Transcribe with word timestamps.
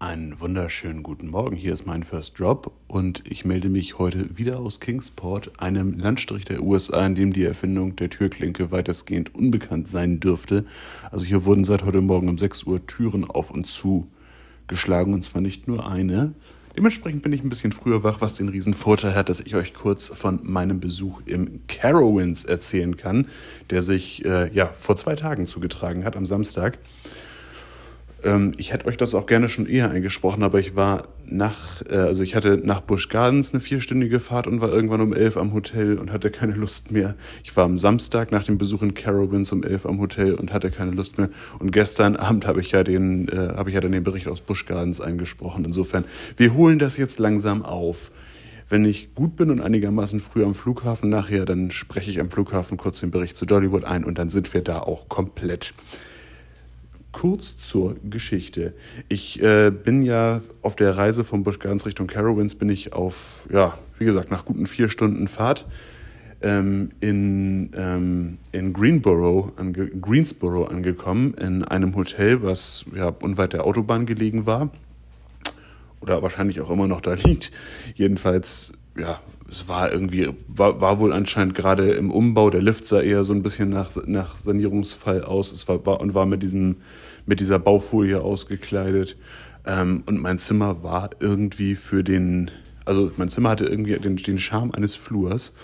Einen 0.00 0.40
wunderschönen 0.40 1.04
guten 1.04 1.28
Morgen. 1.28 1.54
Hier 1.54 1.72
ist 1.72 1.86
mein 1.86 2.02
First 2.02 2.38
Drop 2.38 2.72
und 2.88 3.22
ich 3.28 3.44
melde 3.44 3.68
mich 3.68 3.96
heute 3.96 4.36
wieder 4.36 4.58
aus 4.58 4.80
Kingsport, 4.80 5.52
einem 5.58 5.98
Landstrich 5.98 6.44
der 6.44 6.62
USA, 6.62 7.06
in 7.06 7.14
dem 7.14 7.32
die 7.32 7.44
Erfindung 7.44 7.94
der 7.94 8.10
Türklinke 8.10 8.72
weitestgehend 8.72 9.34
unbekannt 9.34 9.86
sein 9.86 10.18
dürfte. 10.18 10.66
Also 11.12 11.26
hier 11.26 11.44
wurden 11.44 11.64
seit 11.64 11.84
heute 11.84 12.00
Morgen 12.00 12.28
um 12.28 12.36
6 12.36 12.64
Uhr 12.64 12.84
Türen 12.86 13.24
auf 13.24 13.52
und 13.52 13.66
zu 13.68 14.08
geschlagen 14.66 15.14
und 15.14 15.22
zwar 15.22 15.40
nicht 15.40 15.68
nur 15.68 15.88
eine. 15.88 16.34
Dementsprechend 16.76 17.22
bin 17.22 17.32
ich 17.32 17.44
ein 17.44 17.48
bisschen 17.48 17.70
früher 17.70 18.02
wach, 18.02 18.20
was 18.20 18.34
den 18.34 18.48
riesen 18.48 18.74
Vorteil 18.74 19.14
hat, 19.14 19.28
dass 19.28 19.40
ich 19.40 19.54
euch 19.54 19.74
kurz 19.74 20.08
von 20.08 20.40
meinem 20.42 20.80
Besuch 20.80 21.22
im 21.24 21.60
Carowinds 21.68 22.44
erzählen 22.44 22.96
kann, 22.96 23.28
der 23.70 23.80
sich 23.80 24.24
äh, 24.24 24.52
ja 24.52 24.66
vor 24.72 24.96
zwei 24.96 25.14
Tagen 25.14 25.46
zugetragen 25.46 26.04
hat, 26.04 26.16
am 26.16 26.26
Samstag. 26.26 26.78
Ähm, 28.24 28.52
ich 28.56 28.72
hätte 28.72 28.86
euch 28.86 28.96
das 28.96 29.14
auch 29.14 29.26
gerne 29.26 29.48
schon 29.48 29.66
eher 29.66 29.90
eingesprochen, 29.90 30.42
aber 30.42 30.58
ich 30.58 30.74
war 30.74 31.08
nach, 31.26 31.82
äh, 31.88 31.96
also 31.96 32.22
ich 32.22 32.34
hatte 32.34 32.60
nach 32.62 32.80
Busch 32.80 33.08
Gardens 33.08 33.52
eine 33.52 33.60
vierstündige 33.60 34.18
Fahrt 34.20 34.46
und 34.46 34.60
war 34.60 34.72
irgendwann 34.72 35.00
um 35.00 35.12
elf 35.12 35.36
am 35.36 35.52
Hotel 35.52 35.98
und 35.98 36.10
hatte 36.10 36.30
keine 36.30 36.54
Lust 36.54 36.90
mehr. 36.90 37.14
Ich 37.42 37.56
war 37.56 37.64
am 37.64 37.76
Samstag 37.76 38.32
nach 38.32 38.44
dem 38.44 38.58
Besuch 38.58 38.82
in 38.82 38.94
Carowinds 38.94 39.52
um 39.52 39.62
elf 39.62 39.86
am 39.86 40.00
Hotel 40.00 40.34
und 40.34 40.52
hatte 40.52 40.70
keine 40.70 40.92
Lust 40.92 41.18
mehr. 41.18 41.28
Und 41.58 41.70
gestern 41.70 42.16
Abend 42.16 42.46
habe 42.46 42.60
ich 42.60 42.70
ja 42.70 42.82
den, 42.82 43.28
äh, 43.28 43.54
habe 43.56 43.70
ich 43.70 43.74
ja 43.74 43.80
dann 43.80 43.92
den 43.92 44.04
Bericht 44.04 44.28
aus 44.28 44.40
Busch 44.40 44.64
Gardens 44.66 45.00
eingesprochen. 45.00 45.64
Insofern, 45.64 46.04
wir 46.36 46.54
holen 46.54 46.78
das 46.78 46.96
jetzt 46.96 47.18
langsam 47.18 47.62
auf. 47.62 48.10
Wenn 48.70 48.86
ich 48.86 49.14
gut 49.14 49.36
bin 49.36 49.50
und 49.50 49.60
einigermaßen 49.60 50.20
früh 50.20 50.42
am 50.42 50.54
Flughafen 50.54 51.10
nachher, 51.10 51.44
dann 51.44 51.70
spreche 51.70 52.10
ich 52.10 52.18
am 52.18 52.30
Flughafen 52.30 52.78
kurz 52.78 53.00
den 53.00 53.10
Bericht 53.10 53.36
zu 53.36 53.44
Dollywood 53.44 53.84
ein 53.84 54.04
und 54.04 54.16
dann 54.16 54.30
sind 54.30 54.52
wir 54.54 54.62
da 54.62 54.78
auch 54.78 55.10
komplett 55.10 55.74
kurz 57.14 57.56
zur 57.56 57.96
Geschichte. 58.10 58.74
Ich 59.08 59.42
äh, 59.42 59.70
bin 59.70 60.02
ja 60.02 60.42
auf 60.60 60.76
der 60.76 60.96
Reise 60.96 61.24
vom 61.24 61.44
Busch 61.44 61.58
Gardens 61.58 61.86
Richtung 61.86 62.08
Carowinds 62.08 62.56
bin 62.56 62.68
ich 62.68 62.92
auf, 62.92 63.48
ja, 63.50 63.78
wie 63.98 64.04
gesagt, 64.04 64.30
nach 64.30 64.44
guten 64.44 64.66
vier 64.66 64.90
Stunden 64.90 65.28
Fahrt 65.28 65.64
ähm, 66.42 66.90
in, 67.00 67.70
ähm, 67.76 68.38
in 68.52 68.72
Greenboro, 68.72 69.52
ange 69.56 69.86
Greensboro 69.88 70.64
angekommen, 70.64 71.34
in 71.34 71.64
einem 71.64 71.94
Hotel, 71.94 72.42
was 72.42 72.84
ja 72.94 73.08
unweit 73.08 73.54
der 73.54 73.64
Autobahn 73.64 74.06
gelegen 74.06 74.44
war. 74.44 74.70
Oder 76.00 76.20
wahrscheinlich 76.20 76.60
auch 76.60 76.68
immer 76.68 76.88
noch 76.88 77.00
da 77.00 77.14
liegt. 77.14 77.50
Jedenfalls, 77.94 78.72
ja, 78.98 79.20
es 79.50 79.68
war 79.68 79.92
irgendwie, 79.92 80.30
war, 80.48 80.80
war 80.80 80.98
wohl 80.98 81.12
anscheinend 81.12 81.54
gerade 81.54 81.92
im 81.92 82.10
Umbau. 82.10 82.50
Der 82.50 82.62
Lift 82.62 82.86
sah 82.86 83.00
eher 83.00 83.24
so 83.24 83.32
ein 83.32 83.42
bisschen 83.42 83.68
nach, 83.68 83.90
nach 84.06 84.36
Sanierungsfall 84.36 85.22
aus. 85.22 85.52
Es 85.52 85.68
war, 85.68 85.84
war 85.86 86.00
und 86.00 86.14
war 86.14 86.26
mit 86.26 86.42
diesem, 86.42 86.76
mit 87.26 87.40
dieser 87.40 87.58
Baufolie 87.58 88.20
ausgekleidet. 88.20 89.16
Ähm, 89.66 90.02
und 90.06 90.20
mein 90.20 90.38
Zimmer 90.38 90.82
war 90.82 91.10
irgendwie 91.20 91.74
für 91.74 92.02
den, 92.02 92.50
also 92.84 93.12
mein 93.16 93.28
Zimmer 93.28 93.50
hatte 93.50 93.66
irgendwie 93.66 93.98
den, 93.98 94.16
den 94.16 94.38
Charme 94.38 94.72
eines 94.72 94.94
Flurs 94.94 95.54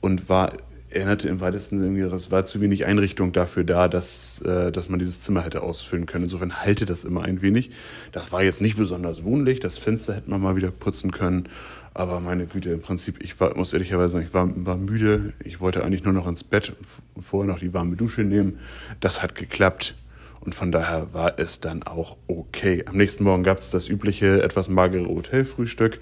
und 0.00 0.28
war 0.28 0.52
erinnerte 0.90 1.28
im 1.28 1.40
weitesten 1.40 1.80
Sinne 1.80 2.08
das 2.08 2.32
war 2.32 2.44
zu 2.44 2.60
wenig 2.60 2.84
Einrichtung 2.84 3.32
dafür 3.32 3.62
da, 3.62 3.86
dass, 3.88 4.42
äh, 4.42 4.72
dass 4.72 4.88
man 4.88 4.98
dieses 4.98 5.20
Zimmer 5.20 5.44
hätte 5.44 5.62
ausfüllen 5.62 6.06
können. 6.06 6.24
Insofern 6.24 6.62
halte 6.62 6.84
das 6.84 7.04
immer 7.04 7.22
ein 7.22 7.42
wenig. 7.42 7.70
Das 8.10 8.32
war 8.32 8.42
jetzt 8.42 8.60
nicht 8.60 8.76
besonders 8.76 9.22
wohnlich. 9.22 9.60
Das 9.60 9.78
Fenster 9.78 10.14
hätte 10.14 10.28
man 10.28 10.40
mal 10.40 10.56
wieder 10.56 10.72
putzen 10.72 11.12
können. 11.12 11.48
Aber 11.92 12.20
meine 12.20 12.46
Güte, 12.46 12.70
im 12.70 12.82
Prinzip, 12.82 13.20
ich 13.20 13.38
war, 13.40 13.56
muss 13.56 13.72
ehrlicherweise 13.72 14.12
sagen, 14.12 14.24
ich 14.24 14.34
war, 14.34 14.48
war 14.64 14.76
müde. 14.76 15.32
Ich 15.44 15.60
wollte 15.60 15.84
eigentlich 15.84 16.04
nur 16.04 16.12
noch 16.12 16.28
ins 16.28 16.44
Bett 16.44 16.74
und 17.14 17.22
vorher 17.22 17.52
noch 17.52 17.58
die 17.58 17.74
warme 17.74 17.96
Dusche 17.96 18.22
nehmen. 18.22 18.58
Das 19.00 19.22
hat 19.22 19.34
geklappt. 19.34 19.96
Und 20.40 20.54
von 20.54 20.72
daher 20.72 21.12
war 21.12 21.38
es 21.38 21.60
dann 21.60 21.82
auch 21.82 22.16
okay. 22.26 22.84
Am 22.86 22.96
nächsten 22.96 23.24
Morgen 23.24 23.42
gab 23.42 23.58
es 23.58 23.70
das 23.70 23.88
übliche, 23.88 24.42
etwas 24.42 24.70
magere 24.70 25.06
Hotelfrühstück. 25.06 26.00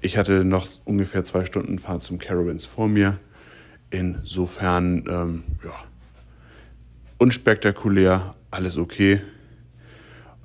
Ich 0.00 0.16
hatte 0.16 0.44
noch 0.44 0.68
ungefähr 0.84 1.24
zwei 1.24 1.44
Stunden 1.44 1.78
Fahrt 1.80 2.02
zum 2.02 2.18
Carowinds 2.18 2.64
vor 2.64 2.86
mir. 2.86 3.18
Insofern, 3.90 5.04
ähm, 5.08 5.42
ja, 5.64 5.74
unspektakulär, 7.18 8.36
alles 8.50 8.78
okay. 8.78 9.22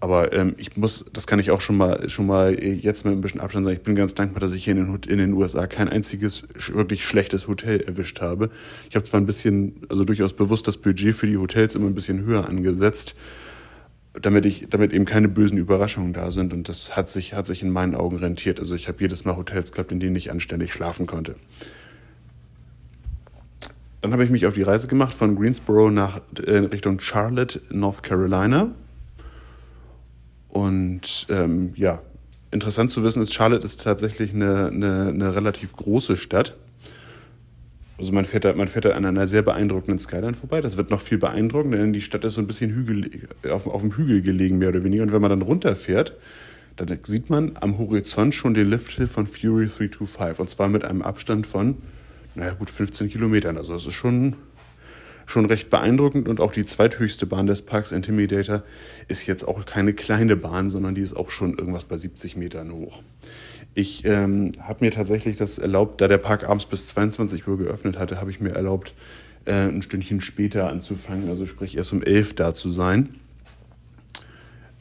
Aber 0.02 0.32
ähm, 0.32 0.56
ich 0.58 0.78
muss, 0.78 1.06
das 1.12 1.28
kann 1.28 1.40
ich 1.40 1.52
auch 1.52 1.60
schon 1.60 1.76
mal, 1.76 2.10
schon 2.10 2.26
mal 2.26 2.58
jetzt 2.64 3.04
mit 3.04 3.14
ein 3.14 3.22
bisschen 3.22 3.42
Abstand 3.42 3.66
sagen, 3.66 3.76
ich 3.78 3.84
bin 3.84 3.96
ganz 3.96 4.16
dankbar, 4.16 4.40
dass 4.40 4.54
ich 4.54 4.64
hier 4.64 4.76
in 4.76 4.86
den, 4.86 4.96
in 5.08 5.18
den 5.18 5.34
USA 5.34 5.68
kein 5.68 5.90
einziges 5.90 6.48
wirklich 6.74 7.06
schlechtes 7.06 7.48
Hotel 7.48 7.82
erwischt 7.82 8.22
habe. 8.22 8.50
Ich 8.90 8.96
habe 8.96 9.04
zwar 9.04 9.20
ein 9.20 9.26
bisschen, 9.26 9.82
also 9.90 10.06
durchaus 10.06 10.34
bewusst 10.34 10.68
das 10.68 10.78
Budget 10.78 11.16
für 11.16 11.28
die 11.28 11.38
Hotels 11.38 11.76
immer 11.76 11.88
ein 11.88 11.96
bisschen 11.96 12.24
höher 12.24 12.48
angesetzt, 12.48 13.16
damit 14.14 14.46
ich, 14.46 14.68
damit 14.70 14.94
eben 14.94 15.04
keine 15.04 15.28
bösen 15.28 15.58
Überraschungen 15.58 16.14
da 16.14 16.31
sind. 16.31 16.54
Und 16.54 16.70
das 16.70 16.96
hat 16.96 17.10
sich, 17.10 17.34
hat 17.34 17.46
sich 17.46 17.62
in 17.62 17.70
meinen 17.70 17.94
Augen 17.94 18.18
rentiert. 18.18 18.62
Also 18.62 18.76
ich 18.76 18.88
habe 18.88 19.02
jedes 19.02 19.26
Mal 19.26 19.36
Hotels 19.36 19.74
gehabt, 19.74 19.92
in 19.92 20.00
denen 20.00 20.16
ich 20.16 20.31
anständig 20.31 20.72
schlafen 20.72 21.08
konnte. 21.08 21.36
Dann 24.02 24.14
habe 24.14 24.24
ich 24.24 24.30
mich 24.30 24.46
auf 24.46 24.54
die 24.54 24.62
Reise 24.62 24.88
gemacht 24.88 25.14
von 25.14 25.36
Greensboro 25.36 25.92
nach 25.92 26.22
äh, 26.42 26.52
Richtung 26.52 27.02
Charlotte, 27.02 27.60
North 27.70 28.02
Carolina. 28.02 28.72
Und 30.50 31.28
ähm, 31.30 31.74
ja, 31.76 32.02
interessant 32.52 32.92
zu 32.92 33.04
wissen 33.04 33.22
ist, 33.22 33.34
Charlotte 33.34 33.66
ist 33.66 33.84
tatsächlich 33.84 34.34
eine, 34.34 34.68
eine, 34.68 35.08
eine 35.10 35.36
relativ 35.36 35.74
große 35.76 36.18
Stadt. 36.18 36.58
Also 37.98 38.14
man 38.14 38.26
fährt, 38.26 38.46
da, 38.46 38.54
man 38.54 38.68
fährt 38.68 38.86
da 38.86 38.92
an 38.92 39.06
einer 39.06 39.28
sehr 39.28 39.42
beeindruckenden 39.42 40.00
Skyline 40.00 40.34
vorbei. 40.34 40.62
Das 40.62 40.78
wird 40.78 40.90
noch 40.90 41.02
viel 41.02 41.18
beeindruckender, 41.18 41.78
denn 41.78 41.94
die 41.94 42.02
Stadt 42.02 42.24
ist 42.24 42.36
so 42.36 42.42
ein 42.42 42.48
bisschen 42.48 42.72
Hügel, 42.72 43.28
auf, 43.50 43.68
auf 43.68 43.82
dem 43.82 43.92
Hügel 43.92 44.22
gelegen, 44.22 44.58
mehr 44.58 44.70
oder 44.70 44.84
weniger. 44.84 45.04
Und 45.04 45.12
wenn 45.12 45.22
man 45.22 45.30
dann 45.30 45.42
runterfährt, 45.42 46.16
dann 46.78 46.98
sieht 47.04 47.30
man 47.30 47.58
am 47.60 47.78
Horizont 47.78 48.34
schon 48.34 48.54
den 48.54 48.70
Lifthill 48.70 49.08
von 49.08 49.28
Fury 49.28 49.68
325. 49.68 50.40
Und 50.40 50.50
zwar 50.50 50.70
mit 50.70 50.86
einem 50.86 51.02
Abstand 51.02 51.46
von, 51.46 51.78
naja 52.36 52.54
gut, 52.54 52.70
15 52.70 53.10
Kilometern. 53.10 53.58
Also 53.58 53.74
das 53.74 53.86
ist 53.86 53.94
schon 53.94 54.36
schon 55.29 55.45
recht 55.45 55.69
beeindruckend 55.69 56.28
und 56.28 56.40
auch 56.40 56.51
die 56.51 56.66
zweithöchste 56.66 57.25
Bahn 57.25 57.47
des 57.47 57.62
Parks, 57.62 57.91
Intimidator, 57.91 58.63
ist 59.07 59.28
jetzt 59.28 59.47
auch 59.47 59.63
keine 59.66 59.94
kleine 59.94 60.35
Bahn, 60.35 60.69
sondern 60.69 60.95
die 60.95 61.01
ist 61.01 61.16
auch 61.16 61.29
schon 61.29 61.57
irgendwas 61.57 61.85
bei 61.85 61.97
70 61.97 62.35
Metern 62.35 62.72
hoch. 62.72 63.01
Ich 63.75 64.03
ähm, 64.06 64.53
habe 64.59 64.84
mir 64.85 64.91
tatsächlich 64.91 65.38
das 65.38 65.59
erlaubt, 65.59 66.01
da 66.01 66.07
der 66.07 66.18
Park 66.18 66.50
abends 66.50 66.66
bis 66.66 66.88
22 66.88 67.47
Uhr 67.47 67.57
geöffnet 67.57 68.00
hatte, 68.00 68.19
habe 68.19 68.31
ich 68.31 68.39
mir 68.39 68.50
erlaubt, 68.50 68.95
äh, 69.45 69.53
ein 69.53 69.84
Stündchen 69.84 70.19
später 70.19 70.68
anzufangen, 70.68 71.29
also 71.29 71.45
sprich 71.45 71.78
erst 71.78 71.94
um 71.94 72.01
11 72.01 72.34
da 72.34 72.53
zu 72.53 72.72
sein 72.72 73.16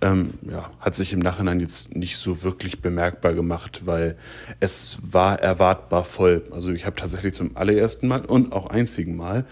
ähm, 0.01 0.35
ja, 0.49 0.71
hat 0.81 0.95
sich 0.95 1.13
im 1.13 1.19
Nachhinein 1.19 1.59
jetzt 1.59 1.97
nicht 1.97 2.19
so 2.19 2.43
wirklich 2.45 2.81
bemerkbar 2.81 3.35
gemacht, 3.35 3.83
weil 3.85 4.17
es 4.61 4.99
war 5.03 5.41
erwartbar 5.41 6.05
voll. 6.05 6.45
Also 6.53 6.73
ich 6.73 6.87
habe 6.87 6.95
tatsächlich 6.95 7.35
zum 7.35 7.57
allerersten 7.57 8.07
Mal 8.07 8.25
und 8.25 8.53
auch 8.53 8.67
einzigen 8.71 9.17
Mal 9.17 9.45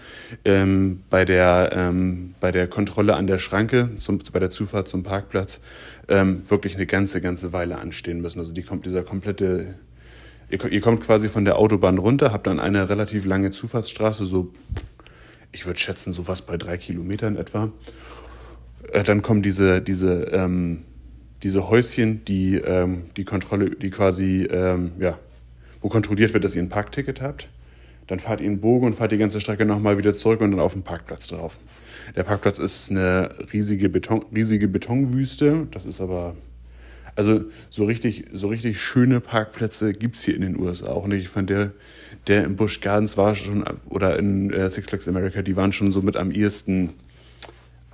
ähm, 0.45 1.03
bei, 1.09 1.25
der, 1.25 1.71
ähm, 1.73 2.35
bei 2.39 2.51
der 2.51 2.67
Kontrolle 2.67 3.15
an 3.15 3.27
der 3.27 3.39
Schranke, 3.39 3.89
zum, 3.97 4.19
bei 4.31 4.39
der 4.39 4.49
Zufahrt 4.49 4.87
zum 4.87 5.03
Parkplatz, 5.03 5.59
ähm, 6.07 6.43
wirklich 6.47 6.75
eine 6.75 6.85
ganze, 6.85 7.19
ganze 7.19 7.51
Weile 7.51 7.77
anstehen 7.79 8.21
müssen. 8.21 8.39
Also 8.39 8.53
die 8.53 8.63
kommt 8.63 8.85
dieser 8.85 9.03
komplette, 9.03 9.75
ihr, 10.49 10.63
ihr 10.71 10.81
kommt 10.81 11.03
quasi 11.03 11.27
von 11.27 11.43
der 11.43 11.57
Autobahn 11.57 11.97
runter, 11.97 12.31
habt 12.31 12.47
dann 12.47 12.61
eine 12.61 12.87
relativ 12.87 13.25
lange 13.25 13.51
Zufahrtsstraße, 13.51 14.25
so, 14.25 14.53
ich 15.51 15.65
würde 15.65 15.79
schätzen, 15.79 16.13
sowas 16.13 16.41
bei 16.41 16.55
drei 16.55 16.77
Kilometern 16.77 17.35
etwa. 17.35 17.69
Äh, 18.91 19.03
dann 19.03 19.21
kommen 19.21 19.41
diese, 19.41 19.81
diese, 19.81 20.25
ähm, 20.31 20.83
diese 21.43 21.69
Häuschen, 21.69 22.25
die 22.25 22.55
ähm, 22.55 23.03
die 23.15 23.23
Kontrolle, 23.23 23.71
die 23.71 23.89
quasi, 23.89 24.47
ähm, 24.49 24.91
ja, 24.99 25.19
wo 25.81 25.89
kontrolliert 25.89 26.33
wird, 26.33 26.43
dass 26.43 26.55
ihr 26.55 26.61
ein 26.61 26.69
Parkticket 26.69 27.21
habt. 27.21 27.49
Dann 28.07 28.19
fahrt 28.19 28.39
ihr 28.39 28.47
einen 28.47 28.61
Bogen 28.61 28.87
und 28.87 28.93
fahrt 28.93 29.11
die 29.11 29.17
ganze 29.17 29.41
Strecke 29.41 29.65
nochmal 29.65 29.97
wieder 29.97 30.13
zurück 30.13 30.41
und 30.41 30.51
dann 30.51 30.59
auf 30.59 30.73
den 30.73 30.83
Parkplatz 30.83 31.27
drauf. 31.27 31.59
Der 32.15 32.23
Parkplatz 32.23 32.57
ist 32.57 32.89
eine 32.89 33.29
riesige, 33.51 33.89
Beton, 33.89 34.25
riesige 34.33 34.69
Betonwüste. 34.69 35.67
Das 35.71 35.85
ist 35.85 35.99
aber, 35.99 36.35
also 37.15 37.43
so 37.69 37.83
richtig, 37.83 38.25
so 38.31 38.47
richtig 38.47 38.81
schöne 38.81 39.19
Parkplätze 39.19 39.91
gibt's 39.91 40.23
hier 40.23 40.35
in 40.35 40.41
den 40.41 40.57
USA 40.57 40.87
auch 40.87 41.05
nicht. 41.05 41.23
Ich 41.23 41.29
fand 41.29 41.49
der, 41.49 41.73
der 42.27 42.45
in 42.45 42.55
Busch 42.55 42.79
Gardens 42.79 43.17
war 43.17 43.35
schon, 43.35 43.65
oder 43.89 44.17
in 44.17 44.51
äh, 44.53 44.69
Six 44.69 44.87
Flags 44.87 45.07
America, 45.09 45.41
die 45.41 45.57
waren 45.57 45.73
schon 45.73 45.91
so 45.91 46.01
mit 46.01 46.15
am 46.15 46.31
ehesten 46.31 46.93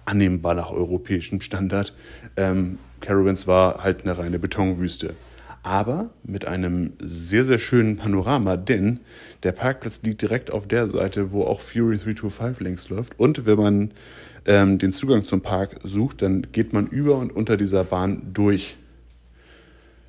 annehmbar 0.05 0.53
nach 0.53 0.71
europäischem 0.71 1.41
Standard. 1.41 1.93
Ähm, 2.35 2.77
Carowinds 3.01 3.47
war 3.47 3.83
halt 3.83 4.03
eine 4.03 4.17
reine 4.17 4.39
Betonwüste. 4.39 5.15
Aber 5.61 6.09
mit 6.23 6.45
einem 6.45 6.93
sehr, 6.99 7.45
sehr 7.45 7.57
schönen 7.57 7.95
Panorama, 7.95 8.57
denn 8.57 8.99
der 9.43 9.53
Parkplatz 9.53 10.01
liegt 10.03 10.21
direkt 10.21 10.51
auf 10.51 10.67
der 10.67 10.87
Seite, 10.87 11.31
wo 11.31 11.43
auch 11.43 11.61
Fury 11.61 11.95
325 11.97 12.59
längs 12.59 12.89
läuft. 12.89 13.17
Und 13.17 13.45
wenn 13.45 13.57
man 13.57 13.91
ähm, 14.45 14.77
den 14.77 14.91
Zugang 14.91 15.23
zum 15.23 15.41
Park 15.41 15.79
sucht, 15.83 16.21
dann 16.21 16.47
geht 16.51 16.73
man 16.73 16.87
über 16.87 17.17
und 17.17 17.33
unter 17.33 17.55
dieser 17.55 17.85
Bahn 17.85 18.33
durch. 18.33 18.75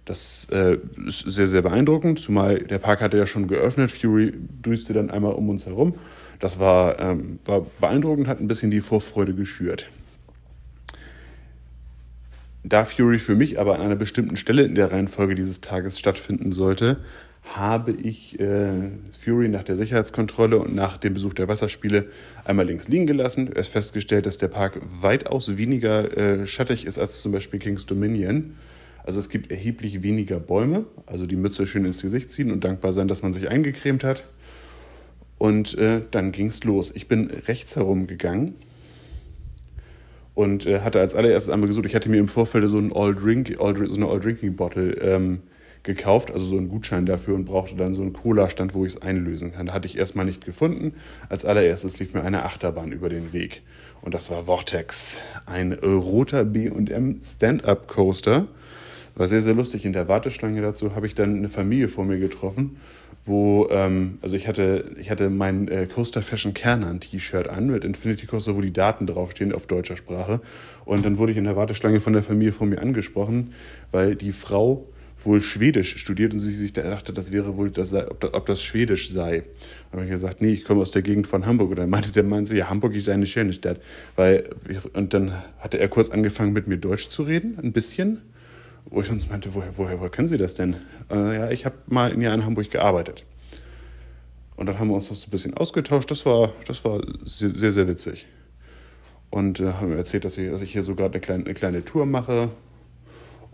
Das 0.07 0.49
äh, 0.51 0.79
ist 1.07 1.21
sehr, 1.21 1.47
sehr 1.47 1.63
beeindruckend, 1.63 2.19
zumal 2.19 2.59
der 2.59 2.79
Park 2.79 3.01
hatte 3.01 3.17
ja 3.17 3.27
schon 3.27 3.47
geöffnet. 3.47 3.93
Fury 3.93 4.33
düste 4.35 4.93
dann 4.93 5.09
einmal 5.09 5.35
um 5.35 5.49
uns 5.49 5.67
herum 5.67 5.95
das 6.41 6.59
war, 6.59 6.99
ähm, 7.01 7.39
war 7.45 7.67
beeindruckend, 7.81 8.27
hat 8.27 8.41
ein 8.41 8.49
bisschen 8.49 8.71
die 8.71 8.81
Vorfreude 8.81 9.35
geschürt. 9.35 9.89
da 12.65 12.85
Fury 12.85 13.19
für 13.19 13.35
mich 13.35 13.61
aber 13.61 13.75
an 13.75 13.83
einer 13.83 13.97
bestimmten 13.97 14.37
Stelle 14.37 14.63
in 14.63 14.75
der 14.75 14.91
Reihenfolge 14.91 15.35
dieses 15.35 15.61
Tages 15.61 15.99
stattfinden 15.99 16.51
sollte, 16.51 16.97
habe 17.43 17.93
ich 17.93 18.41
äh, 18.41 18.91
Fury 19.23 19.49
nach 19.49 19.65
der 19.65 19.77
Sicherheitskontrolle 19.77 20.59
und 20.59 20.75
nach 20.75 20.97
dem 20.97 21.13
Besuch 21.13 21.35
der 21.35 21.47
Wasserspiele 21.47 22.07
einmal 22.47 22.67
links 22.67 22.89
liegen 22.89 23.07
gelassen. 23.07 23.51
Es 23.55 23.69
festgestellt, 23.69 24.25
dass 24.25 24.39
der 24.39 24.49
Park 24.49 24.81
weitaus 24.83 25.59
weniger 25.59 26.17
äh, 26.17 26.47
schattig 26.47 26.87
ist 26.87 26.99
als 26.99 27.21
zum 27.21 27.33
Beispiel 27.33 27.61
King's 27.61 27.85
Dominion. 27.85 28.55
Also 29.05 29.21
es 29.21 29.29
gibt 29.29 29.51
erheblich 29.51 30.03
weniger 30.03 30.41
Bäume, 30.41 30.87
also 31.05 31.27
die 31.27 31.37
Mütze 31.37 31.67
schön 31.67 31.85
ins 31.85 32.01
Gesicht 32.01 32.31
ziehen 32.31 32.51
und 32.51 32.65
dankbar 32.65 32.95
sein, 32.95 33.09
dass 33.09 33.23
man 33.23 33.35
sich 33.35 33.51
eingecremt 33.51 34.05
hat. 34.05 34.25
Und 35.45 35.77
äh, 35.77 36.01
dann 36.11 36.33
es 36.33 36.65
los. 36.65 36.91
Ich 36.95 37.07
bin 37.07 37.27
rechts 37.27 37.77
herum 37.77 38.07
gegangen 38.07 38.55
und 40.33 40.65
äh, 40.65 40.81
hatte 40.81 41.01
als 41.01 41.15
allererstes 41.15 41.53
einmal 41.53 41.69
gesucht, 41.69 41.85
ich 41.85 41.95
hatte 41.95 42.09
mir 42.09 42.17
im 42.17 42.29
Vorfeld 42.29 42.67
so, 42.71 42.79
ein 42.79 42.91
All 42.95 43.11
-Drink, 43.11 43.61
All, 43.61 43.77
so 43.77 43.95
eine 43.95 44.07
All-Drinking-Bottle 44.07 44.93
ähm, 45.03 45.43
gekauft, 45.83 46.31
also 46.31 46.47
so 46.47 46.57
einen 46.57 46.71
Gutschein 46.71 47.05
dafür 47.05 47.35
und 47.35 47.45
brauchte 47.45 47.77
dann 47.77 47.93
so 47.93 48.01
einen 48.01 48.15
Cola-Stand, 48.15 48.73
wo 48.73 48.87
ich 48.87 48.95
es 48.95 49.03
einlösen 49.03 49.53
kann. 49.53 49.67
Da 49.67 49.75
hatte 49.75 49.87
ich 49.87 49.99
erstmal 49.99 50.25
nicht 50.25 50.47
gefunden. 50.47 50.95
Als 51.29 51.45
allererstes 51.45 51.99
lief 51.99 52.15
mir 52.15 52.23
eine 52.23 52.45
Achterbahn 52.45 52.91
über 52.93 53.11
den 53.11 53.35
Weg. 53.35 53.61
Und 54.01 54.15
das 54.15 54.31
war 54.31 54.47
Vortex, 54.47 55.23
ein 55.45 55.75
roter 55.75 56.47
BM 56.47 57.21
Stand-Up-Coaster. 57.23 58.49
War 59.15 59.29
sehr, 59.29 59.43
sehr 59.43 59.55
lustig. 59.55 59.85
In 59.85 59.93
der 59.93 60.09
Warteschlange 60.09 60.63
dazu 60.63 60.97
habe 60.97 61.07
ich 61.07 61.15
dann 61.15 61.37
eine 61.37 61.51
Familie 61.51 61.89
vor 61.89 62.07
mir 62.07 62.19
getroffen 62.19 62.79
wo, 63.25 63.69
ähm, 63.71 64.19
also 64.21 64.37
ich 64.37 64.47
hatte, 64.47 64.93
ich 64.99 65.11
hatte 65.11 65.31
mein 65.31 65.69
äh, 65.69 65.87
Coaster 65.87 66.23
Fashion 66.23 66.53
Kernan 66.53 67.01
T-Shirt 67.01 67.49
an 67.49 67.69
mit 67.69 67.85
Infinity 67.85 68.27
Coaster, 68.27 68.55
wo 68.55 68.61
die 68.61 68.73
Daten 68.73 69.07
draufstehen 69.07 69.53
auf 69.53 69.67
deutscher 69.67 69.97
Sprache. 69.97 70.41
Und 70.85 71.07
dann 71.07 71.17
wurde 71.17 71.33
ich 71.33 71.39
in 71.39 71.45
der 71.45 71.57
Warteschlange 71.57 72.01
von 72.01 72.13
der 72.13 72.23
Familie 72.23 72.53
vor 72.53 72.67
mir 72.67 72.83
angesprochen, 72.83 73.55
weil 73.93 74.15
die 74.15 74.33
Frau 74.33 74.87
wohl 75.25 75.41
Schwedisch 75.41 75.97
studiert 75.97 76.35
und 76.35 76.39
sie 76.39 76.51
sich 76.51 76.75
dachte, 76.75 77.15
das 77.15 77.33
wäre 77.33 77.57
wohl, 77.57 77.71
das 77.71 77.91
sei, 77.91 78.11
ob, 78.11 78.21
das, 78.21 78.35
ob 78.35 78.45
das 78.45 78.63
Schwedisch 78.63 79.11
sei. 79.11 79.45
Da 79.91 79.97
habe 79.97 80.05
ich 80.05 80.11
gesagt, 80.11 80.43
nee, 80.43 80.51
ich 80.51 80.65
komme 80.65 80.83
aus 80.83 80.91
der 80.91 81.01
Gegend 81.01 81.27
von 81.27 81.47
Hamburg. 81.47 81.71
Und 81.71 81.79
dann 81.79 81.89
meinte 81.89 82.13
der 82.13 82.25
Mann 82.25 82.45
so, 82.45 82.55
ja, 82.55 82.69
Hamburg 82.69 82.95
ist 82.95 83.09
eine 83.09 83.27
schöne 83.27 83.55
Stadt. 83.55 83.81
Weil, 84.17 84.51
und 84.93 85.15
dann 85.15 85.33
hatte 85.59 85.79
er 85.79 85.89
kurz 85.89 86.11
angefangen, 86.11 86.53
mit 86.53 86.67
mir 86.67 86.77
Deutsch 86.77 87.09
zu 87.09 87.23
reden, 87.23 87.59
ein 87.63 87.73
bisschen 87.73 88.21
wo 88.91 89.01
ich 89.01 89.11
uns 89.11 89.29
meinte, 89.29 89.55
woher, 89.55 89.77
woher, 89.77 89.99
woher 89.99 90.11
können 90.11 90.29
Sie 90.29 90.37
das 90.37 90.55
denn? 90.55 90.77
Äh, 91.11 91.37
ja, 91.37 91.51
ich 91.51 91.65
habe 91.65 91.77
mal 91.87 92.13
ein 92.13 92.21
Jahr 92.21 92.35
in 92.35 92.45
Hamburg 92.45 92.71
gearbeitet. 92.71 93.25
Und 94.57 94.67
dann 94.67 94.79
haben 94.79 94.89
wir 94.89 94.95
uns 94.95 95.09
das 95.09 95.27
ein 95.27 95.31
bisschen 95.31 95.55
ausgetauscht. 95.55 96.11
Das 96.11 96.25
war, 96.27 96.53
das 96.67 96.85
war 96.85 97.01
sehr, 97.25 97.51
sehr, 97.51 97.73
sehr 97.73 97.89
witzig. 97.89 98.27
Und 99.31 99.61
äh, 99.61 99.73
haben 99.73 99.89
mir 99.89 99.97
erzählt, 99.97 100.25
dass 100.25 100.39
ich, 100.39 100.51
dass 100.51 100.63
ich 100.63 100.73
hier 100.73 100.83
sogar 100.83 101.09
eine 101.11 101.21
kleine, 101.21 101.45
eine 101.45 101.55
kleine 101.55 101.85
Tour 101.85 102.07
mache 102.07 102.51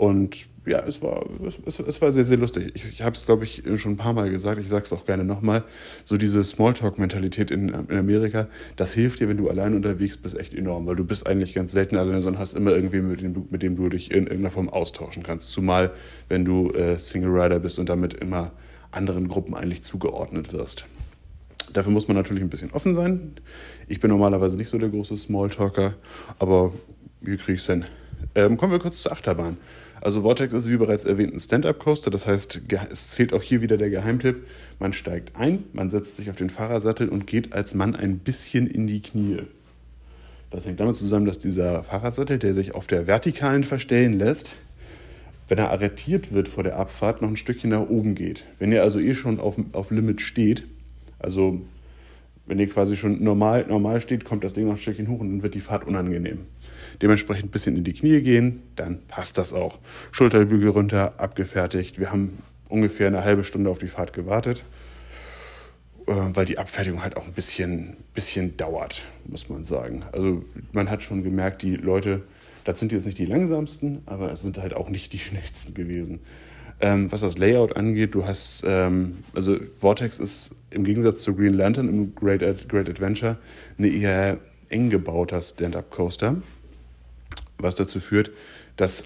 und 0.01 0.47
ja, 0.65 0.83
es 0.87 1.03
war, 1.03 1.27
es, 1.67 1.79
es 1.79 2.01
war 2.01 2.11
sehr, 2.11 2.25
sehr 2.25 2.39
lustig. 2.39 2.73
Ich, 2.73 2.89
ich 2.89 3.03
habe 3.03 3.15
es, 3.15 3.27
glaube 3.27 3.45
ich, 3.45 3.63
schon 3.77 3.93
ein 3.93 3.97
paar 3.99 4.15
Mal 4.15 4.31
gesagt, 4.31 4.59
ich 4.59 4.67
sage 4.67 4.85
es 4.85 4.95
auch 4.95 5.05
gerne 5.05 5.25
nochmal. 5.25 5.63
So 6.05 6.17
diese 6.17 6.43
Smalltalk-Mentalität 6.43 7.51
in, 7.51 7.69
in 7.69 7.99
Amerika, 7.99 8.49
das 8.77 8.95
hilft 8.95 9.21
dir, 9.21 9.29
wenn 9.29 9.37
du 9.37 9.51
allein 9.51 9.75
unterwegs 9.75 10.17
bist, 10.17 10.39
echt 10.39 10.55
enorm, 10.55 10.87
weil 10.87 10.97
du 10.97 11.05
bist 11.05 11.29
eigentlich 11.29 11.53
ganz 11.53 11.73
selten 11.73 11.97
alleine, 11.97 12.23
sondern 12.23 12.41
hast 12.41 12.55
immer 12.55 12.71
irgendwie, 12.71 13.03
mit 13.03 13.21
dem, 13.21 13.47
mit 13.51 13.63
dem 13.63 13.77
du 13.77 13.91
dich 13.91 14.11
in 14.11 14.23
irgendeiner 14.23 14.51
Form 14.51 14.71
austauschen 14.71 15.23
kannst. 15.23 15.53
Zumal, 15.53 15.91
wenn 16.31 16.47
du 16.47 16.71
äh, 16.71 16.99
Single 16.99 17.39
Rider 17.39 17.59
bist 17.59 17.79
und 17.79 17.91
damit 17.91 18.15
immer 18.15 18.53
anderen 18.93 19.29
Gruppen 19.29 19.55
eigentlich 19.55 19.83
zugeordnet 19.83 20.55
wirst. 20.55 20.87
Dafür 21.75 21.93
muss 21.93 22.09
man 22.09 22.17
natürlich 22.17 22.43
ein 22.43 22.49
bisschen 22.49 22.73
offen 22.73 22.95
sein. 22.95 23.33
Ich 23.87 24.01
bin 24.01 24.09
normalerweise 24.11 24.57
nicht 24.57 24.71
so 24.71 24.79
der 24.79 24.89
große 24.89 25.19
Smalltalker, 25.19 25.93
aber 26.39 26.73
wie 27.21 27.37
kriege 27.37 27.53
ich 27.53 27.61
es 27.61 27.67
hin? 27.67 27.85
Ähm, 28.35 28.57
kommen 28.57 28.73
wir 28.73 28.79
kurz 28.79 29.03
zur 29.03 29.13
Achterbahn. 29.13 29.57
Also 30.01 30.23
Vortex 30.23 30.55
ist 30.55 30.71
wie 30.71 30.77
bereits 30.79 31.05
erwähnt 31.05 31.35
ein 31.35 31.39
Stand-up-Coaster, 31.39 32.11
das 32.11 32.27
heißt, 32.27 32.63
es 32.91 33.11
zählt 33.11 33.35
auch 33.35 33.43
hier 33.43 33.61
wieder 33.61 33.77
der 33.77 33.91
Geheimtipp. 33.91 34.47
Man 34.79 34.95
steigt 34.95 35.37
ein, 35.37 35.65
man 35.75 35.91
setzt 35.91 36.17
sich 36.17 36.31
auf 36.31 36.37
den 36.37 36.49
Fahrersattel 36.49 37.09
und 37.09 37.27
geht 37.27 37.53
als 37.53 37.75
Mann 37.75 37.95
ein 37.95 38.19
bisschen 38.19 38.67
in 38.67 38.87
die 38.87 39.03
Knie. 39.03 39.43
Das 40.51 40.67
hängt 40.67 40.81
damit 40.81 40.97
zusammen, 40.97 41.27
dass 41.27 41.39
dieser 41.39 41.85
Fahrersattel, 41.85 42.39
der 42.39 42.55
sich 42.55 42.75
auf 42.75 42.87
der 42.87 43.07
vertikalen 43.07 43.63
verstellen 43.63 44.15
lässt, 44.15 44.57
wenn 45.49 45.59
er 45.59 45.71
arretiert 45.71 46.33
wird 46.33 46.49
vor 46.49 46.65
der 46.65 46.77
Abfahrt, 46.77 47.21
noch 47.21 47.29
ein 47.29 47.37
Stückchen 47.37 47.71
nach 47.71 47.89
oben 47.89 48.15
geht. 48.15 48.47
Wenn 48.59 48.73
ihr 48.73 48.83
also 48.83 48.99
eh 48.99 49.15
schon 49.15 49.39
auf, 49.39 49.57
auf 49.73 49.91
Limit 49.91 50.23
steht, 50.23 50.65
also 51.19 51.61
wenn 52.47 52.59
ihr 52.59 52.69
quasi 52.69 52.97
schon 52.97 53.23
normal, 53.23 53.67
normal 53.69 54.01
steht, 54.01 54.25
kommt 54.25 54.45
das 54.45 54.55
Ding 54.55 54.67
noch 54.67 54.75
ein 54.75 54.79
Stückchen 54.79 55.09
hoch 55.09 55.21
und 55.21 55.31
dann 55.31 55.43
wird 55.43 55.55
die 55.55 55.61
Fahrt 55.61 55.87
unangenehm. 55.87 56.41
Dementsprechend 57.03 57.47
ein 57.47 57.51
bisschen 57.51 57.77
in 57.77 57.85
die 57.85 57.93
Knie 57.93 58.21
gehen, 58.21 58.63
dann 58.77 59.01
passt 59.07 59.39
das 59.39 59.53
auch. 59.53 59.79
Schulterbügel 60.13 60.71
runter, 60.71 61.15
abgefertigt. 61.19 61.99
Wir 61.99 62.11
haben 62.11 62.39
ungefähr 62.69 63.09
eine 63.09 63.25
halbe 63.25 63.45
Stunde 63.45 63.71
auf 63.71 63.79
die 63.79 63.89
Fahrt 63.89 64.13
gewartet, 64.13 64.65
äh, 66.07 66.13
weil 66.13 66.47
die 66.47 66.59
Abfertigung 66.59 67.03
halt 67.03 67.17
auch 67.17 67.27
ein 67.27 67.33
bisschen, 67.33 67.97
bisschen 68.15 68.57
dauert, 68.57 69.03
muss 69.27 69.49
man 69.49 69.65
sagen. 69.65 70.05
Also 70.13 70.45
man 70.73 70.89
hat 70.91 71.03
schon 71.03 71.23
gemerkt, 71.23 71.63
die 71.63 71.77
Leute, 71.77 72.23
das 72.65 72.81
sind 72.81 72.93
jetzt 72.93 73.07
nicht 73.07 73.19
die 73.19 73.27
langsamsten, 73.27 74.03
aber 74.07 74.31
es 74.33 74.43
sind 74.43 74.59
halt 74.59 74.75
auch 74.75 74.89
nicht 74.89 75.13
die 75.13 75.19
schnellsten 75.21 75.75
gewesen. 75.75 76.21
Ähm, 76.83 77.13
was 77.13 77.21
das 77.21 77.37
Layout 77.37 77.77
angeht, 77.77 78.15
du 78.15 78.25
hast, 78.25 78.65
ähm, 78.67 79.19
also 79.35 79.59
Vortex 79.79 80.19
ist 80.19 80.53
im 80.71 80.85
Gegensatz 80.85 81.23
zu 81.23 81.35
Green 81.35 81.53
Lantern 81.53 81.89
im 81.89 82.15
Great, 82.15 82.43
Ad 82.43 82.65
Great 82.69 82.89
Adventure 82.89 83.37
eine 83.77 83.89
eher 83.89 84.39
eng 84.71 84.89
gebauter 84.89 85.43
Stand-Up-Coaster 85.43 86.37
was 87.63 87.75
dazu 87.75 88.01
führt, 88.01 88.31
dass 88.77 89.05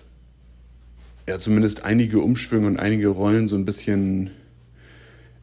ja 1.26 1.38
zumindest 1.38 1.84
einige 1.84 2.20
Umschwünge 2.20 2.66
und 2.66 2.78
einige 2.78 3.08
Rollen 3.08 3.48
so 3.48 3.56
ein 3.56 3.64
bisschen 3.64 4.30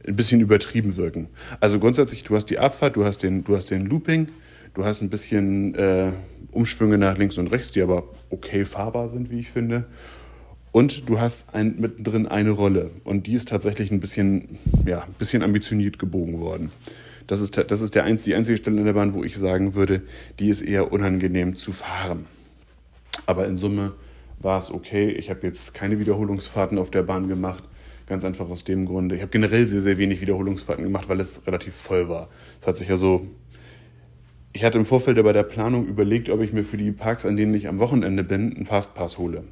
ein 0.08 0.16
bisschen 0.16 0.42
übertrieben 0.42 0.98
wirken. 0.98 1.28
Also 1.60 1.80
grundsätzlich, 1.80 2.24
du 2.24 2.36
hast 2.36 2.48
die 2.48 2.60
Abfahrt, 2.60 2.96
du 2.96 3.06
hast 3.06 3.24
den, 3.24 3.44
du 3.44 3.56
hast 3.56 3.69
den 3.69 3.86
Looping, 3.86 4.30
du 4.74 4.84
hast 4.86 5.02
ein 5.02 5.10
bisschen 5.10 5.75
äh, 5.75 6.12
Umschwünge 6.52 6.98
nach 6.98 7.18
links 7.18 7.38
und 7.38 7.48
rechts, 7.52 7.72
die 7.72 7.81
aber 7.81 8.04
okay 8.30 8.66
fahrbar 8.66 9.10
sind, 9.10 9.30
wie 9.30 9.40
ich 9.40 9.50
finde. 9.50 9.86
Und 10.72 11.10
du 11.10 11.19
hast 11.19 11.54
ein, 11.54 11.75
mittendrin 11.80 12.28
eine 12.28 12.52
Rolle 12.52 12.92
und 13.04 13.28
die 13.28 13.34
ist 13.34 13.50
tatsächlich 13.50 13.92
ein 13.92 14.00
bisschen, 14.00 14.57
ja, 14.86 15.02
ein 15.02 15.14
bisschen 15.19 15.44
ambitioniert 15.44 16.00
gebogen 16.00 16.40
worden. 16.40 16.72
Das 17.28 17.42
ist, 17.42 17.57
das 17.57 17.81
ist 17.81 17.94
der 17.94 18.06
einzige, 18.06 18.31
die 18.31 18.36
einzige 18.38 18.57
Stelle 18.57 18.80
in 18.80 18.86
der 18.86 18.94
Bahn, 18.94 19.14
wo 19.14 19.24
ich 19.24 19.38
sagen 19.38 19.75
würde, 19.75 20.02
die 20.40 20.50
ist 20.50 20.62
eher 20.62 20.92
unangenehm 20.92 21.56
zu 21.56 21.72
fahren. 21.72 22.25
Aber 23.25 23.47
in 23.47 23.57
Summe 23.57 23.94
war 24.39 24.59
es 24.59 24.71
okay. 24.71 25.09
Ich 25.12 25.29
habe 25.29 25.45
jetzt 25.45 25.73
keine 25.73 26.00
Wiederholungsfahrten 26.00 26.77
auf 26.77 26.92
der 26.92 27.04
Bahn 27.04 27.28
gemacht. 27.28 27.63
Ganz 28.07 28.25
einfach 28.25 28.49
aus 28.49 28.63
dem 28.63 28.85
Grunde. 28.85 29.16
Ich 29.16 29.21
habe 29.21 29.31
generell 29.31 29.68
sehr, 29.68 29.81
sehr 29.81 29.97
wenig 29.97 30.21
Wiederholungsfahrten 30.21 30.83
gemacht, 30.83 31.07
weil 31.07 31.19
es 31.19 31.45
relativ 31.47 31.75
voll 31.75 32.09
war. 32.09 32.30
Es 32.59 32.68
hat 32.68 32.75
sich 32.75 32.90
ja 32.90 32.97
so. 32.97 33.28
Ich 34.54 34.66
hatte 34.66 34.78
im 34.78 34.85
Vorfeld 34.85 35.21
bei 35.23 35.31
der 35.31 35.44
Planung 35.44 35.85
überlegt, 35.85 36.30
ob 36.30 36.42
ich 36.42 36.51
mir 36.51 36.66
für 36.66 36.75
die 36.75 36.92
Parks, 36.92 37.25
an 37.25 37.37
denen 37.37 37.54
ich 37.54 37.69
am 37.69 37.80
Wochenende 37.80 38.23
bin, 38.23 38.54
einen 38.54 38.66
Fastpass 38.66 39.18
hole. 39.18 39.45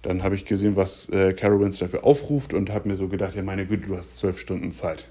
Dann 0.00 0.22
habe 0.22 0.34
ich 0.34 0.46
gesehen, 0.46 0.74
was 0.74 1.08
äh, 1.10 1.34
Carowinds 1.34 1.78
dafür 1.78 2.04
aufruft 2.04 2.54
und 2.54 2.70
habe 2.70 2.88
mir 2.88 2.96
so 2.96 3.08
gedacht, 3.08 3.36
ja 3.36 3.42
meine 3.42 3.66
Güte, 3.66 3.88
du 3.88 3.96
hast 3.96 4.16
zwölf 4.16 4.38
Stunden 4.38 4.72
Zeit. 4.72 5.10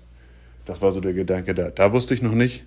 Das 0.66 0.82
war 0.82 0.92
so 0.92 1.02
der 1.02 1.14
Gedanke 1.14 1.54
da. 1.54 1.70
Da 1.70 1.94
wusste 1.94 2.14
ich 2.14 2.22
noch 2.22 2.34
nicht, 2.34 2.66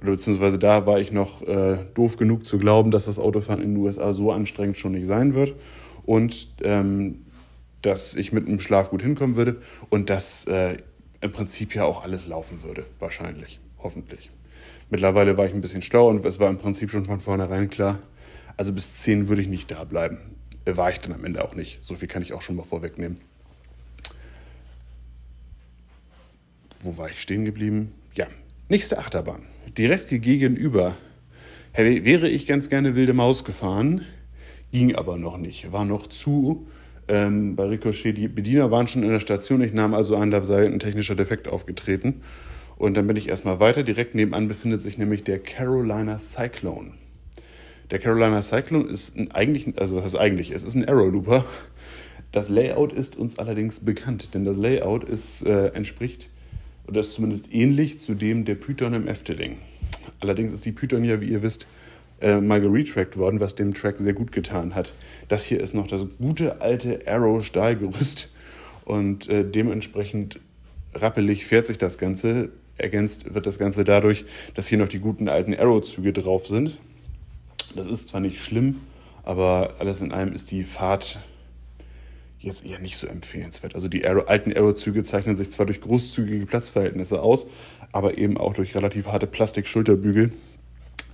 oder 0.00 0.12
beziehungsweise 0.12 0.58
da 0.58 0.86
war 0.86 1.00
ich 1.00 1.12
noch 1.12 1.42
äh, 1.42 1.78
doof 1.94 2.16
genug 2.16 2.46
zu 2.46 2.58
glauben, 2.58 2.90
dass 2.90 3.06
das 3.06 3.18
Autofahren 3.18 3.62
in 3.62 3.74
den 3.74 3.82
USA 3.82 4.12
so 4.12 4.30
anstrengend 4.30 4.76
schon 4.76 4.92
nicht 4.92 5.06
sein 5.06 5.34
wird 5.34 5.54
und 6.04 6.48
ähm, 6.62 7.22
dass 7.82 8.14
ich 8.14 8.32
mit 8.32 8.46
einem 8.46 8.60
Schlaf 8.60 8.90
gut 8.90 9.02
hinkommen 9.02 9.36
würde 9.36 9.56
und 9.90 10.10
dass 10.10 10.46
äh, 10.46 10.78
im 11.20 11.32
Prinzip 11.32 11.74
ja 11.74 11.84
auch 11.84 12.02
alles 12.02 12.26
laufen 12.26 12.62
würde, 12.62 12.84
wahrscheinlich, 12.98 13.58
hoffentlich. 13.78 14.30
Mittlerweile 14.90 15.36
war 15.36 15.46
ich 15.46 15.54
ein 15.54 15.60
bisschen 15.60 15.82
stau 15.82 16.08
und 16.08 16.24
es 16.24 16.38
war 16.38 16.50
im 16.50 16.58
Prinzip 16.58 16.90
schon 16.90 17.06
von 17.06 17.20
vornherein 17.20 17.70
klar, 17.70 17.98
also 18.56 18.72
bis 18.72 18.94
10 18.94 19.28
würde 19.28 19.42
ich 19.42 19.48
nicht 19.48 19.70
da 19.70 19.84
bleiben. 19.84 20.18
Äh, 20.66 20.76
war 20.76 20.90
ich 20.90 21.00
dann 21.00 21.12
am 21.12 21.24
Ende 21.24 21.42
auch 21.42 21.54
nicht. 21.54 21.78
So 21.82 21.96
viel 21.96 22.08
kann 22.08 22.22
ich 22.22 22.32
auch 22.34 22.42
schon 22.42 22.56
mal 22.56 22.64
vorwegnehmen. 22.64 23.18
Wo 26.82 26.98
war 26.98 27.08
ich 27.08 27.20
stehen 27.20 27.44
geblieben? 27.44 27.92
Ja, 28.14 28.26
nächste 28.68 28.98
Achterbahn 28.98 29.55
direkt 29.66 30.08
gegenüber 30.10 30.96
wäre 31.74 32.28
ich 32.28 32.46
ganz 32.46 32.70
gerne 32.70 32.94
wilde 32.96 33.12
Maus 33.12 33.44
gefahren, 33.44 34.02
ging 34.72 34.94
aber 34.94 35.18
noch 35.18 35.36
nicht, 35.36 35.72
war 35.72 35.84
noch 35.84 36.06
zu. 36.06 36.66
Ähm, 37.08 37.54
bei 37.54 37.64
Ricochet, 37.64 38.16
die 38.16 38.28
Bediener 38.28 38.70
waren 38.70 38.88
schon 38.88 39.02
in 39.02 39.10
der 39.10 39.20
Station, 39.20 39.60
ich 39.60 39.72
nahm 39.72 39.94
also 39.94 40.16
an, 40.16 40.30
da 40.30 40.42
sei 40.42 40.66
ein 40.66 40.78
technischer 40.78 41.14
Defekt 41.14 41.48
aufgetreten. 41.48 42.22
Und 42.76 42.96
dann 42.96 43.06
bin 43.06 43.16
ich 43.16 43.28
erstmal 43.28 43.60
weiter. 43.60 43.82
Direkt 43.82 44.14
nebenan 44.14 44.48
befindet 44.48 44.82
sich 44.82 44.98
nämlich 44.98 45.24
der 45.24 45.38
Carolina 45.38 46.18
Cyclone. 46.18 46.92
Der 47.90 48.00
Carolina 48.00 48.42
Cyclone 48.42 48.88
ist 48.90 49.16
ein 49.16 49.30
eigentlich, 49.30 49.78
also 49.78 49.96
was 49.96 50.04
heißt 50.04 50.18
eigentlich? 50.18 50.50
Es 50.50 50.64
ist 50.64 50.74
ein 50.74 50.86
Arrow 50.88 51.10
Looper. 51.10 51.44
Das 52.32 52.48
Layout 52.48 52.92
ist 52.92 53.16
uns 53.16 53.38
allerdings 53.38 53.80
bekannt, 53.80 54.34
denn 54.34 54.44
das 54.44 54.56
Layout 54.56 55.04
ist, 55.04 55.46
äh, 55.46 55.68
entspricht 55.68 56.28
oder 56.86 57.00
ist 57.00 57.14
zumindest 57.14 57.52
ähnlich 57.52 58.00
zu 58.00 58.14
dem 58.14 58.44
der 58.44 58.54
Python 58.54 58.94
im 58.94 59.08
Efteling. 59.08 59.58
Allerdings 60.20 60.52
ist 60.52 60.64
die 60.64 60.72
Python 60.72 61.04
ja, 61.04 61.20
wie 61.20 61.28
ihr 61.30 61.42
wisst, 61.42 61.66
äh, 62.20 62.40
mal 62.40 62.60
geretrackt 62.60 63.16
worden, 63.16 63.40
was 63.40 63.54
dem 63.54 63.74
Track 63.74 63.98
sehr 63.98 64.14
gut 64.14 64.32
getan 64.32 64.74
hat. 64.74 64.94
Das 65.28 65.44
hier 65.44 65.60
ist 65.60 65.74
noch 65.74 65.86
das 65.86 66.06
gute 66.18 66.60
alte 66.60 67.00
Arrow-Stahlgerüst 67.06 68.32
und 68.84 69.28
äh, 69.28 69.44
dementsprechend 69.44 70.40
rappelig 70.94 71.44
fährt 71.44 71.66
sich 71.66 71.78
das 71.78 71.98
Ganze. 71.98 72.50
Ergänzt 72.78 73.34
wird 73.34 73.46
das 73.46 73.58
Ganze 73.58 73.84
dadurch, 73.84 74.24
dass 74.54 74.66
hier 74.66 74.78
noch 74.78 74.88
die 74.88 74.98
guten 74.98 75.28
alten 75.28 75.54
Arrow-Züge 75.54 76.12
drauf 76.12 76.46
sind. 76.46 76.78
Das 77.74 77.86
ist 77.86 78.08
zwar 78.08 78.20
nicht 78.20 78.42
schlimm, 78.42 78.80
aber 79.22 79.74
alles 79.78 80.00
in 80.00 80.12
allem 80.12 80.32
ist 80.32 80.50
die 80.50 80.62
Fahrt 80.62 81.18
jetzt 82.46 82.64
eher 82.64 82.78
nicht 82.78 82.96
so 82.96 83.06
empfehlenswert. 83.06 83.74
Also 83.74 83.88
die 83.88 84.06
Aero, 84.06 84.22
alten 84.22 84.52
Aero-Züge 84.52 85.04
zeichnen 85.04 85.36
sich 85.36 85.50
zwar 85.50 85.66
durch 85.66 85.80
großzügige 85.80 86.46
Platzverhältnisse 86.46 87.20
aus, 87.20 87.46
aber 87.92 88.16
eben 88.18 88.38
auch 88.38 88.54
durch 88.54 88.74
relativ 88.74 89.08
harte 89.08 89.26
Plastik-Schulterbügel, 89.26 90.32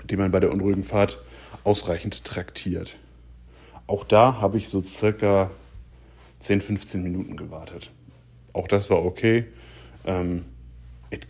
die 0.09 0.17
man 0.17 0.31
bei 0.31 0.41
der 0.41 0.53
unruhigen 0.53 0.85
Fahrt 0.85 1.23
ausreichend 1.65 2.25
traktiert. 2.25 2.99
Auch 3.87 4.05
da 4.05 4.41
habe 4.41 4.57
ich 4.59 4.69
so 4.69 4.83
circa 4.83 5.51
10, 6.39 6.61
15 6.61 7.03
Minuten 7.03 7.37
gewartet. 7.37 7.91
Auch 8.53 8.69
das 8.69 8.91
war 8.91 9.05
okay. 9.05 9.47
Ähm, 10.05 10.45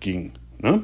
ging. 0.00 0.32
Ne? 0.58 0.82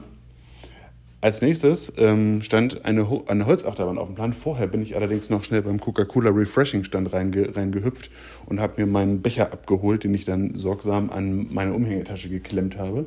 Als 1.21 1.43
nächstes 1.43 1.93
ähm, 1.97 2.43
stand 2.43 2.85
eine, 2.85 3.11
Ho 3.11 3.25
eine 3.27 3.45
Holzachterbahn 3.47 3.99
auf 3.99 4.07
dem 4.07 4.15
Plan. 4.15 4.33
Vorher 4.33 4.69
bin 4.69 4.83
ich 4.83 4.95
allerdings 4.95 5.31
noch 5.31 5.43
schnell 5.43 5.63
beim 5.63 5.81
Coca-Cola 5.81 6.31
Refreshing 6.31 6.85
Stand 6.85 7.13
reinge 7.13 7.57
reingehüpft 7.57 8.09
und 8.47 8.61
habe 8.61 8.81
mir 8.81 8.87
meinen 8.87 9.21
Becher 9.21 9.53
abgeholt, 9.53 10.05
den 10.05 10.15
ich 10.15 10.25
dann 10.25 10.55
sorgsam 10.55 11.11
an 11.11 11.53
meine 11.53 11.75
Umhängetasche 11.75 12.29
geklemmt 12.29 12.79
habe. 12.79 13.07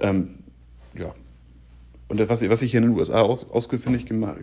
Ähm, 0.00 0.36
ja. 0.98 1.14
Und 2.08 2.26
was, 2.26 2.48
was 2.48 2.62
ich 2.62 2.70
hier 2.70 2.80
in 2.80 2.88
den 2.88 2.98
USA 2.98 3.20
aus, 3.20 3.50
ausfindig, 3.50 4.06
gemacht, 4.06 4.38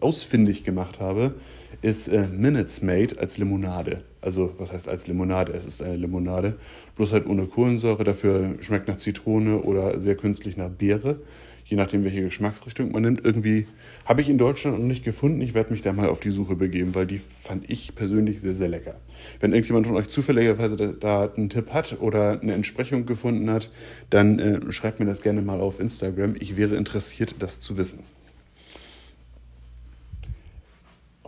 ausfindig 0.00 0.64
gemacht 0.64 0.98
habe, 0.98 1.34
ist 1.80 2.08
äh, 2.08 2.26
Minutes 2.26 2.82
Made 2.82 3.20
als 3.20 3.38
Limonade. 3.38 4.02
Also, 4.20 4.54
was 4.58 4.72
heißt 4.72 4.88
als 4.88 5.06
Limonade? 5.06 5.52
Es 5.52 5.66
ist 5.66 5.80
eine 5.80 5.96
Limonade, 5.96 6.56
bloß 6.96 7.12
halt 7.12 7.26
ohne 7.26 7.46
Kohlensäure. 7.46 8.02
Dafür 8.02 8.56
schmeckt 8.60 8.88
nach 8.88 8.96
Zitrone 8.96 9.58
oder 9.58 10.00
sehr 10.00 10.16
künstlich 10.16 10.56
nach 10.56 10.70
Beere 10.70 11.20
je 11.64 11.76
nachdem, 11.76 12.04
welche 12.04 12.22
Geschmacksrichtung 12.22 12.92
man 12.92 13.02
nimmt. 13.02 13.24
Irgendwie 13.24 13.66
habe 14.04 14.20
ich 14.20 14.28
in 14.28 14.38
Deutschland 14.38 14.78
noch 14.78 14.84
nicht 14.84 15.04
gefunden. 15.04 15.40
Ich 15.40 15.54
werde 15.54 15.72
mich 15.72 15.82
da 15.82 15.92
mal 15.92 16.08
auf 16.08 16.20
die 16.20 16.30
Suche 16.30 16.56
begeben, 16.56 16.94
weil 16.94 17.06
die 17.06 17.18
fand 17.18 17.70
ich 17.70 17.94
persönlich 17.94 18.40
sehr, 18.40 18.54
sehr 18.54 18.68
lecker. 18.68 18.96
Wenn 19.40 19.52
irgendjemand 19.52 19.86
von 19.86 19.96
euch 19.96 20.08
zufälligerweise 20.08 20.76
da, 20.76 21.30
einen 21.36 21.48
Tipp 21.48 21.72
hat 21.72 21.96
oder 22.00 22.40
eine 22.40 22.54
Entsprechung 22.54 23.06
gefunden 23.06 23.50
hat, 23.50 23.70
dann 24.10 24.38
äh, 24.38 24.72
schreibt 24.72 25.00
mir 25.00 25.06
das 25.06 25.22
gerne 25.22 25.42
mal 25.42 25.60
auf 25.60 25.80
Instagram. 25.80 26.34
Ich 26.38 26.56
wäre 26.56 26.76
interessiert, 26.76 27.36
das 27.38 27.60
zu 27.60 27.76
wissen. 27.76 28.00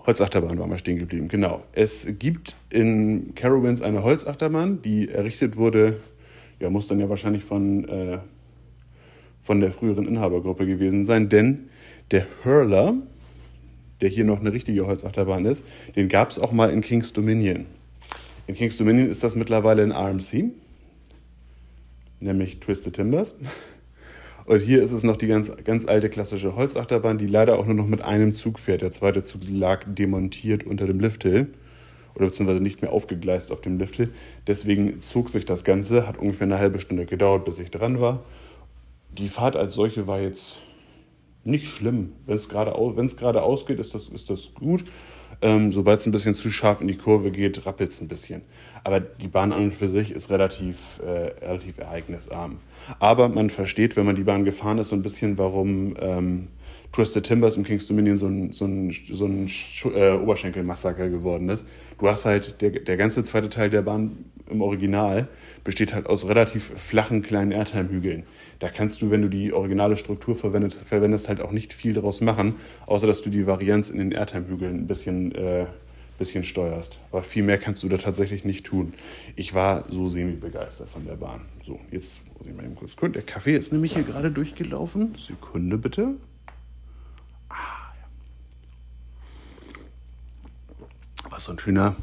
Holzachterbahn 0.06 0.58
war 0.58 0.66
mal 0.66 0.78
stehen 0.78 0.98
geblieben, 0.98 1.28
genau. 1.28 1.64
Es 1.72 2.06
gibt 2.18 2.56
in 2.68 3.34
Carowinds 3.34 3.80
eine 3.80 4.02
Holzachterbahn, 4.02 4.82
die 4.82 5.08
errichtet 5.08 5.56
wurde, 5.56 6.00
ja, 6.60 6.68
muss 6.68 6.88
dann 6.88 7.00
ja 7.00 7.08
wahrscheinlich 7.08 7.42
von 7.42 7.88
äh, 7.88 8.18
von 9.44 9.60
der 9.60 9.72
früheren 9.72 10.08
Inhabergruppe 10.08 10.66
gewesen 10.66 11.04
sein, 11.04 11.28
denn 11.28 11.68
der 12.10 12.26
Hurler, 12.44 12.94
der 14.00 14.08
hier 14.08 14.24
noch 14.24 14.40
eine 14.40 14.54
richtige 14.54 14.86
Holzachterbahn 14.86 15.44
ist, 15.44 15.62
den 15.94 16.08
gab 16.08 16.30
es 16.30 16.38
auch 16.38 16.50
mal 16.50 16.70
in 16.70 16.80
King's 16.80 17.12
Dominion. 17.12 17.66
In 18.46 18.54
King's 18.54 18.78
Dominion 18.78 19.10
ist 19.10 19.22
das 19.22 19.36
mittlerweile 19.36 19.82
ein 19.82 19.92
RMC, 19.92 20.46
nämlich 22.20 22.58
Twisted 22.58 22.94
Timbers. 22.94 23.36
Und 24.46 24.60
hier 24.60 24.82
ist 24.82 24.92
es 24.92 25.04
noch 25.04 25.18
die 25.18 25.26
ganz, 25.26 25.52
ganz 25.64 25.86
alte 25.86 26.08
klassische 26.08 26.56
Holzachterbahn, 26.56 27.18
die 27.18 27.26
leider 27.26 27.58
auch 27.58 27.66
nur 27.66 27.74
noch 27.74 27.86
mit 27.86 28.00
einem 28.00 28.32
Zug 28.32 28.58
fährt. 28.58 28.80
Der 28.80 28.92
zweite 28.92 29.22
Zug 29.22 29.42
lag 29.50 29.84
demontiert 29.86 30.64
unter 30.64 30.86
dem 30.86 31.00
Lifthill 31.00 31.48
oder 32.14 32.26
beziehungsweise 32.26 32.62
nicht 32.62 32.80
mehr 32.80 32.92
aufgegleist 32.92 33.52
auf 33.52 33.60
dem 33.60 33.78
Lifthill. 33.78 34.10
Deswegen 34.46 35.02
zog 35.02 35.28
sich 35.28 35.44
das 35.44 35.64
Ganze, 35.64 36.06
hat 36.06 36.16
ungefähr 36.16 36.46
eine 36.46 36.58
halbe 36.58 36.78
Stunde 36.78 37.04
gedauert, 37.04 37.44
bis 37.44 37.58
ich 37.58 37.70
dran 37.70 38.00
war 38.00 38.24
die 39.18 39.28
Fahrt 39.28 39.56
als 39.56 39.75
solche 39.75 40.06
war 40.06 40.21
jetzt 40.21 40.61
nicht 41.44 41.68
schlimm. 41.68 42.12
Wenn 42.26 42.37
es 42.37 42.49
gerade 42.49 42.75
ausgeht, 43.42 43.78
ist 43.78 43.94
das, 43.94 44.09
ist 44.09 44.30
das 44.30 44.54
gut. 44.54 44.85
Ähm, 45.42 45.73
Sobald 45.73 46.00
es 46.00 46.06
ein 46.06 46.12
bisschen 46.12 46.35
zu 46.35 46.50
scharf 46.50 46.80
in 46.80 46.88
die 46.88 46.97
Kurve 46.97 47.30
geht, 47.30 47.66
rappelt 47.66 47.90
es 47.90 48.00
ein 48.00 48.09
bisschen. 48.09 48.42
Aber 48.83 49.00
die 49.00 49.28
Bahn 49.28 49.52
an 49.52 49.64
und 49.64 49.75
für 49.75 49.88
sich 49.88 50.11
ist 50.11 50.30
relativ, 50.30 51.00
äh, 51.04 51.44
relativ 51.44 51.78
ereignisarm. 51.78 52.59
Aber 52.99 53.28
man 53.28 53.50
versteht, 53.50 53.97
wenn 53.97 54.06
man 54.06 54.16
die 54.16 54.25
Bahn 54.25 54.44
gefahren 54.44 54.78
ist, 54.78 54.90
so 54.90 54.97
ein 54.97 55.02
bisschen, 55.02 55.38
warum 55.38 55.97
ähm, 56.00 56.49
Twisted 56.92 57.24
Timbers 57.24 57.56
im 57.56 57.64
King's 57.64 57.88
Dominion 57.88 58.16
so 58.16 58.26
ein, 58.26 58.52
so 58.52 58.66
ein, 58.66 58.94
so 59.10 59.26
ein 59.26 59.50
äh, 59.94 60.12
Oberschenkelmassaker 60.12 61.08
geworden 61.08 61.48
ist. 61.48 61.66
Du 61.98 62.08
hast 62.08 62.24
halt, 62.24 62.60
der, 62.60 62.70
der 62.70 62.96
ganze 62.96 63.24
zweite 63.24 63.48
Teil 63.48 63.68
der 63.68 63.82
Bahn 63.82 64.24
im 64.48 64.62
Original 64.62 65.28
besteht 65.64 65.94
halt 65.94 66.06
aus 66.06 66.28
relativ 66.28 66.70
flachen 66.76 67.22
kleinen 67.22 67.50
Airtime-Hügeln. 67.50 68.24
Da 68.58 68.68
kannst 68.68 69.02
du, 69.02 69.10
wenn 69.10 69.22
du 69.22 69.28
die 69.28 69.52
originale 69.52 69.96
Struktur 69.96 70.36
verwendet, 70.36 70.74
verwendest, 70.74 71.28
halt 71.28 71.40
auch 71.40 71.50
nicht 71.50 71.72
viel 71.72 71.94
daraus 71.94 72.20
machen, 72.20 72.54
außer 72.86 73.06
dass 73.06 73.22
du 73.22 73.30
die 73.30 73.46
Varianz 73.46 73.90
in 73.90 73.98
den 73.98 74.12
Airtime-Hügeln 74.12 74.80
ein 74.80 74.86
bisschen, 74.86 75.34
äh, 75.34 75.66
bisschen 76.18 76.44
steuerst. 76.44 76.98
Aber 77.10 77.22
viel 77.22 77.42
mehr 77.42 77.58
kannst 77.58 77.82
du 77.82 77.88
da 77.88 77.96
tatsächlich 77.96 78.44
nicht 78.44 78.66
tun. 78.66 78.94
Ich 79.34 79.54
war 79.54 79.84
so 79.88 80.08
semi-begeistert 80.08 80.88
von 80.88 81.04
der 81.06 81.14
Bahn. 81.14 81.42
So, 81.64 81.80
jetzt 81.90 82.20
muss 82.38 82.46
ich 82.46 82.54
mal 82.54 82.64
eben 82.64 82.76
kurz 82.76 82.94
gucken. 82.94 83.14
Der 83.14 83.22
Kaffee 83.22 83.56
ist 83.56 83.72
nämlich 83.72 83.94
hier 83.94 84.04
gerade 84.04 84.30
durchgelaufen. 84.30 85.14
Sekunde 85.16 85.78
bitte. 85.78 86.14
Was 91.30 91.44
so 91.44 91.52
ein 91.52 91.58
schöner 91.58 91.96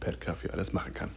Pet-Kaffee 0.00 0.50
alles 0.50 0.72
machen 0.72 0.94
kann. 0.94 1.10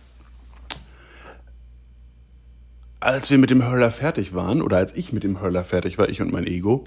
Als 2.99 3.29
wir 3.29 3.37
mit 3.37 3.49
dem 3.49 3.65
Hurler 3.65 3.91
fertig 3.91 4.33
waren, 4.33 4.61
oder 4.61 4.77
als 4.77 4.93
ich 4.95 5.13
mit 5.13 5.23
dem 5.23 5.41
Hurler 5.41 5.63
fertig 5.63 5.97
war, 5.97 6.09
ich 6.09 6.21
und 6.21 6.31
mein 6.31 6.45
Ego, 6.45 6.85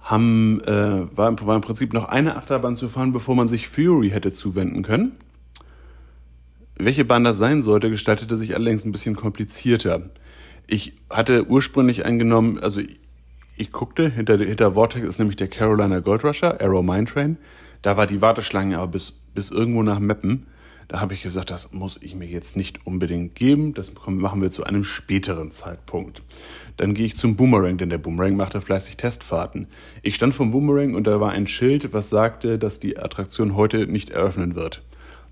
haben, 0.00 0.60
äh, 0.62 1.16
war, 1.16 1.46
war 1.46 1.54
im 1.54 1.60
Prinzip 1.60 1.92
noch 1.92 2.08
eine 2.08 2.36
Achterbahn 2.36 2.76
zu 2.76 2.88
fahren, 2.88 3.12
bevor 3.12 3.34
man 3.34 3.46
sich 3.46 3.68
Fury 3.68 4.10
hätte 4.10 4.32
zuwenden 4.32 4.82
können. 4.82 5.12
Welche 6.76 7.04
Bahn 7.04 7.24
das 7.24 7.38
sein 7.38 7.62
sollte, 7.62 7.90
gestaltete 7.90 8.36
sich 8.36 8.54
allerdings 8.54 8.84
ein 8.84 8.92
bisschen 8.92 9.16
komplizierter. 9.16 10.10
Ich 10.66 10.94
hatte 11.10 11.46
ursprünglich 11.46 12.04
eingenommen, 12.04 12.58
also 12.58 12.80
ich, 12.80 13.00
ich 13.56 13.72
guckte, 13.72 14.08
hinter, 14.08 14.38
hinter 14.38 14.74
Vortex 14.74 15.06
ist 15.06 15.18
nämlich 15.18 15.36
der 15.36 15.48
Carolina 15.48 15.98
Gold 15.98 16.24
Rusher, 16.24 16.60
Arrow 16.60 16.82
Mine 16.82 17.04
Train. 17.04 17.36
Da 17.82 17.96
war 17.96 18.06
die 18.06 18.20
Warteschlange 18.20 18.78
aber 18.78 18.92
bis, 18.92 19.12
bis 19.34 19.50
irgendwo 19.50 19.82
nach 19.82 19.98
Meppen. 19.98 20.46
Da 20.88 21.00
habe 21.00 21.12
ich 21.12 21.22
gesagt, 21.22 21.50
das 21.50 21.72
muss 21.72 22.00
ich 22.00 22.14
mir 22.14 22.26
jetzt 22.26 22.56
nicht 22.56 22.86
unbedingt 22.86 23.34
geben. 23.34 23.74
Das 23.74 23.92
machen 24.06 24.40
wir 24.40 24.50
zu 24.50 24.64
einem 24.64 24.84
späteren 24.84 25.52
Zeitpunkt. 25.52 26.22
Dann 26.78 26.94
gehe 26.94 27.04
ich 27.04 27.16
zum 27.16 27.36
Boomerang, 27.36 27.76
denn 27.76 27.90
der 27.90 27.98
Boomerang 27.98 28.36
machte 28.36 28.62
fleißig 28.62 28.96
Testfahrten. 28.96 29.66
Ich 30.02 30.14
stand 30.14 30.34
vom 30.34 30.50
Boomerang 30.50 30.94
und 30.94 31.06
da 31.06 31.20
war 31.20 31.32
ein 31.32 31.46
Schild, 31.46 31.92
was 31.92 32.08
sagte, 32.08 32.58
dass 32.58 32.80
die 32.80 32.98
Attraktion 32.98 33.54
heute 33.54 33.86
nicht 33.86 34.10
eröffnen 34.10 34.54
wird. 34.54 34.82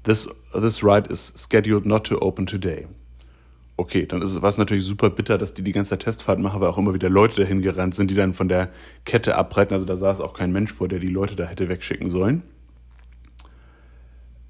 This, 0.02 0.28
this 0.52 0.84
ride 0.84 1.10
is 1.10 1.32
scheduled 1.36 1.86
not 1.86 2.06
to 2.06 2.20
open 2.20 2.46
today. 2.46 2.86
Okay, 3.78 4.06
dann 4.06 4.22
ist 4.22 4.32
es, 4.32 4.40
war 4.40 4.48
es 4.48 4.56
natürlich 4.56 4.84
super 4.84 5.10
bitter, 5.10 5.36
dass 5.36 5.52
die 5.52 5.62
die 5.62 5.72
ganze 5.72 5.98
Testfahrt 5.98 6.38
machen, 6.38 6.60
weil 6.60 6.68
auch 6.68 6.78
immer 6.78 6.94
wieder 6.94 7.10
Leute 7.10 7.42
dahin 7.42 7.60
gerannt 7.60 7.94
sind, 7.94 8.10
die 8.10 8.14
dann 8.14 8.32
von 8.32 8.48
der 8.48 8.70
Kette 9.04 9.36
abreiten. 9.36 9.74
Also 9.74 9.84
da 9.84 9.96
saß 9.98 10.20
auch 10.20 10.32
kein 10.32 10.50
Mensch 10.50 10.72
vor, 10.72 10.88
der 10.88 10.98
die 10.98 11.08
Leute 11.08 11.36
da 11.36 11.44
hätte 11.44 11.68
wegschicken 11.68 12.10
sollen. 12.10 12.42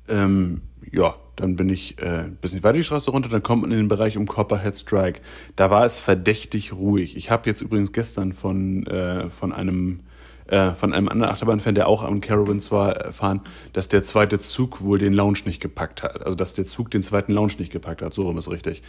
Ähm, 0.08 0.62
ja, 0.92 1.16
dann 1.34 1.56
bin 1.56 1.68
ich 1.68 2.00
äh, 2.00 2.24
ein 2.24 2.36
bisschen 2.36 2.62
weiter 2.62 2.74
die 2.74 2.84
Straße 2.84 3.10
runter, 3.10 3.28
dann 3.28 3.42
kommt 3.42 3.62
man 3.62 3.72
in 3.72 3.78
den 3.78 3.88
Bereich 3.88 4.16
um 4.16 4.26
Copperhead 4.26 4.78
Strike. 4.78 5.20
Da 5.56 5.70
war 5.70 5.84
es 5.84 5.98
verdächtig 5.98 6.72
ruhig. 6.72 7.16
Ich 7.16 7.30
habe 7.30 7.48
jetzt 7.48 7.60
übrigens 7.60 7.92
gestern 7.92 8.32
von, 8.32 8.86
äh, 8.86 9.28
von 9.30 9.52
einem 9.52 10.00
äh, 10.48 10.72
von 10.72 10.92
einem 10.92 11.08
anderen 11.08 11.32
Achterbahnfan, 11.32 11.74
der 11.74 11.88
auch 11.88 12.02
am 12.02 12.20
Carowinds 12.20 12.70
war, 12.70 12.96
erfahren, 12.96 13.40
dass 13.72 13.88
der 13.88 14.02
zweite 14.02 14.38
Zug 14.38 14.82
wohl 14.82 14.98
den 14.98 15.12
Lounge 15.12 15.40
nicht 15.44 15.60
gepackt 15.60 16.02
hat. 16.02 16.22
Also 16.24 16.36
dass 16.36 16.54
der 16.54 16.66
Zug 16.66 16.90
den 16.90 17.02
zweiten 17.02 17.32
Lounge 17.32 17.54
nicht 17.58 17.72
gepackt 17.72 18.02
hat. 18.02 18.14
So 18.14 18.22
rum 18.22 18.38
ist 18.38 18.50
richtig. 18.50 18.82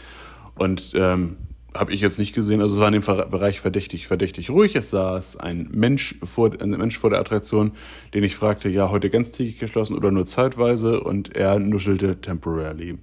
Und 0.55 0.93
ähm, 0.95 1.37
habe 1.75 1.93
ich 1.93 2.01
jetzt 2.01 2.19
nicht 2.19 2.33
gesehen. 2.33 2.61
Also 2.61 2.75
es 2.75 2.79
war 2.79 2.87
in 2.87 3.01
dem 3.01 3.29
Bereich 3.29 3.59
verdächtig, 3.59 4.07
verdächtig 4.07 4.49
ruhig. 4.49 4.75
Es 4.75 4.89
saß 4.89 5.37
ein 5.37 5.67
Mensch 5.71 6.15
vor, 6.23 6.51
ein 6.59 6.71
Mensch 6.71 6.97
vor 6.97 7.09
der 7.09 7.19
Attraktion, 7.19 7.71
den 8.13 8.23
ich 8.23 8.35
fragte, 8.35 8.69
ja, 8.69 8.89
heute 8.89 9.09
ganztägig 9.09 9.59
geschlossen 9.59 9.95
oder 9.95 10.11
nur 10.11 10.25
zeitweise? 10.25 11.01
Und 11.01 11.35
er 11.35 11.59
nuschelte 11.59 12.19
temporarily. 12.21 12.97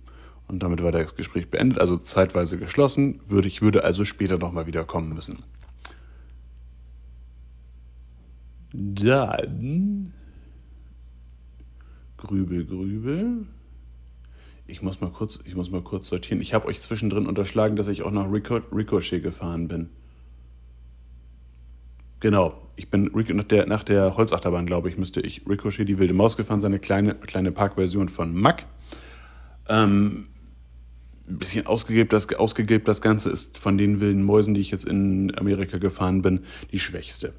Und 0.49 0.63
damit 0.63 0.83
war 0.83 0.93
das 0.93 1.15
Gespräch 1.15 1.49
beendet. 1.49 1.79
Also 1.79 1.97
zeitweise 1.97 2.59
geschlossen. 2.59 3.21
Würde 3.27 3.49
ich 3.49 3.63
würde 3.63 3.85
also 3.85 4.05
später 4.05 4.39
nochmal 4.39 4.67
wieder 4.67 4.85
kommen 4.85 5.15
müssen. 5.15 5.43
Dann 8.75 10.13
Grübel, 12.17 12.65
Grübel. 12.65 13.47
Ich 14.67 14.83
muss 14.83 15.01
mal 15.01 15.11
kurz, 15.11 15.39
ich 15.45 15.55
muss 15.55 15.71
mal 15.71 15.83
kurz 15.83 16.09
sortieren. 16.09 16.41
Ich 16.41 16.55
habe 16.55 16.67
euch 16.67 16.81
zwischendrin 16.81 17.27
unterschlagen, 17.27 17.77
dass 17.77 17.87
ich 17.87 18.03
auch 18.03 18.11
nach 18.11 18.33
Rico, 18.33 18.57
Ricochet 18.73 19.23
gefahren 19.23 19.69
bin. 19.69 19.91
Genau. 22.19 22.61
Ich 22.77 22.91
bin 22.91 23.13
nach 23.15 23.45
der, 23.45 23.67
nach 23.67 23.85
der 23.85 24.17
Holzachterbahn, 24.17 24.67
glaube 24.67 24.89
ich, 24.89 24.99
müsste 24.99 25.21
ich 25.21 25.47
Ricochet 25.49 25.89
die 25.89 25.99
wilde 25.99 26.15
Maus 26.15 26.37
gefahren, 26.37 26.61
seine 26.61 26.81
kleine, 26.81 27.15
kleine 27.15 27.53
Parkversion 27.53 28.09
von 28.09 28.35
Mack. 28.35 28.67
Ähm, 29.69 30.27
ein 31.29 31.39
bisschen 31.39 31.67
ausgegeben 31.67 32.09
das, 32.09 32.33
ausgegeben 32.35 32.85
das 32.85 33.01
Ganze 33.01 33.31
ist 33.31 33.59
von 33.59 33.79
den 33.79 34.01
wilden 34.01 34.25
Mäusen, 34.25 34.55
die 34.55 34.63
ich 34.63 34.73
jetzt 34.73 34.87
in 34.87 35.33
Amerika 35.39 35.79
gefahren 35.79 36.23
bin, 36.23 36.41
die 36.73 36.81
schwächste. 36.81 37.35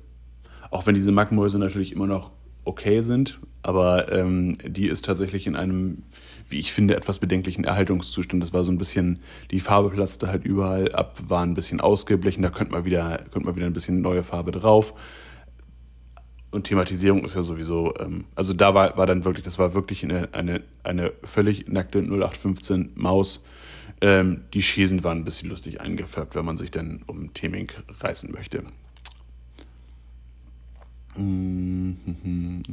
Auch 0.75 0.85
wenn 0.85 0.93
diese 0.93 1.13
Mackmäuse 1.13 1.57
natürlich 1.57 1.93
immer 1.93 2.05
noch 2.05 2.31
okay 2.65 2.99
sind, 2.99 3.39
aber 3.61 4.11
ähm, 4.11 4.57
die 4.61 4.87
ist 4.87 5.05
tatsächlich 5.05 5.47
in 5.47 5.55
einem, 5.55 6.03
wie 6.49 6.59
ich 6.59 6.73
finde, 6.73 6.97
etwas 6.97 7.19
bedenklichen 7.19 7.63
Erhaltungszustand. 7.63 8.43
Das 8.43 8.51
war 8.51 8.65
so 8.65 8.73
ein 8.73 8.77
bisschen, 8.77 9.19
die 9.51 9.61
Farbe 9.61 9.89
platzte 9.89 10.27
halt 10.27 10.43
überall 10.43 10.91
ab, 10.91 11.17
war 11.29 11.43
ein 11.43 11.53
bisschen 11.53 11.79
ausgeblichen, 11.79 12.43
da 12.43 12.49
könnte 12.49 12.73
man 12.73 12.83
wieder, 12.83 13.19
könnte 13.31 13.45
man 13.45 13.55
wieder 13.55 13.67
ein 13.67 13.71
bisschen 13.71 14.01
neue 14.01 14.21
Farbe 14.21 14.51
drauf. 14.51 14.93
Und 16.51 16.65
Thematisierung 16.65 17.23
ist 17.23 17.35
ja 17.35 17.41
sowieso, 17.41 17.93
ähm, 17.97 18.25
also 18.35 18.51
da 18.51 18.73
war, 18.73 18.97
war 18.97 19.05
dann 19.05 19.23
wirklich, 19.23 19.45
das 19.45 19.57
war 19.57 19.75
wirklich 19.75 20.03
eine, 20.03 20.33
eine, 20.33 20.61
eine 20.83 21.13
völlig 21.23 21.69
nackte 21.69 21.99
0815 21.99 22.91
Maus. 22.95 23.45
Ähm, 24.01 24.41
die 24.53 24.61
Schäsen 24.61 25.05
waren 25.05 25.19
ein 25.19 25.23
bisschen 25.23 25.49
lustig 25.49 25.79
eingefärbt, 25.79 26.35
wenn 26.35 26.43
man 26.43 26.57
sich 26.57 26.69
dann 26.69 27.03
um 27.07 27.33
Theming 27.33 27.71
reißen 28.01 28.29
möchte. 28.33 28.65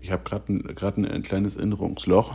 Ich 0.00 0.12
habe 0.12 0.22
gerade 0.22 0.52
ein, 1.02 1.04
ein 1.06 1.22
kleines 1.22 1.56
Erinnerungsloch. 1.56 2.32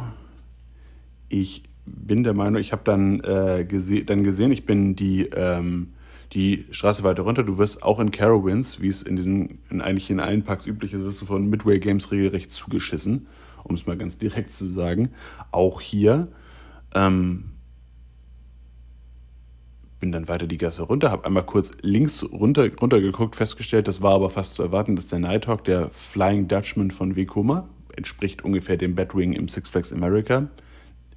Ich 1.29 1.63
bin 1.86 2.24
der 2.24 2.33
Meinung, 2.33 2.60
ich 2.60 2.72
habe 2.72 2.81
dann, 2.83 3.22
äh, 3.22 3.65
gese 3.67 4.03
dann 4.03 4.24
gesehen, 4.24 4.51
ich 4.51 4.65
bin 4.65 4.95
die, 4.95 5.27
ähm, 5.27 5.93
die 6.33 6.65
Straße 6.72 7.03
weiter 7.03 7.24
runter. 7.24 7.43
Du 7.43 7.57
wirst 7.57 7.83
auch 7.83 8.00
in 8.00 8.12
Carowinds, 8.12 8.81
wie 8.81 8.88
es 8.88 9.01
in 9.01 9.15
diesen, 9.15 9.60
in 9.69 9.81
eigentlich 9.81 10.10
in 10.10 10.19
allen 10.19 10.43
Parks 10.43 10.65
üblich 10.65 10.93
ist, 10.93 11.03
wirst 11.03 11.22
du 11.22 11.25
von 11.25 11.50
Midway 11.50 11.79
Games 11.79 12.12
regelrecht 12.12 12.51
zugeschissen, 12.51 13.27
um 13.63 13.75
es 13.75 13.86
mal 13.86 13.98
ganz 13.98 14.17
direkt 14.17 14.53
zu 14.53 14.65
sagen. 14.65 15.10
Auch 15.51 15.79
hier. 15.79 16.27
Ähm, 16.93 17.45
bin 20.03 20.12
dann 20.12 20.27
weiter 20.27 20.48
die 20.48 20.57
Gasse 20.57 20.81
runter, 20.81 21.12
habe 21.12 21.24
einmal 21.24 21.43
kurz 21.43 21.72
links 21.79 22.25
runter, 22.29 22.69
runter 22.75 23.00
geguckt, 23.00 23.38
festgestellt, 23.38 23.88
das 23.88 24.01
war 24.01 24.15
aber 24.15 24.29
fast 24.29 24.55
zu 24.55 24.62
erwarten, 24.62 24.98
dass 24.98 25.07
der 25.07 25.19
Nighthawk, 25.19 25.63
der 25.63 25.91
Flying 25.91 26.50
Dutchman 26.50 26.91
von 26.91 27.15
Vekoma, 27.15 27.69
entspricht 27.95 28.43
ungefähr 28.43 28.75
dem 28.75 28.95
Batwing 28.95 29.31
im 29.31 29.48
Six 29.48 29.69
Flags 29.69 29.93
America. 29.93 30.50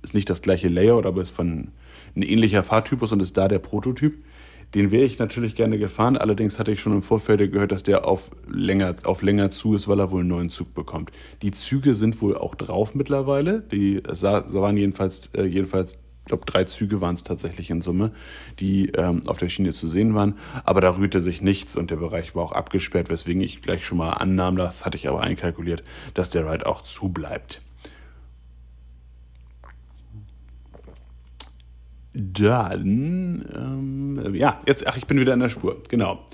Ist 0.02 0.14
nicht 0.14 0.30
das 0.30 0.40
gleiche 0.40 0.68
Layout, 0.68 1.04
aber 1.04 1.22
ist 1.22 1.30
von 1.30 1.72
ein 2.14 2.22
ähnlicher 2.22 2.62
Fahrtypus 2.62 3.10
und 3.10 3.20
ist 3.20 3.36
da 3.36 3.48
der 3.48 3.58
Prototyp. 3.58 4.22
Den 4.76 4.92
wäre 4.92 5.04
ich 5.04 5.18
natürlich 5.18 5.56
gerne 5.56 5.78
gefahren, 5.78 6.16
allerdings 6.16 6.60
hatte 6.60 6.70
ich 6.70 6.80
schon 6.80 6.92
im 6.92 7.02
Vorfeld 7.02 7.50
gehört, 7.50 7.72
dass 7.72 7.82
der 7.82 8.06
auf 8.06 8.30
länger, 8.48 8.94
auf 9.02 9.20
länger 9.20 9.50
zu 9.50 9.74
ist, 9.74 9.88
weil 9.88 9.98
er 9.98 10.12
wohl 10.12 10.20
einen 10.20 10.28
neuen 10.28 10.50
Zug 10.50 10.74
bekommt. 10.74 11.10
Die 11.42 11.50
Züge 11.50 11.94
sind 11.94 12.22
wohl 12.22 12.36
auch 12.36 12.54
drauf 12.54 12.94
mittlerweile. 12.94 13.62
Die 13.62 14.00
waren 14.04 14.76
jedenfalls, 14.76 15.30
äh, 15.34 15.42
jedenfalls 15.42 15.98
glaube, 16.26 16.44
drei 16.44 16.64
Züge 16.64 17.00
waren 17.00 17.14
es 17.14 17.24
tatsächlich 17.24 17.70
in 17.70 17.80
Summe, 17.80 18.12
die 18.60 18.90
ähm, 18.90 19.22
auf 19.26 19.38
der 19.38 19.48
Schiene 19.48 19.72
zu 19.72 19.88
sehen 19.88 20.14
waren. 20.14 20.34
Aber 20.64 20.80
da 20.80 20.96
rührte 20.96 21.20
sich 21.20 21.40
nichts 21.40 21.76
und 21.76 21.90
der 21.90 21.96
Bereich 21.96 22.34
war 22.34 22.44
auch 22.44 22.52
abgesperrt, 22.52 23.08
weswegen 23.08 23.40
ich 23.40 23.62
gleich 23.62 23.86
schon 23.86 23.98
mal 23.98 24.10
annahm, 24.10 24.56
das 24.56 24.84
hatte 24.84 24.96
ich 24.96 25.08
aber 25.08 25.22
einkalkuliert, 25.22 25.82
dass 26.14 26.30
der 26.30 26.50
Ride 26.50 26.66
auch 26.66 26.82
zubleibt. 26.82 27.62
Dann, 32.18 33.44
ähm, 33.54 34.34
ja, 34.34 34.58
jetzt, 34.66 34.86
ach, 34.86 34.96
ich 34.96 35.06
bin 35.06 35.20
wieder 35.20 35.34
in 35.34 35.40
der 35.40 35.50
Spur, 35.50 35.82
genau. 35.88 36.24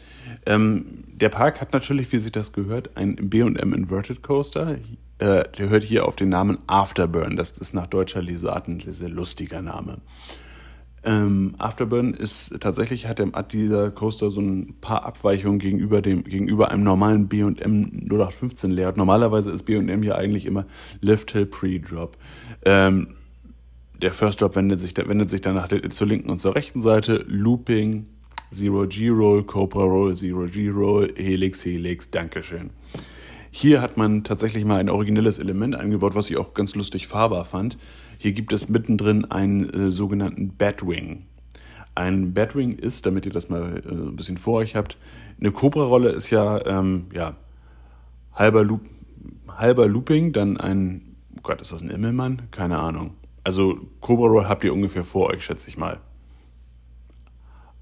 Ähm, 0.46 1.02
der 1.08 1.28
Park 1.28 1.60
hat 1.60 1.72
natürlich, 1.72 2.12
wie 2.12 2.18
sich 2.18 2.30
das 2.30 2.52
gehört, 2.52 2.96
ein 2.96 3.16
B&M 3.16 3.72
Inverted 3.72 4.22
Coaster. 4.22 4.76
Äh, 5.22 5.44
der 5.56 5.68
hört 5.68 5.84
hier 5.84 6.08
auf 6.08 6.16
den 6.16 6.30
Namen 6.30 6.58
Afterburn. 6.66 7.36
Das 7.36 7.52
ist 7.52 7.74
nach 7.74 7.86
deutscher 7.86 8.20
Lesart 8.20 8.66
ein 8.66 8.80
sehr, 8.80 8.92
sehr 8.92 9.08
lustiger 9.08 9.62
Name. 9.62 9.98
Ähm, 11.04 11.54
Afterburn 11.58 12.12
ist 12.12 12.60
tatsächlich, 12.60 13.06
hat, 13.06 13.20
der, 13.20 13.30
hat 13.32 13.52
dieser 13.52 13.92
Coaster 13.92 14.32
so 14.32 14.40
ein 14.40 14.74
paar 14.80 15.04
Abweichungen 15.04 15.60
gegenüber, 15.60 16.02
dem, 16.02 16.24
gegenüber 16.24 16.72
einem 16.72 16.82
normalen 16.82 17.28
B&M 17.28 17.54
0815 18.10 18.72
Layout. 18.72 18.96
Normalerweise 18.96 19.52
ist 19.52 19.62
B&M 19.62 20.02
ja 20.02 20.16
eigentlich 20.16 20.44
immer 20.44 20.66
Lift 21.00 21.30
Hill 21.30 21.46
Pre-Drop. 21.46 22.16
Ähm, 22.64 23.14
der 24.00 24.12
First 24.12 24.40
Drop 24.40 24.56
wendet 24.56 24.80
sich, 24.80 24.96
wendet 24.96 25.30
sich 25.30 25.40
dann 25.40 25.54
nach, 25.54 25.68
zur 25.68 26.06
linken 26.08 26.30
und 26.30 26.38
zur 26.38 26.56
rechten 26.56 26.82
Seite. 26.82 27.24
Looping, 27.28 28.06
Zero 28.50 28.88
G-Roll, 28.88 29.44
Cobra 29.44 29.84
Roll, 29.84 30.16
Zero 30.16 30.46
G-Roll, 30.46 31.14
Helix, 31.16 31.64
Helix, 31.64 32.10
Dankeschön. 32.10 32.70
Hier 33.54 33.82
hat 33.82 33.98
man 33.98 34.24
tatsächlich 34.24 34.64
mal 34.64 34.80
ein 34.80 34.88
originelles 34.88 35.38
Element 35.38 35.76
eingebaut, 35.76 36.14
was 36.14 36.30
ich 36.30 36.38
auch 36.38 36.54
ganz 36.54 36.74
lustig 36.74 37.06
fahrbar 37.06 37.44
fand. 37.44 37.76
Hier 38.16 38.32
gibt 38.32 38.50
es 38.50 38.70
mittendrin 38.70 39.26
einen 39.26 39.68
äh, 39.68 39.90
sogenannten 39.90 40.56
Batwing. 40.56 41.26
Ein 41.94 42.32
Batwing 42.32 42.78
ist, 42.78 43.04
damit 43.04 43.26
ihr 43.26 43.30
das 43.30 43.50
mal 43.50 43.82
äh, 43.84 43.90
ein 43.90 44.16
bisschen 44.16 44.38
vor 44.38 44.60
euch 44.60 44.74
habt, 44.74 44.96
eine 45.38 45.52
Cobra-Rolle 45.52 46.08
ist 46.08 46.30
ja, 46.30 46.64
ähm, 46.64 47.08
ja 47.12 47.36
halber, 48.32 48.64
Loop, 48.64 48.80
halber 49.46 49.86
Looping, 49.86 50.32
dann 50.32 50.56
ein, 50.56 51.14
oh 51.36 51.40
Gott, 51.42 51.60
ist 51.60 51.72
das 51.72 51.82
ein 51.82 51.90
Immelmann? 51.90 52.42
Keine 52.52 52.78
Ahnung. 52.78 53.12
Also 53.44 53.80
Cobra-Roll 54.00 54.48
habt 54.48 54.64
ihr 54.64 54.72
ungefähr 54.72 55.04
vor 55.04 55.28
euch, 55.28 55.44
schätze 55.44 55.68
ich 55.68 55.76
mal. 55.76 56.00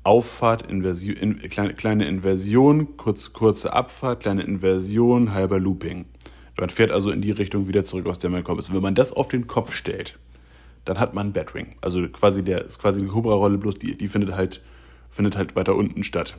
Auffahrt, 0.02 0.62
Inversion, 0.62 1.16
in, 1.16 1.38
kleine, 1.50 1.74
kleine 1.74 2.06
Inversion, 2.06 2.96
kurz, 2.96 3.32
kurze 3.32 3.72
Abfahrt, 3.72 4.20
kleine 4.20 4.42
Inversion, 4.42 5.34
halber 5.34 5.60
Looping. 5.60 6.06
Man 6.58 6.70
fährt 6.70 6.90
also 6.90 7.10
in 7.10 7.20
die 7.20 7.30
Richtung 7.30 7.68
wieder 7.68 7.84
zurück, 7.84 8.06
aus 8.06 8.18
der 8.18 8.30
man 8.30 8.44
kommt. 8.44 8.66
Und 8.66 8.74
wenn 8.74 8.82
man 8.82 8.94
das 8.94 9.12
auf 9.12 9.28
den 9.28 9.46
Kopf 9.46 9.74
stellt, 9.74 10.18
dann 10.84 10.98
hat 10.98 11.14
man 11.14 11.32
Batwing. 11.32 11.76
Also 11.80 12.06
quasi 12.08 12.42
der 12.42 12.64
ist 12.64 12.78
quasi 12.78 13.00
eine 13.00 13.08
Cobra-Rolle, 13.08 13.58
bloß 13.58 13.76
die, 13.76 13.96
die 13.96 14.08
findet 14.08 14.34
halt, 14.34 14.62
findet 15.10 15.36
halt 15.36 15.54
weiter 15.54 15.74
unten 15.74 16.02
statt. 16.02 16.36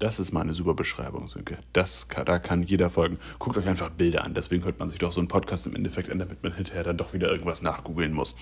Das 0.00 0.18
ist 0.18 0.32
mal 0.32 0.40
eine 0.40 0.54
super 0.54 0.74
Beschreibung, 0.74 1.28
Sönke. 1.28 1.58
Das 1.72 2.08
da 2.24 2.40
kann 2.40 2.64
jeder 2.64 2.90
folgen. 2.90 3.18
Guckt 3.38 3.56
euch 3.56 3.68
einfach 3.68 3.90
Bilder 3.90 4.24
an. 4.24 4.34
Deswegen 4.34 4.64
hört 4.64 4.80
man 4.80 4.90
sich 4.90 4.98
doch 4.98 5.12
so 5.12 5.20
einen 5.20 5.28
Podcast 5.28 5.68
im 5.68 5.76
Endeffekt 5.76 6.10
an, 6.10 6.18
damit 6.18 6.42
man 6.42 6.52
hinterher 6.54 6.82
dann 6.82 6.96
doch 6.96 7.12
wieder 7.12 7.30
irgendwas 7.30 7.62
nachgoogeln 7.62 8.12
muss 8.12 8.34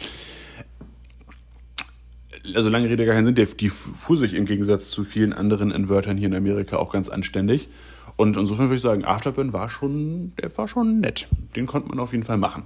also 2.55 2.69
lange 2.69 2.89
Rede 2.89 3.07
gar 3.07 3.15
keinen 3.15 3.27
Sinn, 3.27 3.35
die, 3.35 3.45
die 3.45 3.69
fuhr 3.69 4.17
sich 4.17 4.35
im 4.35 4.47
Gegensatz 4.47 4.91
zu 4.91 5.05
vielen 5.05 5.33
anderen 5.33 5.71
Invertern 5.71 6.17
hier 6.17 6.29
in 6.29 6.35
Amerika 6.35 6.77
auch 6.77 6.93
ganz 6.93 7.09
anständig. 7.09 7.69
Und 8.17 8.37
insofern 8.37 8.67
würde 8.67 8.77
ich 8.77 8.83
sagen, 8.83 9.05
Afterburn 9.05 9.53
war 9.53 9.71
schon, 9.71 10.33
der 10.43 10.57
war 10.59 10.69
schon 10.69 11.01
nett. 11.01 11.29
Den 11.57 11.67
konnte 11.67 11.89
man 11.89 11.99
auf 11.99 12.13
jeden 12.13 12.25
Fall 12.25 12.37
machen. 12.37 12.65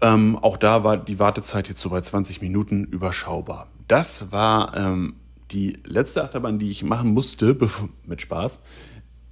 Ähm, 0.00 0.36
auch 0.36 0.56
da 0.56 0.84
war 0.84 0.96
die 0.96 1.18
Wartezeit 1.18 1.68
jetzt 1.68 1.80
so 1.80 1.90
bei 1.90 2.00
20 2.00 2.40
Minuten 2.40 2.84
überschaubar. 2.84 3.68
Das 3.88 4.30
war 4.32 4.76
ähm, 4.76 5.14
die 5.50 5.78
letzte 5.84 6.22
Achterbahn, 6.22 6.58
die 6.58 6.70
ich 6.70 6.82
machen 6.82 7.12
musste, 7.14 7.56
mit 8.06 8.20
Spaß, 8.20 8.62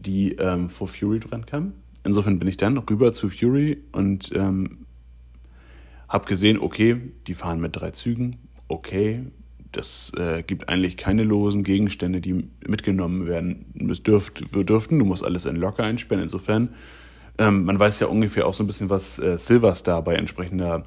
die 0.00 0.32
ähm, 0.32 0.70
vor 0.70 0.88
Fury 0.88 1.20
dran 1.20 1.46
kam. 1.46 1.74
Insofern 2.04 2.38
bin 2.38 2.48
ich 2.48 2.56
dann 2.56 2.78
rüber 2.78 3.12
zu 3.12 3.28
Fury 3.28 3.82
und 3.92 4.32
ähm, 4.34 4.86
habe 6.08 6.26
gesehen, 6.26 6.58
okay, 6.58 7.00
die 7.26 7.34
fahren 7.34 7.60
mit 7.60 7.76
drei 7.76 7.90
Zügen, 7.90 8.38
okay, 8.68 9.24
das 9.72 10.12
äh, 10.16 10.42
gibt 10.42 10.68
eigentlich 10.68 10.96
keine 10.96 11.22
losen 11.22 11.62
Gegenstände, 11.62 12.20
die 12.20 12.48
mitgenommen 12.66 13.26
werden 13.26 13.66
dürft, 13.74 14.44
dürften. 14.54 14.98
Du 14.98 15.04
musst 15.04 15.24
alles 15.24 15.44
in 15.44 15.56
Locker 15.56 15.84
einsperren. 15.84 16.22
Insofern, 16.22 16.70
ähm, 17.38 17.64
man 17.64 17.78
weiß 17.78 18.00
ja 18.00 18.06
ungefähr 18.06 18.46
auch 18.46 18.54
so 18.54 18.64
ein 18.64 18.66
bisschen, 18.66 18.88
was 18.88 19.18
äh, 19.18 19.38
Silverstar 19.38 20.02
bei 20.02 20.14
entsprechender 20.14 20.86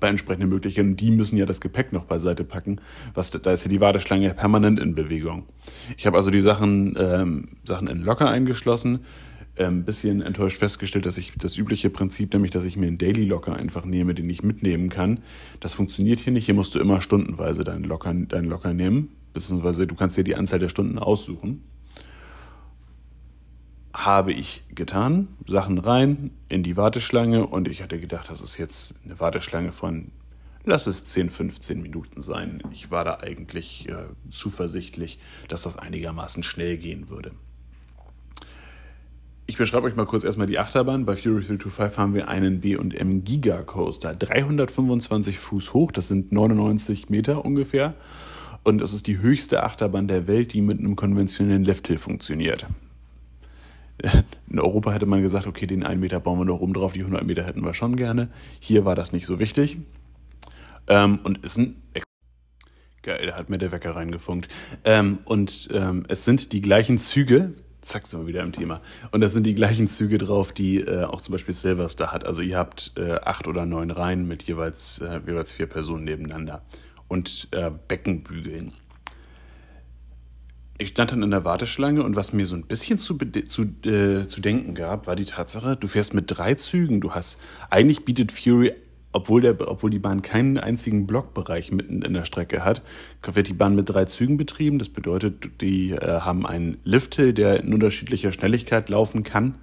bei 0.00 0.08
entsprechenden 0.08 0.48
Möglichkeiten, 0.48 0.96
die 0.96 1.10
müssen 1.12 1.36
ja 1.36 1.46
das 1.46 1.60
Gepäck 1.60 1.92
noch 1.92 2.04
beiseite 2.04 2.42
packen. 2.44 2.80
Was, 3.14 3.30
da 3.30 3.52
ist 3.52 3.64
ja 3.64 3.70
die 3.70 3.80
Warteschlange 3.80 4.34
permanent 4.34 4.80
in 4.80 4.94
Bewegung. 4.94 5.44
Ich 5.96 6.06
habe 6.06 6.16
also 6.16 6.30
die 6.30 6.40
Sachen, 6.40 6.96
ähm, 6.98 7.48
Sachen 7.64 7.86
in 7.86 8.02
Locker 8.02 8.28
eingeschlossen, 8.28 9.00
ein 9.58 9.64
ähm, 9.64 9.84
bisschen 9.84 10.20
enttäuscht 10.20 10.58
festgestellt, 10.58 11.06
dass 11.06 11.18
ich 11.18 11.32
das 11.38 11.56
übliche 11.56 11.90
Prinzip, 11.90 12.32
nämlich 12.32 12.50
dass 12.50 12.64
ich 12.64 12.76
mir 12.76 12.86
einen 12.86 12.98
Daily 12.98 13.24
Locker 13.24 13.54
einfach 13.54 13.84
nehme, 13.84 14.14
den 14.14 14.28
ich 14.28 14.42
mitnehmen 14.42 14.90
kann, 14.90 15.20
das 15.60 15.74
funktioniert 15.74 16.20
hier 16.20 16.32
nicht. 16.32 16.46
Hier 16.46 16.54
musst 16.54 16.74
du 16.74 16.78
immer 16.78 17.00
stundenweise 17.00 17.64
deinen 17.64 17.84
Locker, 17.84 18.12
deinen 18.12 18.48
Locker 18.48 18.74
nehmen, 18.74 19.16
beziehungsweise 19.32 19.86
du 19.86 19.94
kannst 19.94 20.16
dir 20.16 20.24
die 20.24 20.36
Anzahl 20.36 20.58
der 20.58 20.68
Stunden 20.68 20.98
aussuchen. 20.98 21.64
Habe 23.94 24.32
ich 24.32 24.64
getan, 24.74 25.28
Sachen 25.46 25.78
rein 25.78 26.30
in 26.50 26.62
die 26.62 26.76
Warteschlange 26.76 27.46
und 27.46 27.66
ich 27.66 27.82
hatte 27.82 27.98
gedacht, 27.98 28.28
das 28.28 28.42
ist 28.42 28.58
jetzt 28.58 29.00
eine 29.06 29.18
Warteschlange 29.20 29.72
von, 29.72 30.12
lass 30.64 30.86
es 30.86 31.06
10, 31.06 31.30
15 31.30 31.80
Minuten 31.80 32.20
sein. 32.20 32.62
Ich 32.72 32.90
war 32.90 33.06
da 33.06 33.20
eigentlich 33.20 33.88
äh, 33.88 33.94
zuversichtlich, 34.30 35.18
dass 35.48 35.62
das 35.62 35.78
einigermaßen 35.78 36.42
schnell 36.42 36.76
gehen 36.76 37.08
würde. 37.08 37.32
Ich 39.48 39.56
beschreibe 39.56 39.86
euch 39.86 39.94
mal 39.94 40.06
kurz 40.06 40.24
erstmal 40.24 40.48
die 40.48 40.58
Achterbahn. 40.58 41.06
Bei 41.06 41.14
Fury 41.14 41.40
325 41.40 41.98
haben 41.98 42.14
wir 42.14 42.26
einen 42.26 42.60
B&M 42.60 43.22
Giga 43.22 43.62
Coaster. 43.62 44.12
325 44.12 45.38
Fuß 45.38 45.72
hoch, 45.72 45.92
das 45.92 46.08
sind 46.08 46.32
99 46.32 47.10
Meter 47.10 47.44
ungefähr. 47.44 47.94
und 48.64 48.82
es 48.82 48.92
ist 48.92 49.06
die 49.06 49.18
höchste 49.20 49.62
Achterbahn 49.62 50.08
der 50.08 50.26
Welt, 50.26 50.52
die 50.52 50.60
mit 50.60 50.80
einem 50.80 50.96
konventionellen 50.96 51.62
Lifthill 51.62 51.98
funktioniert. 51.98 52.66
In 54.50 54.58
Europa 54.58 54.90
hätte 54.90 55.06
man 55.06 55.22
gesagt, 55.22 55.46
okay, 55.46 55.68
den 55.68 55.84
1 55.84 56.00
Meter 56.00 56.18
bauen 56.18 56.40
wir 56.40 56.44
noch 56.44 56.58
oben 56.58 56.74
drauf, 56.74 56.92
die 56.92 57.00
100 57.00 57.24
Meter 57.24 57.44
hätten 57.44 57.64
wir 57.64 57.74
schon 57.74 57.94
gerne. 57.94 58.28
Hier 58.58 58.84
war 58.84 58.96
das 58.96 59.12
nicht 59.12 59.26
so 59.26 59.38
wichtig. 59.38 59.78
Ähm, 60.88 61.20
und 61.22 61.44
ist 61.44 61.56
ein. 61.56 61.80
Geil, 63.02 63.26
da 63.28 63.36
hat 63.36 63.48
mir 63.48 63.58
der 63.58 63.70
Wecker 63.70 63.94
reingefunkt. 63.94 64.48
Ähm, 64.84 65.18
und 65.24 65.68
ähm, 65.72 66.04
es 66.08 66.24
sind 66.24 66.52
die 66.52 66.60
gleichen 66.60 66.98
Züge, 66.98 67.52
zack, 67.82 68.06
sind 68.06 68.20
wir 68.20 68.26
wieder 68.26 68.42
im 68.42 68.52
Thema. 68.52 68.80
Und 69.10 69.20
das 69.20 69.32
sind 69.32 69.46
die 69.46 69.54
gleichen 69.54 69.88
Züge 69.88 70.18
drauf, 70.18 70.52
die 70.52 70.80
äh, 70.80 71.04
auch 71.04 71.20
zum 71.20 71.32
Beispiel 71.32 71.54
Silverstar 71.54 72.12
hat. 72.12 72.26
Also 72.26 72.42
ihr 72.42 72.58
habt 72.58 72.92
äh, 72.96 73.18
acht 73.24 73.46
oder 73.46 73.66
neun 73.66 73.90
Reihen 73.90 74.26
mit 74.26 74.42
jeweils, 74.44 74.98
äh, 74.98 75.20
jeweils 75.26 75.52
vier 75.52 75.66
Personen 75.66 76.04
nebeneinander 76.04 76.62
und 77.08 77.48
äh, 77.52 77.70
Beckenbügeln. 77.88 78.72
Ich 80.78 80.88
stand 80.88 81.12
dann 81.12 81.22
in 81.22 81.30
der 81.30 81.44
Warteschlange 81.44 82.02
und 82.02 82.16
was 82.16 82.34
mir 82.34 82.46
so 82.46 82.54
ein 82.54 82.66
bisschen 82.66 82.98
zu, 82.98 83.16
zu, 83.16 83.62
äh, 83.88 84.26
zu 84.26 84.40
denken 84.42 84.74
gab, 84.74 85.06
war 85.06 85.16
die 85.16 85.24
Tatsache, 85.24 85.76
du 85.76 85.88
fährst 85.88 86.12
mit 86.12 86.24
drei 86.26 86.54
Zügen. 86.54 87.00
Du 87.00 87.12
hast, 87.12 87.40
eigentlich 87.70 88.04
bietet 88.04 88.30
Fury, 88.30 88.74
obwohl, 89.16 89.40
der, 89.40 89.68
obwohl 89.68 89.88
die 89.88 89.98
Bahn 89.98 90.20
keinen 90.20 90.58
einzigen 90.58 91.06
Blockbereich 91.06 91.72
mitten 91.72 92.02
in 92.02 92.12
der 92.12 92.24
Strecke 92.24 92.64
hat, 92.64 92.82
wird 93.22 93.48
die 93.48 93.54
Bahn 93.54 93.74
mit 93.74 93.88
drei 93.88 94.04
Zügen 94.04 94.36
betrieben. 94.36 94.78
Das 94.78 94.90
bedeutet, 94.90 95.62
die 95.62 95.92
äh, 95.92 96.20
haben 96.20 96.46
einen 96.46 96.76
Lifthill, 96.84 97.32
der 97.32 97.60
in 97.60 97.72
unterschiedlicher 97.72 98.32
Schnelligkeit 98.32 98.88
laufen 98.88 99.22
kann 99.22 99.54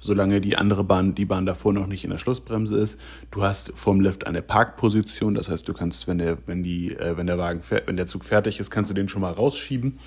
solange 0.00 0.40
die 0.40 0.56
andere 0.56 0.84
Bahn, 0.84 1.16
die 1.16 1.24
Bahn 1.24 1.44
davor 1.44 1.72
noch 1.72 1.88
nicht 1.88 2.04
in 2.04 2.10
der 2.10 2.18
Schlussbremse 2.18 2.78
ist. 2.78 3.00
Du 3.32 3.42
hast 3.42 3.76
vorm 3.76 4.00
Lift 4.00 4.28
eine 4.28 4.42
Parkposition, 4.42 5.34
das 5.34 5.48
heißt, 5.48 5.66
du 5.66 5.72
kannst, 5.72 6.06
wenn 6.06 6.18
der, 6.18 6.38
wenn 6.46 6.62
die, 6.62 6.94
äh, 6.94 7.16
wenn 7.16 7.26
der 7.26 7.36
Wagen, 7.36 7.62
wenn 7.86 7.96
der 7.96 8.06
Zug 8.06 8.24
fertig 8.24 8.60
ist, 8.60 8.70
kannst 8.70 8.90
du 8.90 8.94
den 8.94 9.08
schon 9.08 9.22
mal 9.22 9.32
rausschieben. 9.32 9.98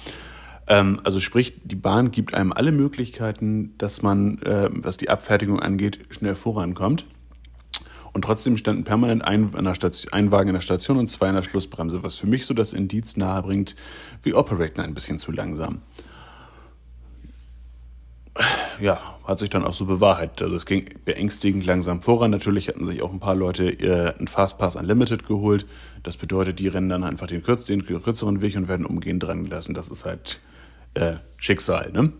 Ähm, 0.67 1.01
also 1.03 1.19
sprich, 1.19 1.55
die 1.65 1.75
Bahn 1.75 2.11
gibt 2.11 2.33
einem 2.33 2.53
alle 2.53 2.71
Möglichkeiten, 2.71 3.73
dass 3.77 4.01
man, 4.01 4.41
äh, 4.43 4.69
was 4.71 4.95
die 4.95 5.09
Abfertigung 5.09 5.59
angeht, 5.59 5.99
schnell 6.09 6.35
vorankommt. 6.35 7.05
Und 8.13 8.23
trotzdem 8.23 8.57
standen 8.57 8.83
permanent 8.83 9.23
ein, 9.23 9.51
Station, 9.73 10.11
ein, 10.13 10.31
Wagen 10.31 10.49
in 10.49 10.55
der 10.55 10.61
Station 10.61 10.97
und 10.97 11.07
zwei 11.07 11.29
in 11.29 11.35
der 11.35 11.43
Schlussbremse, 11.43 12.03
was 12.03 12.15
für 12.15 12.27
mich 12.27 12.45
so 12.45 12.53
das 12.53 12.73
Indiz 12.73 13.15
nahebringt, 13.15 13.75
wie 14.23 14.33
operaten 14.33 14.81
ein 14.81 14.93
bisschen 14.93 15.17
zu 15.17 15.31
langsam 15.31 15.81
ja, 18.81 18.99
hat 19.25 19.39
sich 19.39 19.49
dann 19.49 19.63
auch 19.63 19.73
so 19.73 19.85
bewahrheitet. 19.85 20.41
Also 20.41 20.55
es 20.55 20.65
ging 20.65 20.89
beängstigend 21.05 21.65
langsam 21.65 22.01
voran. 22.01 22.31
Natürlich 22.31 22.67
hatten 22.67 22.85
sich 22.85 23.01
auch 23.01 23.11
ein 23.11 23.19
paar 23.19 23.35
Leute 23.35 23.69
äh, 23.69 24.13
einen 24.17 24.27
Fastpass 24.27 24.75
Unlimited 24.75 25.27
geholt. 25.27 25.65
Das 26.03 26.17
bedeutet, 26.17 26.59
die 26.59 26.67
rennen 26.67 26.89
dann 26.89 27.03
einfach 27.03 27.27
den, 27.27 27.43
kürz 27.43 27.65
den 27.65 27.85
kürzeren 27.85 28.41
Weg 28.41 28.55
und 28.55 28.67
werden 28.67 28.85
umgehend 28.85 29.23
dran 29.23 29.43
gelassen. 29.43 29.73
Das 29.73 29.87
ist 29.89 30.05
halt 30.05 30.39
äh, 30.95 31.13
Schicksal. 31.37 31.91
Ne? 31.91 32.11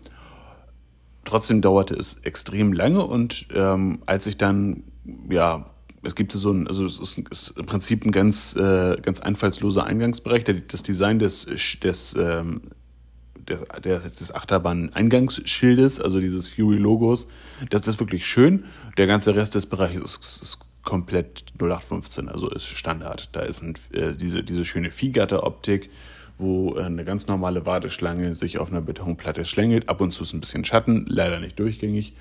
Trotzdem 1.24 1.60
dauerte 1.60 1.94
es 1.94 2.18
extrem 2.18 2.72
lange 2.72 3.04
und 3.04 3.46
ähm, 3.54 4.00
als 4.06 4.26
ich 4.26 4.36
dann, 4.36 4.84
ja, 5.30 5.66
es 6.02 6.14
gibt 6.14 6.32
so 6.32 6.50
ein, 6.50 6.66
also 6.66 6.84
es 6.84 6.98
ist, 6.98 7.18
ist 7.30 7.54
im 7.56 7.66
Prinzip 7.66 8.04
ein 8.04 8.12
ganz, 8.12 8.56
äh, 8.56 8.96
ganz 9.00 9.20
einfallsloser 9.20 9.84
Eingangsbereich. 9.84 10.44
Das 10.44 10.82
Design 10.82 11.18
des, 11.18 11.46
des 11.82 12.16
ähm, 12.16 12.62
der, 13.48 13.58
der, 13.80 13.98
des 13.98 14.34
Achterbahn-Eingangsschildes, 14.34 16.00
also 16.00 16.20
dieses 16.20 16.48
Fury-Logos, 16.48 17.28
das 17.70 17.86
ist 17.86 18.00
wirklich 18.00 18.26
schön. 18.26 18.64
Der 18.96 19.06
ganze 19.06 19.34
Rest 19.34 19.54
des 19.54 19.66
Bereichs 19.66 20.00
ist, 20.00 20.42
ist 20.42 20.58
komplett 20.82 21.44
0815, 21.58 22.28
also 22.28 22.50
ist 22.50 22.66
Standard. 22.66 23.30
Da 23.32 23.40
ist 23.40 23.62
ein, 23.62 23.74
äh, 23.92 24.14
diese, 24.14 24.42
diese 24.42 24.64
schöne 24.64 24.90
Viehgatter-Optik, 24.90 25.90
wo 26.38 26.76
äh, 26.76 26.82
eine 26.82 27.04
ganz 27.04 27.26
normale 27.26 27.66
Warteschlange 27.66 28.34
sich 28.34 28.58
auf 28.58 28.70
einer 28.70 28.80
Betonplatte 28.80 29.44
schlängelt. 29.44 29.88
Ab 29.88 30.00
und 30.00 30.10
zu 30.10 30.24
ist 30.24 30.32
ein 30.32 30.40
bisschen 30.40 30.64
Schatten, 30.64 31.06
leider 31.08 31.40
nicht 31.40 31.58
durchgängig. 31.58 32.14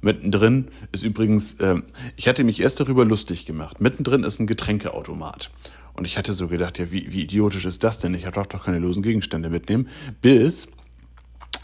Mittendrin 0.00 0.68
ist 0.92 1.02
übrigens, 1.02 1.54
äh, 1.60 1.76
ich 2.16 2.28
hatte 2.28 2.44
mich 2.44 2.60
erst 2.60 2.80
darüber 2.80 3.04
lustig 3.04 3.46
gemacht. 3.46 3.80
Mittendrin 3.80 4.24
ist 4.24 4.38
ein 4.38 4.46
Getränkeautomat. 4.46 5.50
Und 5.94 6.06
ich 6.06 6.16
hatte 6.16 6.32
so 6.32 6.46
gedacht, 6.46 6.78
ja, 6.78 6.92
wie, 6.92 7.12
wie 7.12 7.22
idiotisch 7.22 7.64
ist 7.64 7.82
das 7.82 7.98
denn? 7.98 8.14
Ich 8.14 8.22
darf 8.22 8.46
doch 8.46 8.64
keine 8.64 8.78
losen 8.78 9.02
Gegenstände 9.02 9.50
mitnehmen. 9.50 9.88
Bis 10.22 10.68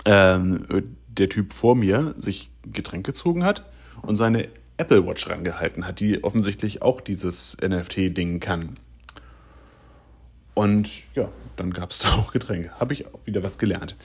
ähm, 0.05 0.67
der 1.07 1.29
Typ 1.29 1.53
vor 1.53 1.77
mir 1.77 2.15
sich 2.19 2.51
Getränk 2.65 3.07
gezogen 3.07 3.45
hat 3.45 3.65
und 4.03 4.17
seine 4.17 4.49
Apple 4.77 5.07
Watch 5.07 5.29
rangehalten 5.29 5.87
hat, 5.87 6.01
die 6.01 6.25
offensichtlich 6.25 6.83
auch 6.83 7.01
dieses 7.01 7.57
NFT-Ding 7.63 8.41
kann. 8.41 8.77
Und 10.55 10.91
ja, 11.15 11.29
dann 11.57 11.73
gab 11.73 11.91
es 11.93 12.01
da 12.01 12.15
auch 12.15 12.33
Getränke. 12.33 12.73
Habe 12.81 12.93
ich 12.93 13.07
auch 13.07 13.21
wieder 13.25 13.43
was 13.43 13.59
gelernt. 13.59 13.97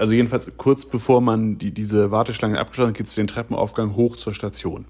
Also 0.00 0.14
jedenfalls 0.14 0.50
kurz 0.56 0.86
bevor 0.86 1.20
man 1.20 1.58
die, 1.58 1.72
diese 1.72 2.10
Warteschlange 2.10 2.58
abgeschlossen 2.58 2.88
hat, 2.88 2.96
geht 2.96 3.08
es 3.08 3.16
den 3.16 3.26
Treppenaufgang 3.26 3.96
hoch 3.96 4.16
zur 4.16 4.32
Station. 4.32 4.86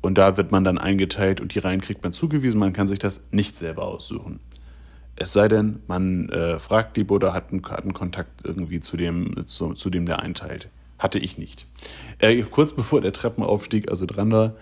Und 0.00 0.16
da 0.16 0.36
wird 0.36 0.52
man 0.52 0.62
dann 0.62 0.78
eingeteilt 0.78 1.40
und 1.40 1.56
die 1.56 1.58
Reihen 1.58 1.80
kriegt 1.80 2.04
man 2.04 2.12
zugewiesen. 2.12 2.60
Man 2.60 2.72
kann 2.72 2.86
sich 2.86 3.00
das 3.00 3.24
nicht 3.32 3.56
selber 3.56 3.82
aussuchen. 3.82 4.38
Es 5.16 5.32
sei 5.32 5.48
denn, 5.48 5.80
man 5.88 6.28
äh, 6.28 6.60
fragt 6.60 6.96
die 6.96 7.04
oder 7.04 7.32
hat 7.32 7.50
einen, 7.50 7.64
hat 7.68 7.82
einen 7.82 7.94
Kontakt 7.94 8.44
irgendwie 8.44 8.78
zu 8.78 8.96
dem, 8.96 9.44
zu, 9.46 9.74
zu 9.74 9.90
dem, 9.90 10.06
der 10.06 10.22
einteilt. 10.22 10.68
Hatte 11.00 11.18
ich 11.18 11.36
nicht. 11.36 11.66
Äh, 12.20 12.42
kurz 12.42 12.74
bevor 12.74 13.00
der 13.00 13.12
Treppenaufstieg, 13.12 13.90
also 13.90 14.06
dran 14.06 14.30
war, 14.30 14.54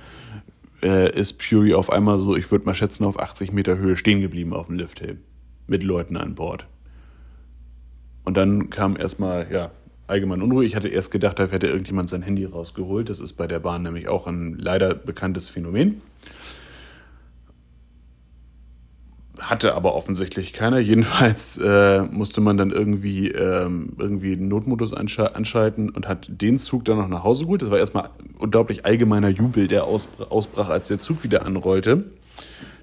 äh, 0.83 1.15
ist 1.15 1.43
Fury 1.43 1.75
auf 1.75 1.93
einmal 1.93 2.19
so, 2.19 2.35
ich 2.35 2.51
würde 2.51 2.65
mal 2.65 2.75
schätzen, 2.75 3.05
auf 3.05 3.21
80 3.21 3.53
Meter 3.53 3.77
Höhe 3.77 3.99
stehen 3.99 4.23
geblieben 4.23 4.55
auf 4.55 4.69
dem 4.69 4.77
Lifthill. 4.77 5.19
Mit 5.67 5.83
Leuten 5.83 6.17
an 6.17 6.35
Bord. 6.35 6.67
Und 8.25 8.37
dann 8.37 8.71
kam 8.71 8.97
erstmal, 8.97 9.47
ja, 9.51 9.71
allgemein 10.07 10.43
unruhig. 10.43 10.69
Ich 10.69 10.77
hatte 10.77 10.89
erst 10.89 11.11
gedacht, 11.11 11.39
da 11.39 11.47
hätte 11.47 11.67
irgendjemand 11.67 12.11
sein 12.11 12.23
Handy 12.23 12.45
rausgeholt. 12.45 13.09
Das 13.09 13.21
ist 13.21 13.35
bei 13.35 13.47
der 13.47 13.59
Bahn 13.59 13.83
nämlich 13.83 14.09
auch 14.09 14.27
ein 14.27 14.59
leider 14.59 14.95
bekanntes 14.95 15.49
Phänomen. 15.49 16.03
Hatte 19.39 19.75
aber 19.75 19.95
offensichtlich 19.95 20.53
keiner. 20.53 20.79
Jedenfalls 20.81 21.59
äh, 21.59 22.03
musste 22.03 22.41
man 22.41 22.57
dann 22.57 22.71
irgendwie, 22.71 23.29
ähm, 23.29 23.95
irgendwie 23.99 24.37
den 24.37 24.49
Notmodus 24.49 24.93
anschalten 24.93 25.91
und 25.91 26.07
hat 26.07 26.29
den 26.29 26.59
Zug 26.59 26.85
dann 26.85 26.99
noch 26.99 27.09
nach 27.09 27.25
Hause 27.25 27.45
geholt. 27.45 27.63
Das 27.63 27.71
war 27.71 27.79
erstmal 27.79 28.11
unglaublich 28.39 28.85
allgemeiner 28.85 29.29
Jubel, 29.29 29.69
der 29.69 29.85
ausbrach, 29.85 30.69
als 30.69 30.89
der 30.89 30.99
Zug 30.99 31.25
wieder 31.25 31.47
anrollte. 31.47 32.05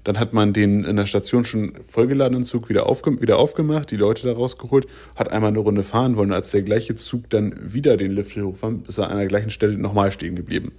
Dann 0.03 0.19
hat 0.19 0.33
man 0.33 0.53
den 0.53 0.83
in 0.83 0.95
der 0.95 1.05
Station 1.05 1.45
schon 1.45 1.73
vollgeladenen 1.87 2.43
Zug 2.43 2.69
wieder, 2.69 2.87
aufge 2.87 3.21
wieder 3.21 3.37
aufgemacht, 3.37 3.91
die 3.91 3.97
Leute 3.97 4.27
da 4.27 4.33
rausgeholt, 4.33 4.87
hat 5.15 5.31
einmal 5.31 5.49
eine 5.49 5.59
Runde 5.59 5.83
fahren 5.83 6.17
wollen. 6.17 6.33
Als 6.33 6.51
der 6.51 6.63
gleiche 6.63 6.95
Zug 6.95 7.29
dann 7.29 7.53
wieder 7.61 7.97
den 7.97 8.11
Lift 8.11 8.35
hochfahren, 8.35 8.83
ist 8.87 8.97
er 8.97 9.11
an 9.11 9.17
der 9.17 9.27
gleichen 9.27 9.49
Stelle 9.49 9.77
nochmal 9.77 10.11
stehen 10.11 10.35
geblieben. 10.35 10.71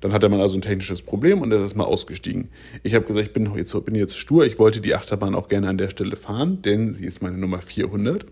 Dann 0.00 0.12
hatte 0.12 0.28
man 0.28 0.40
also 0.40 0.56
ein 0.56 0.62
technisches 0.62 1.02
Problem 1.02 1.40
und 1.40 1.52
er 1.52 1.64
ist 1.64 1.74
mal 1.74 1.84
ausgestiegen. 1.84 2.48
Ich 2.82 2.94
habe 2.94 3.06
gesagt, 3.06 3.26
ich 3.26 3.32
bin 3.32 3.54
jetzt, 3.56 3.84
bin 3.84 3.94
jetzt 3.94 4.16
stur, 4.16 4.44
ich 4.44 4.58
wollte 4.58 4.80
die 4.80 4.94
Achterbahn 4.94 5.34
auch 5.34 5.48
gerne 5.48 5.68
an 5.68 5.78
der 5.78 5.90
Stelle 5.90 6.16
fahren, 6.16 6.62
denn 6.62 6.92
sie 6.92 7.06
ist 7.06 7.22
meine 7.22 7.38
Nummer 7.38 7.60
400. 7.60 8.26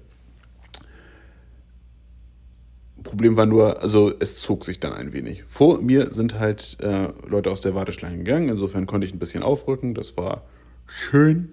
Problem 3.04 3.36
war 3.36 3.46
nur, 3.46 3.82
also 3.82 4.12
es 4.18 4.38
zog 4.38 4.64
sich 4.64 4.80
dann 4.80 4.92
ein 4.92 5.12
wenig. 5.12 5.44
Vor 5.46 5.80
mir 5.80 6.12
sind 6.12 6.38
halt 6.38 6.78
äh, 6.80 7.08
Leute 7.28 7.50
aus 7.50 7.60
der 7.60 7.74
Warteschlange 7.74 8.18
gegangen, 8.18 8.48
insofern 8.48 8.86
konnte 8.86 9.06
ich 9.06 9.14
ein 9.14 9.18
bisschen 9.18 9.42
aufrücken, 9.42 9.94
das 9.94 10.16
war 10.16 10.42
schön. 10.86 11.52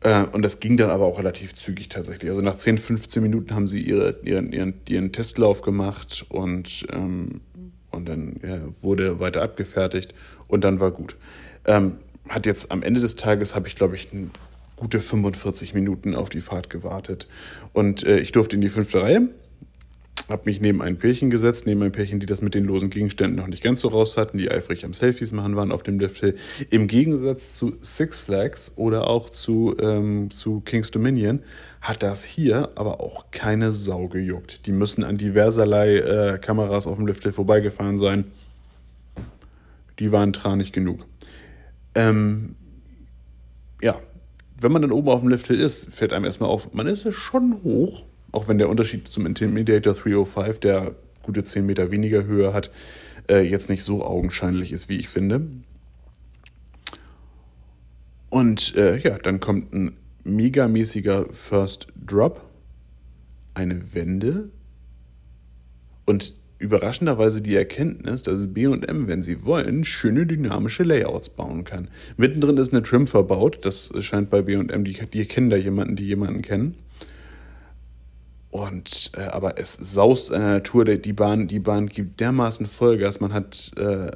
Äh, 0.00 0.24
und 0.24 0.42
das 0.42 0.60
ging 0.60 0.76
dann 0.76 0.90
aber 0.90 1.06
auch 1.06 1.18
relativ 1.18 1.54
zügig 1.54 1.88
tatsächlich. 1.88 2.30
Also 2.30 2.42
nach 2.42 2.56
10, 2.56 2.78
15 2.78 3.22
Minuten 3.22 3.54
haben 3.54 3.66
sie 3.66 3.80
ihre, 3.80 4.20
ihren, 4.22 4.52
ihren, 4.52 4.74
ihren 4.88 5.12
Testlauf 5.12 5.62
gemacht 5.62 6.26
und, 6.28 6.86
ähm, 6.92 7.40
und 7.90 8.08
dann 8.08 8.36
ja, 8.42 8.60
wurde 8.82 9.20
weiter 9.20 9.42
abgefertigt 9.42 10.14
und 10.48 10.64
dann 10.64 10.80
war 10.80 10.90
gut. 10.90 11.16
Ähm, 11.64 11.96
hat 12.28 12.46
jetzt 12.46 12.70
am 12.70 12.82
Ende 12.82 13.00
des 13.00 13.16
Tages, 13.16 13.54
habe 13.54 13.68
ich 13.68 13.74
glaube 13.74 13.96
ich 13.96 14.08
gute 14.76 15.00
45 15.00 15.74
Minuten 15.74 16.14
auf 16.14 16.28
die 16.28 16.40
Fahrt 16.40 16.70
gewartet. 16.70 17.26
Und 17.72 18.04
äh, 18.04 18.18
ich 18.18 18.32
durfte 18.32 18.56
in 18.56 18.62
die 18.62 18.68
fünfte 18.68 19.02
Reihe 19.02 19.28
habe 20.30 20.42
mich 20.44 20.60
neben 20.60 20.80
ein 20.80 20.96
Pärchen 20.96 21.30
gesetzt, 21.30 21.66
neben 21.66 21.82
ein 21.82 21.92
Pärchen, 21.92 22.20
die 22.20 22.26
das 22.26 22.40
mit 22.40 22.54
den 22.54 22.64
losen 22.64 22.88
Gegenständen 22.88 23.36
noch 23.36 23.48
nicht 23.48 23.62
ganz 23.62 23.80
so 23.80 23.88
raus 23.88 24.16
hatten, 24.16 24.38
die 24.38 24.50
eifrig 24.50 24.84
am 24.84 24.94
Selfies 24.94 25.32
machen 25.32 25.56
waren 25.56 25.72
auf 25.72 25.82
dem 25.82 25.98
Lifthill. 25.98 26.36
Im 26.70 26.86
Gegensatz 26.86 27.54
zu 27.54 27.76
Six 27.80 28.18
Flags 28.18 28.72
oder 28.76 29.08
auch 29.08 29.30
zu, 29.30 29.76
ähm, 29.80 30.30
zu 30.30 30.60
King's 30.60 30.90
Dominion 30.90 31.40
hat 31.80 32.02
das 32.02 32.24
hier 32.24 32.70
aber 32.76 33.00
auch 33.00 33.30
keine 33.30 33.72
Sau 33.72 34.08
gejuckt. 34.08 34.66
Die 34.66 34.72
müssen 34.72 35.02
an 35.02 35.18
diverserlei 35.18 35.96
äh, 35.96 36.38
Kameras 36.38 36.86
auf 36.86 36.96
dem 36.96 37.06
Lifthill 37.06 37.32
vorbeigefahren 37.32 37.98
sein. 37.98 38.24
Die 39.98 40.12
waren 40.12 40.32
tranig 40.32 40.72
genug. 40.72 41.06
Ähm, 41.94 42.54
ja, 43.82 44.00
wenn 44.60 44.72
man 44.72 44.82
dann 44.82 44.92
oben 44.92 45.08
auf 45.08 45.20
dem 45.20 45.28
Lifthill 45.28 45.58
ist, 45.58 45.92
fällt 45.92 46.12
einem 46.12 46.24
erstmal 46.24 46.50
auf, 46.50 46.72
man 46.72 46.86
ist 46.86 47.12
schon 47.12 47.62
hoch 47.64 48.04
auch 48.32 48.48
wenn 48.48 48.58
der 48.58 48.68
Unterschied 48.68 49.08
zum 49.08 49.26
Intimidator 49.26 49.94
305, 49.94 50.58
der 50.60 50.94
gute 51.22 51.44
10 51.44 51.66
Meter 51.66 51.90
weniger 51.90 52.24
Höhe 52.24 52.52
hat, 52.52 52.70
äh, 53.28 53.40
jetzt 53.40 53.70
nicht 53.70 53.84
so 53.84 54.04
augenscheinlich 54.04 54.72
ist, 54.72 54.88
wie 54.88 54.96
ich 54.96 55.08
finde. 55.08 55.46
Und 58.28 58.76
äh, 58.76 58.98
ja, 58.98 59.18
dann 59.18 59.40
kommt 59.40 59.72
ein 59.72 59.96
megamäßiger 60.24 61.26
First 61.32 61.88
Drop, 62.06 62.42
eine 63.54 63.94
Wende 63.94 64.50
und 66.04 66.36
überraschenderweise 66.58 67.40
die 67.40 67.56
Erkenntnis, 67.56 68.22
dass 68.22 68.52
B&M, 68.52 69.08
wenn 69.08 69.22
sie 69.22 69.44
wollen, 69.44 69.84
schöne 69.84 70.26
dynamische 70.26 70.84
Layouts 70.84 71.30
bauen 71.30 71.64
kann. 71.64 71.88
Mittendrin 72.16 72.58
ist 72.58 72.72
eine 72.72 72.82
Trim 72.82 73.06
verbaut, 73.06 73.60
das 73.62 73.90
scheint 74.00 74.30
bei 74.30 74.42
B&M, 74.42 74.84
die, 74.84 74.92
die 74.92 75.24
kennen 75.24 75.50
da 75.50 75.56
jemanden, 75.56 75.96
die 75.96 76.06
jemanden 76.06 76.42
kennen. 76.42 76.76
Und 78.50 79.12
äh, 79.16 79.22
aber 79.22 79.58
es 79.58 79.74
saust 79.74 80.30
in 80.30 80.40
der 80.40 80.50
Natur, 80.50 80.84
die 80.84 81.12
Bahn, 81.12 81.46
die 81.46 81.60
Bahn 81.60 81.86
gibt 81.86 82.18
dermaßen 82.20 82.66
Vollgas, 82.66 83.20
man 83.20 83.32
hat 83.32 83.72
äh, 83.76 84.10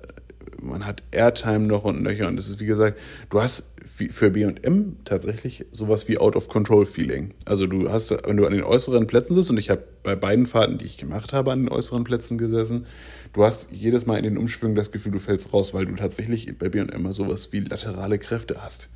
man 0.60 0.86
hat 0.86 1.02
Airtime 1.10 1.60
noch 1.60 1.84
und 1.84 2.02
nöcher 2.02 2.26
und 2.26 2.38
es 2.38 2.48
ist 2.48 2.58
wie 2.58 2.66
gesagt, 2.66 2.98
du 3.30 3.40
hast 3.40 3.74
für 3.84 4.30
B&M 4.30 4.96
tatsächlich 5.04 5.66
sowas 5.70 6.08
wie 6.08 6.18
Out-of-Control-Feeling. 6.18 7.34
Also 7.44 7.66
du 7.66 7.90
hast, 7.90 8.10
wenn 8.10 8.36
du 8.36 8.46
an 8.46 8.52
den 8.52 8.64
äußeren 8.64 9.06
Plätzen 9.06 9.34
sitzt 9.34 9.50
und 9.50 9.58
ich 9.58 9.70
habe 9.70 9.84
bei 10.02 10.16
beiden 10.16 10.46
Fahrten, 10.46 10.78
die 10.78 10.86
ich 10.86 10.96
gemacht 10.96 11.32
habe, 11.32 11.52
an 11.52 11.64
den 11.64 11.68
äußeren 11.68 12.02
Plätzen 12.02 12.38
gesessen, 12.38 12.86
du 13.34 13.44
hast 13.44 13.70
jedes 13.70 14.06
Mal 14.06 14.16
in 14.16 14.24
den 14.24 14.38
Umschwüngen 14.38 14.74
das 14.74 14.90
Gefühl, 14.90 15.12
du 15.12 15.20
fällst 15.20 15.52
raus, 15.52 15.74
weil 15.74 15.86
du 15.86 15.94
tatsächlich 15.94 16.58
bei 16.58 16.68
B&M 16.70 17.12
sowas 17.12 17.52
wie 17.52 17.60
laterale 17.60 18.18
Kräfte 18.18 18.62
hast. 18.62 18.88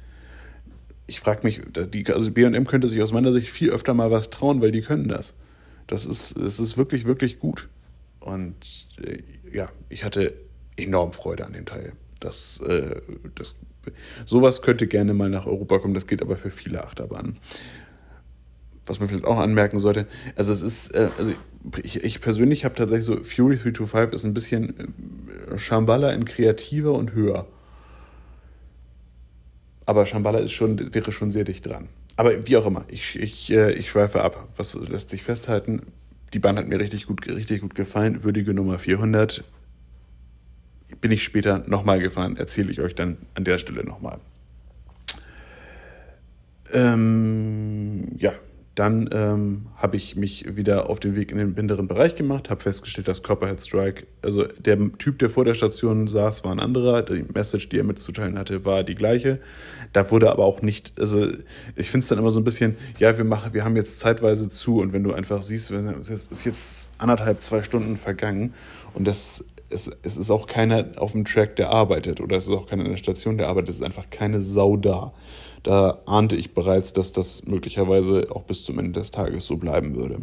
Ich 1.09 1.19
frage 1.21 1.41
mich, 1.43 1.61
die, 1.75 2.07
also 2.07 2.31
B&M 2.31 2.67
könnte 2.67 2.87
sich 2.87 3.03
aus 3.03 3.13
meiner 3.13 3.33
Sicht 3.33 3.49
viel 3.49 3.71
öfter 3.71 3.95
mal 3.95 4.13
was 4.13 4.31
trauen, 4.31 4.61
weil 4.61 4.71
die 4.71 4.83
können 4.83 5.09
das. 5.09 5.35
Das 5.89 6.07
ist, 6.07 6.37
das 6.39 6.61
ist 6.61 6.79
wirklich, 6.79 7.07
wirklich 7.07 7.41
gut. 7.41 7.69
Und 8.21 8.87
äh, 9.03 9.23
ja, 9.53 9.71
ich 9.89 10.05
hatte 10.05 10.35
enorm 10.77 11.13
Freude 11.13 11.47
an 11.47 11.55
dem 11.55 11.65
Teil. 11.65 11.93
Das, 12.21 12.61
äh, 12.61 13.01
das, 13.35 13.57
sowas 14.27 14.63
könnte 14.63 14.87
gerne 14.87 15.15
mal 15.15 15.31
nach 15.31 15.47
Europa 15.47 15.79
kommen, 15.79 15.95
das 15.95 16.07
gilt 16.07 16.23
aber 16.23 16.37
für 16.37 16.51
viele 16.51 16.85
Achterbahnen. 16.85 17.39
Was 18.87 19.01
man 19.01 19.09
vielleicht 19.09 19.25
auch 19.27 19.39
anmerken 19.39 19.79
sollte, 19.79 20.07
also 20.37 20.53
es 20.53 20.63
ist, 20.63 20.95
äh, 20.95 21.09
also 21.19 21.33
ich, 21.83 22.03
ich 22.03 22.21
persönlich 22.21 22.65
habe 22.65 22.75
tatsächlich 22.75 23.07
so, 23.07 23.17
Fury 23.23 23.57
325 23.57 24.15
ist 24.15 24.25
ein 24.25 24.35
bisschen 24.35 24.79
äh, 25.51 25.59
Shambhala 25.59 26.13
in 26.13 26.25
kreativer 26.25 26.93
und 26.93 27.13
höher. 27.13 27.47
Aber 29.89 30.05
Shambhala 30.05 30.41
ist 30.41 30.53
schon, 30.53 30.93
wäre 30.95 31.13
schon 31.13 31.31
sehr 31.31 31.45
dicht 31.45 31.65
dran. 31.65 31.89
Aber 32.17 32.47
wie 32.47 32.59
auch 32.59 32.67
immer, 32.67 32.85
ich, 32.89 33.19
ich, 33.19 33.51
äh, 33.51 33.73
ich 33.73 33.89
schweife 33.89 34.23
ab. 34.23 34.47
Was 34.55 34.75
lässt 34.75 35.09
sich 35.09 35.23
festhalten? 35.23 35.81
Die 36.35 36.39
Bahn 36.39 36.59
hat 36.59 36.69
mir 36.69 36.79
richtig 36.79 37.07
gut, 37.07 37.27
richtig 37.27 37.63
gut 37.63 37.75
gefallen. 37.75 38.23
Würdige 38.23 38.53
Nummer 38.53 38.79
400 38.79 39.45
bin 41.01 41.11
ich 41.11 41.25
später 41.25 41.65
nochmal 41.67 42.01
gefahren, 42.01 42.37
erzähle 42.37 42.71
ich 42.71 42.83
euch 42.83 42.95
dann 42.95 43.17
an 43.33 43.45
der 43.45 43.57
Stelle 43.57 43.83
nochmal. 43.83 44.19
Ähm, 46.75 48.09
ja, 48.19 48.35
dann 48.79 49.11
ähm, 49.13 49.67
habe 49.77 49.97
ich 49.97 50.15
mich 50.15 50.57
wieder 50.57 50.89
auf 50.89 51.01
den 51.01 51.17
Weg 51.17 51.33
in 51.33 51.39
den 51.39 51.55
binderen 51.55 51.89
Bereich 51.89 52.15
gemacht, 52.15 52.49
habe 52.49 52.63
festgestellt, 52.63 53.09
dass 53.09 53.25
Copperhead 53.25 53.61
Strike, 53.61 54.07
also 54.23 54.45
der 54.45 54.79
Typ, 54.99 55.19
der 55.19 55.31
vor 55.31 55.45
der 55.45 55.55
Station 55.55 56.07
saß, 56.07 56.45
war 56.45 56.53
ein 56.53 56.61
anderer. 56.61 57.03
Die 57.03 57.25
Message, 57.35 57.69
die 57.71 57.79
er 57.79 57.85
mitzuteilen 57.85 58.39
hatte, 58.39 58.65
war 58.65 58.85
die 58.85 58.95
gleiche. 58.95 59.41
Da 59.93 60.09
wurde 60.13 60.31
aber 60.31 60.45
auch 60.45 60.63
nicht, 60.63 60.93
also 61.01 61.27
ich 61.75 61.91
finde 61.91 62.05
es 62.05 62.09
dann 62.09 62.19
immer 62.19 62.31
so 62.31 62.39
ein 62.39 62.45
bisschen, 62.45 62.77
ja, 63.01 63.19
wir 63.19 63.25
machen, 63.25 63.53
wir 63.53 63.65
haben 63.65 63.75
jetzt 63.75 63.99
zeitweise 63.99 64.49
zu 64.49 64.79
und 64.79 64.93
wenn 64.93 65.03
du 65.03 65.13
einfach 65.13 65.43
siehst, 65.43 65.73
es 65.73 66.09
ist 66.09 66.45
jetzt 66.45 66.91
anderthalb, 66.99 67.43
zwei 67.43 67.65
Stunden 67.65 67.97
vergangen 67.97 68.55
und 68.95 69.09
das 69.09 69.45
es, 69.71 69.91
es 70.03 70.17
ist 70.17 70.31
auch 70.31 70.47
keiner 70.47 70.93
auf 70.97 71.13
dem 71.13 71.25
Track, 71.25 71.57
der 71.57 71.71
arbeitet 71.71 72.21
oder 72.21 72.37
es 72.37 72.47
ist 72.47 72.53
auch 72.53 72.67
keiner 72.67 72.85
in 72.85 72.91
der 72.93 72.97
Station, 72.97 73.37
der 73.37 73.49
arbeitet. 73.49 73.69
Es 73.69 73.77
ist 73.77 73.83
einfach 73.83 74.09
keine 74.09 74.41
Sau 74.41 74.79
da. 74.79 75.13
Da 75.63 75.99
ahnte 76.07 76.37
ich 76.37 76.55
bereits, 76.55 76.93
dass 76.93 77.13
das 77.13 77.47
möglicherweise 77.47 78.29
auch 78.31 78.43
bis 78.45 78.65
zum 78.65 78.79
Ende 78.79 78.93
des 78.93 79.11
Tages 79.11 79.47
so 79.47 79.57
bleiben 79.57 79.97
würde. 79.97 80.23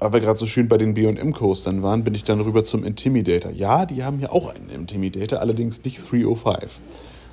Aber 0.00 0.12
wir 0.12 0.20
gerade 0.20 0.38
so 0.38 0.46
schön 0.46 0.68
bei 0.68 0.78
den 0.78 0.94
BM-Coastern 0.94 1.82
waren, 1.82 2.04
bin 2.04 2.14
ich 2.14 2.22
dann 2.22 2.40
rüber 2.40 2.64
zum 2.64 2.84
Intimidator. 2.84 3.50
Ja, 3.50 3.84
die 3.84 4.04
haben 4.04 4.18
hier 4.18 4.32
auch 4.32 4.54
einen 4.54 4.70
Intimidator, 4.70 5.40
allerdings 5.40 5.82
nicht 5.84 6.00
305, 6.08 6.80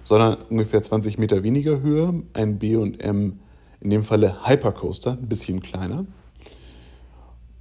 sondern 0.03 0.37
ungefähr 0.49 0.81
20 0.81 1.19
Meter 1.19 1.43
weniger 1.43 1.81
Höhe. 1.81 2.23
Ein 2.33 2.57
BM, 2.57 3.39
in 3.81 3.89
dem 3.89 4.03
Falle 4.03 4.47
Hypercoaster, 4.47 5.11
ein 5.11 5.29
bisschen 5.29 5.61
kleiner. 5.61 6.05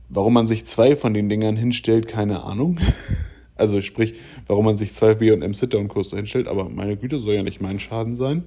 Warum 0.08 0.32
man 0.32 0.46
sich 0.46 0.64
zwei 0.64 0.96
von 0.96 1.12
den 1.12 1.28
Dingern 1.28 1.56
hinstellt, 1.56 2.08
keine 2.08 2.44
Ahnung. 2.44 2.78
Also 3.56 3.80
sprich, 3.80 4.14
warum 4.46 4.64
man 4.64 4.76
sich 4.76 4.92
zwei 4.94 5.14
B&M 5.14 5.54
Sit-Down-Coaster 5.54 6.16
hinstellt, 6.16 6.48
aber 6.48 6.68
meine 6.68 6.96
Güte, 6.96 7.18
soll 7.18 7.34
ja 7.34 7.42
nicht 7.42 7.60
mein 7.60 7.78
Schaden 7.78 8.16
sein. 8.16 8.44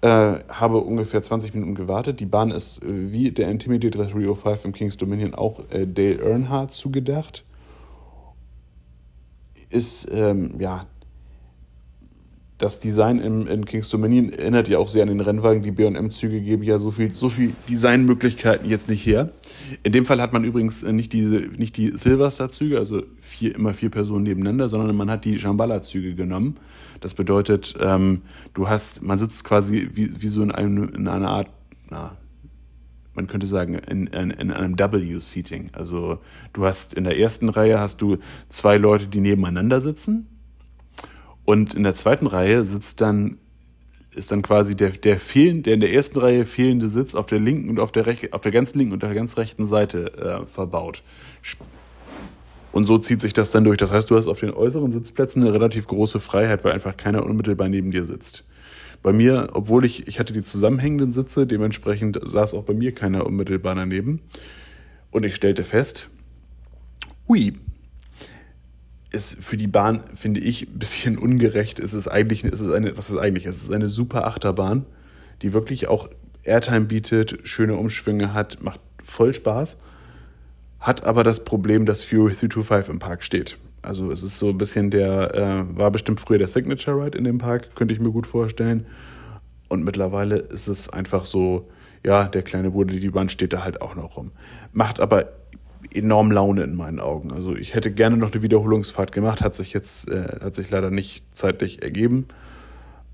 Äh, 0.00 0.40
habe 0.48 0.78
ungefähr 0.78 1.22
20 1.22 1.54
Minuten 1.54 1.74
gewartet. 1.74 2.20
Die 2.20 2.26
Bahn 2.26 2.50
ist 2.50 2.82
äh, 2.82 3.12
wie 3.12 3.30
der 3.30 3.50
Intimidator 3.50 4.04
305 4.04 4.64
im 4.66 4.72
King's 4.72 4.96
Dominion 4.96 5.34
auch 5.34 5.60
äh, 5.70 5.86
Dale 5.86 6.20
Earnhardt 6.20 6.74
zugedacht. 6.74 7.44
Ist, 9.70 10.10
ähm, 10.12 10.56
ja, 10.58 10.86
das 12.64 12.80
Design 12.80 13.18
im, 13.18 13.46
in 13.46 13.66
King's 13.66 13.90
Dominion 13.90 14.32
erinnert 14.32 14.70
ja 14.70 14.78
auch 14.78 14.88
sehr 14.88 15.02
an 15.02 15.08
den 15.08 15.20
Rennwagen. 15.20 15.62
Die 15.62 15.70
B&M-Züge 15.70 16.40
geben 16.40 16.62
ja 16.62 16.78
so 16.78 16.90
viel, 16.90 17.12
so 17.12 17.28
viel 17.28 17.52
Designmöglichkeiten 17.68 18.68
jetzt 18.70 18.88
nicht 18.88 19.04
her. 19.04 19.32
In 19.82 19.92
dem 19.92 20.06
Fall 20.06 20.18
hat 20.20 20.32
man 20.32 20.44
übrigens 20.44 20.82
äh, 20.82 20.92
nicht 20.92 21.12
diese, 21.12 21.36
nicht 21.36 21.76
die 21.76 21.92
Silverstar-Züge, 21.94 22.78
also 22.78 23.02
vier, 23.20 23.54
immer 23.54 23.74
vier 23.74 23.90
Personen 23.90 24.22
nebeneinander, 24.22 24.70
sondern 24.70 24.96
man 24.96 25.10
hat 25.10 25.26
die 25.26 25.38
Shambhala-Züge 25.38 26.14
genommen. 26.14 26.56
Das 27.02 27.12
bedeutet, 27.12 27.74
ähm, 27.80 28.22
du 28.54 28.66
hast, 28.66 29.02
man 29.02 29.18
sitzt 29.18 29.44
quasi 29.44 29.90
wie, 29.92 30.22
wie 30.22 30.28
so 30.28 30.42
in, 30.42 30.50
einem, 30.50 30.88
in 30.88 31.06
einer 31.06 31.28
Art, 31.28 31.48
na, 31.90 32.16
man 33.12 33.26
könnte 33.26 33.46
sagen, 33.46 33.74
in, 33.74 34.06
in, 34.06 34.30
in 34.30 34.50
einem 34.50 34.78
W-Seating. 34.78 35.68
Also 35.74 36.18
du 36.54 36.64
hast 36.64 36.94
in 36.94 37.04
der 37.04 37.18
ersten 37.18 37.50
Reihe 37.50 37.78
hast 37.78 38.00
du 38.00 38.16
zwei 38.48 38.78
Leute, 38.78 39.06
die 39.06 39.20
nebeneinander 39.20 39.82
sitzen 39.82 40.28
und 41.44 41.74
in 41.74 41.82
der 41.82 41.94
zweiten 41.94 42.26
Reihe 42.26 42.64
sitzt 42.64 43.00
dann, 43.00 43.38
ist 44.14 44.30
dann 44.30 44.42
quasi 44.42 44.76
der, 44.76 44.90
der, 44.90 45.18
fehlen, 45.18 45.62
der 45.62 45.74
in 45.74 45.80
der 45.80 45.92
ersten 45.92 46.18
Reihe 46.18 46.46
fehlende 46.46 46.88
Sitz 46.88 47.14
auf 47.14 47.26
der 47.26 47.40
linken 47.40 47.68
und 47.68 47.80
auf 47.80 47.92
der, 47.92 48.06
rech, 48.06 48.32
auf 48.32 48.40
der 48.40 48.52
ganz 48.52 48.74
linken 48.74 48.94
und 48.94 49.02
der 49.02 49.14
ganz 49.14 49.36
rechten 49.36 49.66
Seite 49.66 50.12
äh, 50.14 50.46
verbaut. 50.46 51.02
Und 52.72 52.86
so 52.86 52.98
zieht 52.98 53.20
sich 53.20 53.32
das 53.32 53.50
dann 53.50 53.64
durch. 53.64 53.76
Das 53.76 53.92
heißt, 53.92 54.10
du 54.10 54.16
hast 54.16 54.26
auf 54.26 54.40
den 54.40 54.52
äußeren 54.52 54.90
Sitzplätzen 54.90 55.42
eine 55.42 55.52
relativ 55.52 55.86
große 55.86 56.18
Freiheit, 56.18 56.64
weil 56.64 56.72
einfach 56.72 56.96
keiner 56.96 57.24
unmittelbar 57.24 57.68
neben 57.68 57.90
dir 57.90 58.04
sitzt. 58.04 58.44
Bei 59.02 59.12
mir, 59.12 59.50
obwohl 59.52 59.84
ich, 59.84 60.08
ich 60.08 60.18
hatte 60.18 60.32
die 60.32 60.42
zusammenhängenden 60.42 61.12
Sitze, 61.12 61.46
dementsprechend 61.46 62.18
saß 62.24 62.54
auch 62.54 62.64
bei 62.64 62.72
mir 62.72 62.92
keiner 62.92 63.26
unmittelbar 63.26 63.74
daneben. 63.74 64.20
Und 65.10 65.24
ich 65.24 65.34
stellte 65.34 65.62
fest, 65.62 66.08
hui, 67.28 67.52
ist 69.14 69.42
für 69.42 69.56
die 69.56 69.66
Bahn, 69.66 70.02
finde 70.14 70.40
ich, 70.40 70.68
ein 70.68 70.78
bisschen 70.78 71.16
ungerecht. 71.16 71.78
Es 71.78 71.94
ist 71.94 72.08
eigentlich, 72.08 72.44
es 72.44 72.60
ist 72.60 72.72
eine, 72.72 72.98
was 72.98 73.08
ist 73.08 73.16
eigentlich? 73.16 73.46
Es 73.46 73.62
ist 73.62 73.72
eine 73.72 73.88
super 73.88 74.26
Achterbahn, 74.26 74.84
die 75.42 75.52
wirklich 75.52 75.88
auch 75.88 76.10
Airtime 76.42 76.82
bietet, 76.82 77.38
schöne 77.44 77.76
Umschwünge 77.76 78.34
hat, 78.34 78.62
macht 78.62 78.80
voll 79.02 79.32
Spaß, 79.32 79.78
hat 80.80 81.04
aber 81.04 81.24
das 81.24 81.44
Problem, 81.44 81.86
dass 81.86 82.02
Fury 82.02 82.34
325 82.34 82.90
im 82.90 82.98
Park 82.98 83.22
steht. 83.22 83.56
Also 83.80 84.10
es 84.10 84.22
ist 84.22 84.38
so 84.38 84.48
ein 84.48 84.58
bisschen 84.58 84.90
der, 84.90 85.34
äh, 85.34 85.78
war 85.78 85.90
bestimmt 85.90 86.20
früher 86.20 86.38
der 86.38 86.48
Signature 86.48 87.04
Ride 87.04 87.16
in 87.16 87.24
dem 87.24 87.38
Park, 87.38 87.74
könnte 87.74 87.94
ich 87.94 88.00
mir 88.00 88.10
gut 88.10 88.26
vorstellen. 88.26 88.86
Und 89.68 89.84
mittlerweile 89.84 90.36
ist 90.36 90.68
es 90.68 90.88
einfach 90.88 91.24
so, 91.24 91.68
ja, 92.04 92.28
der 92.28 92.42
kleine 92.42 92.70
Bruder, 92.70 92.94
die 92.94 93.10
Bahn 93.10 93.28
steht 93.28 93.52
da 93.52 93.64
halt 93.64 93.80
auch 93.80 93.94
noch 93.94 94.16
rum. 94.16 94.32
Macht 94.72 95.00
aber 95.00 95.30
enorm 95.92 96.30
Laune 96.30 96.62
in 96.62 96.76
meinen 96.76 97.00
Augen. 97.00 97.32
Also 97.32 97.56
ich 97.56 97.74
hätte 97.74 97.92
gerne 97.92 98.16
noch 98.16 98.32
eine 98.32 98.42
Wiederholungsfahrt 98.42 99.12
gemacht, 99.12 99.40
hat 99.40 99.54
sich 99.54 99.72
jetzt 99.72 100.08
äh, 100.08 100.38
hat 100.42 100.54
sich 100.54 100.70
leider 100.70 100.90
nicht 100.90 101.24
zeitlich 101.36 101.82
ergeben. 101.82 102.26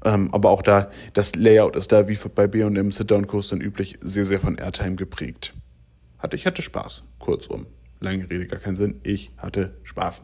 Ähm, 0.05 0.33
aber 0.33 0.51
auch 0.51 0.63
da, 0.63 0.91
das 1.13 1.35
Layout 1.35 1.77
ist 1.77 1.93
da 1.93 2.09
wie 2.09 2.19
bei 2.35 2.47
B&M 2.47 2.91
Sit-Down-Coastern 2.91 3.61
üblich 3.61 3.99
sehr, 4.01 4.25
sehr 4.25 4.41
von 4.41 4.57
Airtime 4.57 4.97
geprägt. 4.97 5.55
Hatte, 6.19 6.37
ich 6.37 6.47
hatte 6.47 6.63
Spaß, 6.63 7.05
kurzum. 7.19 7.67
Lange 8.01 8.29
Rede, 8.31 8.47
gar 8.47 8.61
keinen 8.61 8.77
Sinn. 8.77 9.01
Ich 9.03 9.31
hatte 9.37 9.75
Spaß. 9.83 10.23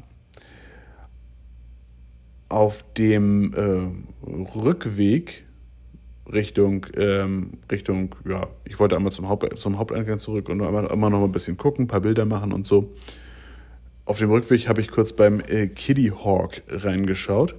Auf 2.49 2.85
dem 2.95 3.53
äh, 3.55 4.27
Rückweg 4.27 5.46
Richtung, 6.33 6.87
ähm, 6.97 7.53
Richtung, 7.71 8.15
ja, 8.29 8.49
ich 8.65 8.79
wollte 8.81 8.97
einmal 8.97 9.13
zum, 9.13 9.29
Haupt, 9.29 9.57
zum 9.59 9.79
Haupteingang 9.79 10.19
zurück 10.19 10.49
und 10.49 10.61
immer, 10.61 10.91
immer 10.91 11.11
noch 11.11 11.23
ein 11.23 11.33
bisschen 11.33 11.57
gucken, 11.57 11.85
ein 11.85 11.89
paar 11.89 12.01
Bilder 12.01 12.25
machen 12.25 12.53
und 12.53 12.67
so. 12.67 12.95
Auf 14.05 14.19
dem 14.19 14.31
Rückweg 14.31 14.69
habe 14.69 14.81
ich 14.81 14.89
kurz 14.89 15.13
beim 15.13 15.41
äh, 15.41 15.67
Kiddie 15.69 16.13
Hawk 16.13 16.63
reingeschaut. 16.69 17.55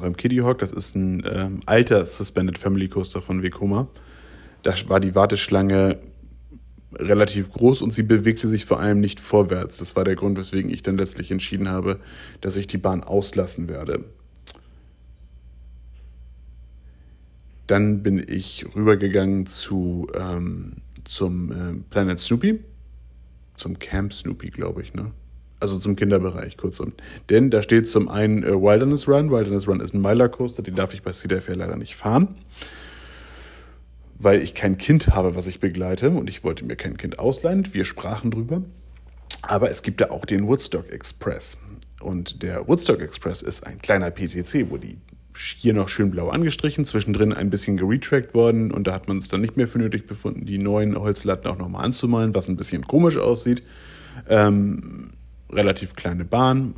Beim 0.00 0.16
Kiddie 0.16 0.42
Hawk, 0.42 0.58
das 0.58 0.72
ist 0.72 0.94
ein 0.94 1.22
ähm, 1.26 1.60
alter 1.66 2.06
Suspended 2.06 2.58
Family 2.58 2.88
Coaster 2.88 3.20
von 3.20 3.42
Vekoma. 3.42 3.88
Da 4.62 4.74
war 4.88 5.00
die 5.00 5.14
Warteschlange 5.14 5.98
relativ 6.94 7.50
groß 7.50 7.82
und 7.82 7.92
sie 7.94 8.02
bewegte 8.02 8.48
sich 8.48 8.64
vor 8.64 8.80
allem 8.80 9.00
nicht 9.00 9.20
vorwärts. 9.20 9.78
Das 9.78 9.96
war 9.96 10.04
der 10.04 10.16
Grund, 10.16 10.38
weswegen 10.38 10.70
ich 10.70 10.82
dann 10.82 10.98
letztlich 10.98 11.30
entschieden 11.30 11.68
habe, 11.68 12.00
dass 12.40 12.56
ich 12.56 12.66
die 12.66 12.78
Bahn 12.78 13.02
auslassen 13.02 13.68
werde. 13.68 14.04
Dann 17.66 18.02
bin 18.02 18.22
ich 18.26 18.66
rübergegangen 18.74 19.46
zu, 19.46 20.08
ähm, 20.14 20.76
zum 21.04 21.52
äh, 21.52 21.74
Planet 21.90 22.20
Snoopy, 22.20 22.60
zum 23.56 23.78
Camp 23.78 24.12
Snoopy, 24.12 24.50
glaube 24.50 24.82
ich, 24.82 24.94
ne? 24.94 25.12
Also 25.60 25.78
zum 25.78 25.94
Kinderbereich, 25.94 26.56
kurzum. 26.56 26.92
Denn 27.30 27.50
da 27.50 27.62
steht 27.62 27.88
zum 27.88 28.08
einen 28.08 28.42
äh, 28.42 28.50
Wilderness 28.50 29.06
Run. 29.06 29.30
Wilderness 29.30 29.68
Run 29.68 29.78
ist 29.78 29.94
ein 29.94 30.00
Miler 30.00 30.28
Coaster, 30.28 30.62
den 30.62 30.74
darf 30.74 30.92
ich 30.92 31.02
bei 31.02 31.12
CDF 31.12 31.48
leider 31.54 31.76
nicht 31.76 31.94
fahren, 31.94 32.34
weil 34.18 34.42
ich 34.42 34.54
kein 34.54 34.76
Kind 34.76 35.08
habe, 35.08 35.36
was 35.36 35.46
ich 35.46 35.60
begleite 35.60 36.10
und 36.10 36.28
ich 36.28 36.42
wollte 36.42 36.64
mir 36.64 36.74
kein 36.74 36.96
Kind 36.96 37.20
ausleihen. 37.20 37.72
Wir 37.72 37.84
sprachen 37.84 38.32
drüber. 38.32 38.62
Aber 39.42 39.70
es 39.70 39.82
gibt 39.82 40.00
da 40.00 40.10
auch 40.10 40.24
den 40.24 40.46
Woodstock 40.46 40.90
Express. 40.90 41.58
Und 42.00 42.42
der 42.42 42.66
Woodstock 42.66 43.00
Express 43.00 43.42
ist 43.42 43.66
ein 43.66 43.80
kleiner 43.80 44.10
PTC, 44.10 44.70
wo 44.70 44.76
die 44.76 44.98
hier 45.34 45.74
noch 45.74 45.88
schön 45.88 46.10
blau 46.10 46.28
angestrichen, 46.28 46.84
zwischendrin 46.84 47.32
ein 47.32 47.50
bisschen 47.50 47.76
geretrackt 47.76 48.34
worden 48.34 48.70
und 48.70 48.86
da 48.86 48.94
hat 48.94 49.08
man 49.08 49.16
es 49.16 49.28
dann 49.28 49.40
nicht 49.40 49.56
mehr 49.56 49.68
für 49.68 49.78
nötig 49.78 50.06
befunden, 50.06 50.44
die 50.44 50.58
neuen 50.58 50.98
Holzlatten 50.98 51.50
auch 51.50 51.58
nochmal 51.58 51.84
anzumalen, 51.84 52.34
was 52.34 52.48
ein 52.48 52.56
bisschen 52.56 52.86
komisch 52.86 53.16
aussieht. 53.16 53.62
Ähm, 54.28 55.12
relativ 55.50 55.96
kleine 55.96 56.24
Bahn, 56.24 56.74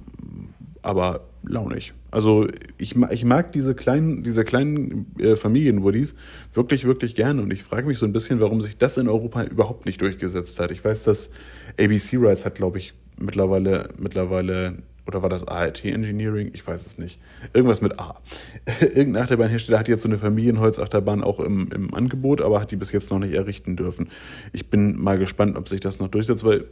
aber 0.82 1.28
launig. 1.42 1.94
Also 2.10 2.46
ich, 2.78 2.94
ich 2.96 3.24
mag 3.24 3.52
diese 3.52 3.74
kleinen, 3.74 4.22
diese 4.22 4.44
kleinen 4.44 5.06
äh, 5.18 5.34
Familienwoodies 5.34 6.14
wirklich, 6.52 6.84
wirklich 6.84 7.14
gerne 7.16 7.42
und 7.42 7.52
ich 7.52 7.64
frage 7.64 7.86
mich 7.86 7.98
so 7.98 8.06
ein 8.06 8.12
bisschen, 8.12 8.40
warum 8.40 8.60
sich 8.60 8.78
das 8.78 8.96
in 8.98 9.08
Europa 9.08 9.42
überhaupt 9.42 9.84
nicht 9.84 10.00
durchgesetzt 10.00 10.60
hat. 10.60 10.70
Ich 10.70 10.84
weiß, 10.84 11.02
dass 11.04 11.32
ABC 11.78 12.16
Rides 12.16 12.44
hat, 12.44 12.54
glaube 12.54 12.78
ich, 12.78 12.94
mittlerweile, 13.18 13.88
mittlerweile 13.98 14.78
oder 15.06 15.22
war 15.22 15.28
das 15.28 15.46
ART 15.46 15.84
Engineering? 15.84 16.50
Ich 16.54 16.66
weiß 16.66 16.86
es 16.86 16.98
nicht. 16.98 17.20
Irgendwas 17.52 17.80
mit 17.80 17.98
A. 17.98 18.20
Irgendein 18.80 19.22
Achterbahnhersteller 19.22 19.78
hat 19.78 19.88
jetzt 19.88 20.02
so 20.02 20.08
eine 20.08 20.18
Familienholzachterbahn 20.18 21.22
auch 21.22 21.40
im, 21.40 21.70
im 21.72 21.94
Angebot, 21.94 22.40
aber 22.40 22.60
hat 22.60 22.70
die 22.70 22.76
bis 22.76 22.92
jetzt 22.92 23.10
noch 23.10 23.18
nicht 23.18 23.34
errichten 23.34 23.76
dürfen. 23.76 24.08
Ich 24.52 24.70
bin 24.70 25.00
mal 25.00 25.18
gespannt, 25.18 25.56
ob 25.58 25.68
sich 25.68 25.80
das 25.80 25.98
noch 25.98 26.08
durchsetzt, 26.08 26.44
weil 26.44 26.64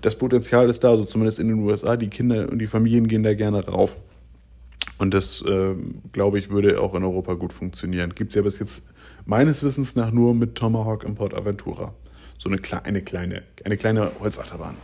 das 0.00 0.16
Potenzial 0.16 0.68
ist 0.68 0.84
da, 0.84 0.90
also 0.90 1.04
zumindest 1.04 1.38
in 1.38 1.48
den 1.48 1.58
USA. 1.60 1.96
Die 1.96 2.08
Kinder 2.08 2.48
und 2.48 2.58
die 2.58 2.66
Familien 2.66 3.08
gehen 3.08 3.22
da 3.22 3.34
gerne 3.34 3.64
rauf. 3.66 3.96
Und 4.98 5.14
das, 5.14 5.42
äh, 5.42 5.74
glaube 6.12 6.38
ich, 6.38 6.50
würde 6.50 6.80
auch 6.80 6.94
in 6.94 7.04
Europa 7.04 7.34
gut 7.34 7.52
funktionieren. 7.52 8.14
Gibt 8.14 8.32
es 8.32 8.36
ja 8.36 8.42
bis 8.42 8.58
jetzt 8.58 8.88
meines 9.26 9.62
Wissens 9.62 9.94
nach 9.94 10.10
nur 10.10 10.34
mit 10.34 10.56
Tomahawk 10.56 11.04
im 11.04 11.14
Port 11.14 11.34
Aventura. 11.34 11.94
So 12.36 12.48
eine, 12.48 12.58
eine, 12.84 13.02
kleine, 13.02 13.42
eine 13.64 13.76
kleine 13.76 14.10
Holzachterbahn. 14.20 14.76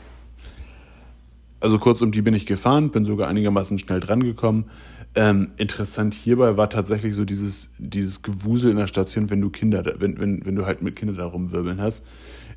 Also 1.64 1.78
kurz 1.78 2.02
um 2.02 2.12
die 2.12 2.20
bin 2.20 2.34
ich 2.34 2.44
gefahren, 2.44 2.90
bin 2.90 3.06
sogar 3.06 3.26
einigermaßen 3.26 3.78
schnell 3.78 3.98
drangekommen. 3.98 4.66
Ähm, 5.14 5.52
interessant 5.56 6.12
hierbei 6.12 6.58
war 6.58 6.68
tatsächlich 6.68 7.14
so 7.14 7.24
dieses, 7.24 7.70
dieses 7.78 8.20
Gewusel 8.20 8.70
in 8.70 8.76
der 8.76 8.86
Station, 8.86 9.30
wenn 9.30 9.40
du 9.40 9.48
Kinder, 9.48 9.82
wenn, 9.96 10.20
wenn, 10.20 10.44
wenn 10.44 10.56
du 10.56 10.66
halt 10.66 10.82
mit 10.82 10.94
Kindern 10.94 11.16
da 11.16 11.24
rumwirbeln 11.24 11.80
hast. 11.80 12.04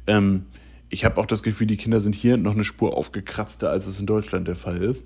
Ähm, 0.07 0.47
ich 0.89 1.05
habe 1.05 1.21
auch 1.21 1.25
das 1.25 1.41
Gefühl, 1.41 1.67
die 1.67 1.77
Kinder 1.77 2.01
sind 2.01 2.15
hier 2.15 2.35
noch 2.35 2.51
eine 2.51 2.65
Spur 2.65 2.97
aufgekratzter, 2.97 3.69
als 3.69 3.87
es 3.87 3.97
in 3.97 4.07
Deutschland 4.07 4.45
der 4.45 4.57
Fall 4.57 4.83
ist. 4.83 5.05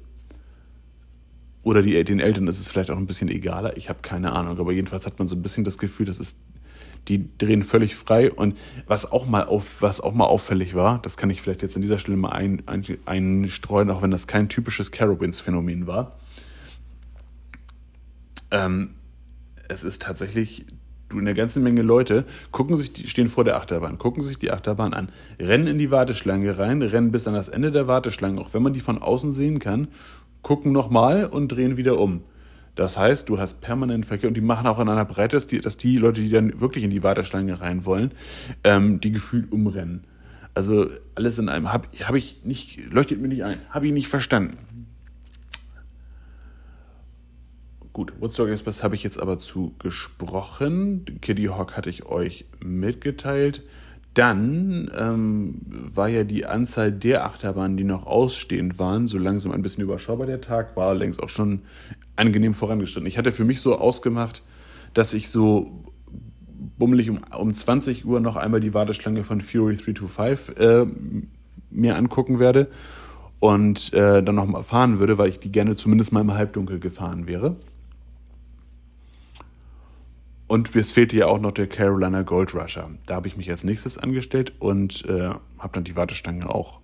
Oder 1.62 1.84
die, 1.84 2.04
den 2.04 2.20
Eltern 2.20 2.48
ist 2.48 2.60
es 2.60 2.72
vielleicht 2.72 2.90
auch 2.90 2.98
ein 2.98 3.06
bisschen 3.06 3.30
egaler. 3.30 3.78
Ich 3.78 3.88
habe 3.88 4.00
keine 4.02 4.32
Ahnung. 4.32 4.58
Aber 4.58 4.72
jedenfalls 4.72 5.06
hat 5.06 5.20
man 5.20 5.28
so 5.28 5.36
ein 5.36 5.44
bisschen 5.44 5.64
das 5.64 5.78
Gefühl, 5.78 6.08
das 6.08 6.20
ist 6.20 6.40
die 7.08 7.30
drehen 7.38 7.64
völlig 7.64 7.96
frei. 7.96 8.32
Und 8.32 8.58
was 8.88 9.12
auch 9.12 9.26
mal 9.26 9.46
auf, 9.46 9.82
was 9.82 10.02
auch 10.02 10.14
mal 10.14 10.26
auffällig 10.26 10.76
war, 10.76 11.00
das 11.02 11.18
kann 11.18 11.30
ich 11.30 11.42
vielleicht 11.42 11.62
jetzt 11.62 11.76
an 11.76 11.82
dieser 11.82 12.00
Stelle 12.00 12.18
mal 12.18 12.32
ein, 12.32 12.64
ein, 12.68 12.86
einstreuen, 13.06 13.90
auch 13.90 14.02
wenn 14.02 14.12
das 14.12 14.28
kein 14.28 14.50
typisches 14.50 14.92
Carowinds-Phänomen 14.92 15.88
war. 15.88 16.18
Ähm, 18.52 18.96
es 19.70 19.84
ist 19.84 20.02
tatsächlich, 20.02 20.66
du 21.10 21.18
eine 21.18 21.34
ganze 21.34 21.60
Menge 21.60 21.82
Leute 21.82 22.26
gucken 22.52 22.76
sich, 22.76 22.94
die 22.94 23.08
stehen 23.08 23.30
vor 23.30 23.44
der 23.44 23.56
Achterbahn, 23.56 23.98
gucken 23.98 24.22
sich 24.22 24.38
die 24.38 24.52
Achterbahn 24.52 24.94
an, 24.94 25.10
rennen 25.40 25.68
in 25.68 25.78
die 25.78 25.92
Warteschlange 25.92 26.58
rein, 26.58 26.82
rennen 26.82 27.12
bis 27.12 27.28
an 27.28 27.34
das 27.34 27.50
Ende 27.50 27.72
der 27.72 27.88
Warteschlange, 27.88 28.40
auch 28.40 28.54
wenn 28.54 28.64
man 28.64 28.74
die 28.74 28.82
von 28.82 29.02
außen 29.02 29.32
sehen 29.32 29.60
kann, 29.60 29.88
gucken 30.42 30.72
nochmal 30.72 31.26
und 31.26 31.50
drehen 31.50 31.78
wieder 31.78 31.98
um. 32.00 32.24
Das 32.76 32.98
heißt, 32.98 33.28
du 33.30 33.38
hast 33.38 33.62
permanent 33.62 34.06
Verkehr 34.06 34.30
und 34.30 34.36
die 34.36 34.42
machen 34.42 34.68
auch 34.68 34.80
in 34.80 34.88
einer 34.88 35.06
Breite, 35.06 35.36
dass 35.36 35.48
die, 35.48 35.60
dass 35.60 35.78
die 35.78 35.98
Leute, 35.98 36.22
die 36.22 36.30
dann 36.30 36.62
wirklich 36.62 36.84
in 36.84 36.90
die 36.90 37.04
Warteschlange 37.04 37.60
rein 37.60 37.86
wollen, 37.86 38.12
ähm, 38.64 39.02
die 39.02 39.12
gefühlt 39.12 39.52
umrennen. 39.52 40.06
Also 40.54 40.90
alles 41.16 41.38
in 41.38 41.50
einem 41.50 41.72
habe 41.72 41.88
hab 42.04 42.16
ich 42.16 42.42
nicht, 42.44 42.92
leuchtet 42.92 43.22
mir 43.22 43.28
nicht 43.28 43.44
ein, 43.44 43.60
habe 43.70 43.88
ich 43.88 43.94
nicht 43.94 44.08
verstanden. 44.08 44.58
Gut, 47.94 48.14
Woodstock 48.22 48.48
Express 48.48 48.84
habe 48.84 48.96
ich 48.96 49.04
jetzt 49.04 49.20
aber 49.20 49.38
zu 49.38 49.76
gesprochen. 49.80 51.06
Kitty 51.20 51.46
Hawk 51.46 51.76
hatte 51.76 51.90
ich 51.90 52.06
euch 52.06 52.46
mitgeteilt. 52.64 53.64
Dann 54.14 54.92
ähm, 54.98 55.62
war 55.68 56.10
ja 56.10 56.26
die 56.26 56.46
Anzahl 56.46 56.92
der 56.92 57.26
Achterbahnen, 57.26 57.78
die 57.78 57.86
noch 57.86 58.06
ausstehend 58.06 58.78
waren, 58.78 59.08
so 59.08 59.18
langsam 59.18 59.54
ein 59.54 59.62
bisschen 59.62 59.84
überschaubar. 59.84 60.28
Der 60.28 60.42
Tag 60.42 60.76
war 60.76 60.94
längst 60.94 61.24
auch 61.24 61.30
schon 61.30 61.62
angenehm 62.18 62.54
vorangeschritten. 62.54 63.08
Ich 63.08 63.18
hatte 63.18 63.32
für 63.32 63.46
mich 63.46 63.62
so 63.62 63.78
ausgemacht, 63.78 64.44
dass 64.94 65.14
ich 65.14 65.30
so 65.30 65.86
bummelig 66.78 67.10
um, 67.10 67.20
um 67.38 67.54
20 67.54 68.06
Uhr 68.06 68.20
noch 68.20 68.36
einmal 68.36 68.60
die 68.60 68.74
Warteschlange 68.74 69.24
von 69.24 69.40
Fury 69.40 69.78
325 69.78 70.58
äh, 70.58 70.86
mir 71.70 71.96
angucken 71.96 72.40
werde 72.40 72.68
und 73.40 73.94
äh, 73.94 74.22
dann 74.22 74.36
nochmal 74.36 74.64
fahren 74.64 75.00
würde, 75.00 75.18
weil 75.18 75.30
ich 75.30 75.40
die 75.40 75.52
gerne 75.52 75.76
zumindest 75.76 76.12
mal 76.12 76.22
im 76.22 76.34
Halbdunkel 76.34 76.80
gefahren 76.80 77.28
wäre. 77.28 77.56
Und 80.52 80.76
es 80.76 80.92
fehlte 80.92 81.16
ja 81.16 81.28
auch 81.28 81.40
noch 81.40 81.54
der 81.54 81.68
Carolina 81.68 82.24
Gold 82.24 82.54
Rusher. 82.54 82.90
Da 83.06 83.16
habe 83.16 83.30
ich 83.30 83.38
mich 83.38 83.50
als 83.50 83.64
nächstes 83.64 83.98
angestellt 83.98 84.52
und 84.60 85.06
äh, 85.06 85.30
habe 85.30 85.72
dann 85.72 85.86
die 85.86 85.96
Wartestange 85.96 86.54
auch 86.54 86.82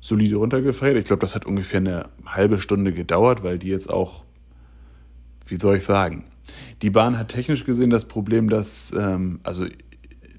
solide 0.00 0.34
runtergefeiert. 0.34 0.96
Ich 0.96 1.04
glaube, 1.04 1.20
das 1.20 1.36
hat 1.36 1.46
ungefähr 1.46 1.78
eine 1.78 2.08
halbe 2.26 2.58
Stunde 2.58 2.92
gedauert, 2.92 3.44
weil 3.44 3.60
die 3.60 3.68
jetzt 3.68 3.88
auch, 3.88 4.24
wie 5.46 5.54
soll 5.54 5.76
ich 5.76 5.84
sagen, 5.84 6.24
die 6.82 6.90
Bahn 6.90 7.16
hat 7.16 7.28
technisch 7.28 7.64
gesehen 7.64 7.90
das 7.90 8.06
Problem, 8.06 8.48
dass, 8.48 8.92
ähm, 8.98 9.38
also 9.44 9.66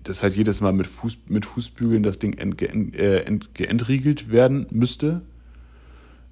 das 0.03 0.21
halt 0.21 0.35
jedes 0.35 0.59
Mal 0.59 0.73
mit, 0.73 0.87
Fuß, 0.87 1.19
mit 1.29 1.45
Fußbügeln 1.45 2.03
das 2.03 2.19
Ding 2.19 2.33
ent, 2.33 2.61
äh, 2.61 3.21
ent, 3.21 3.55
geentriegelt 3.55 4.29
werden 4.29 4.67
müsste. 4.71 5.21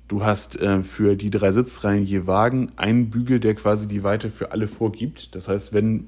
Du 0.10 0.24
hast 0.24 0.60
äh, 0.60 0.82
für 0.82 1.16
die 1.16 1.30
drei 1.30 1.52
Sitzreihen 1.52 2.04
je 2.04 2.26
Wagen 2.26 2.72
einen 2.78 3.12
Bügel, 3.12 3.40
der 3.40 3.54
quasi 3.54 3.88
die 3.88 4.04
Weite 4.04 4.32
für 4.32 4.52
alle 4.52 4.68
vorgibt. 4.68 5.36
Das 5.36 5.48
heißt, 5.48 5.72
wenn 5.72 6.08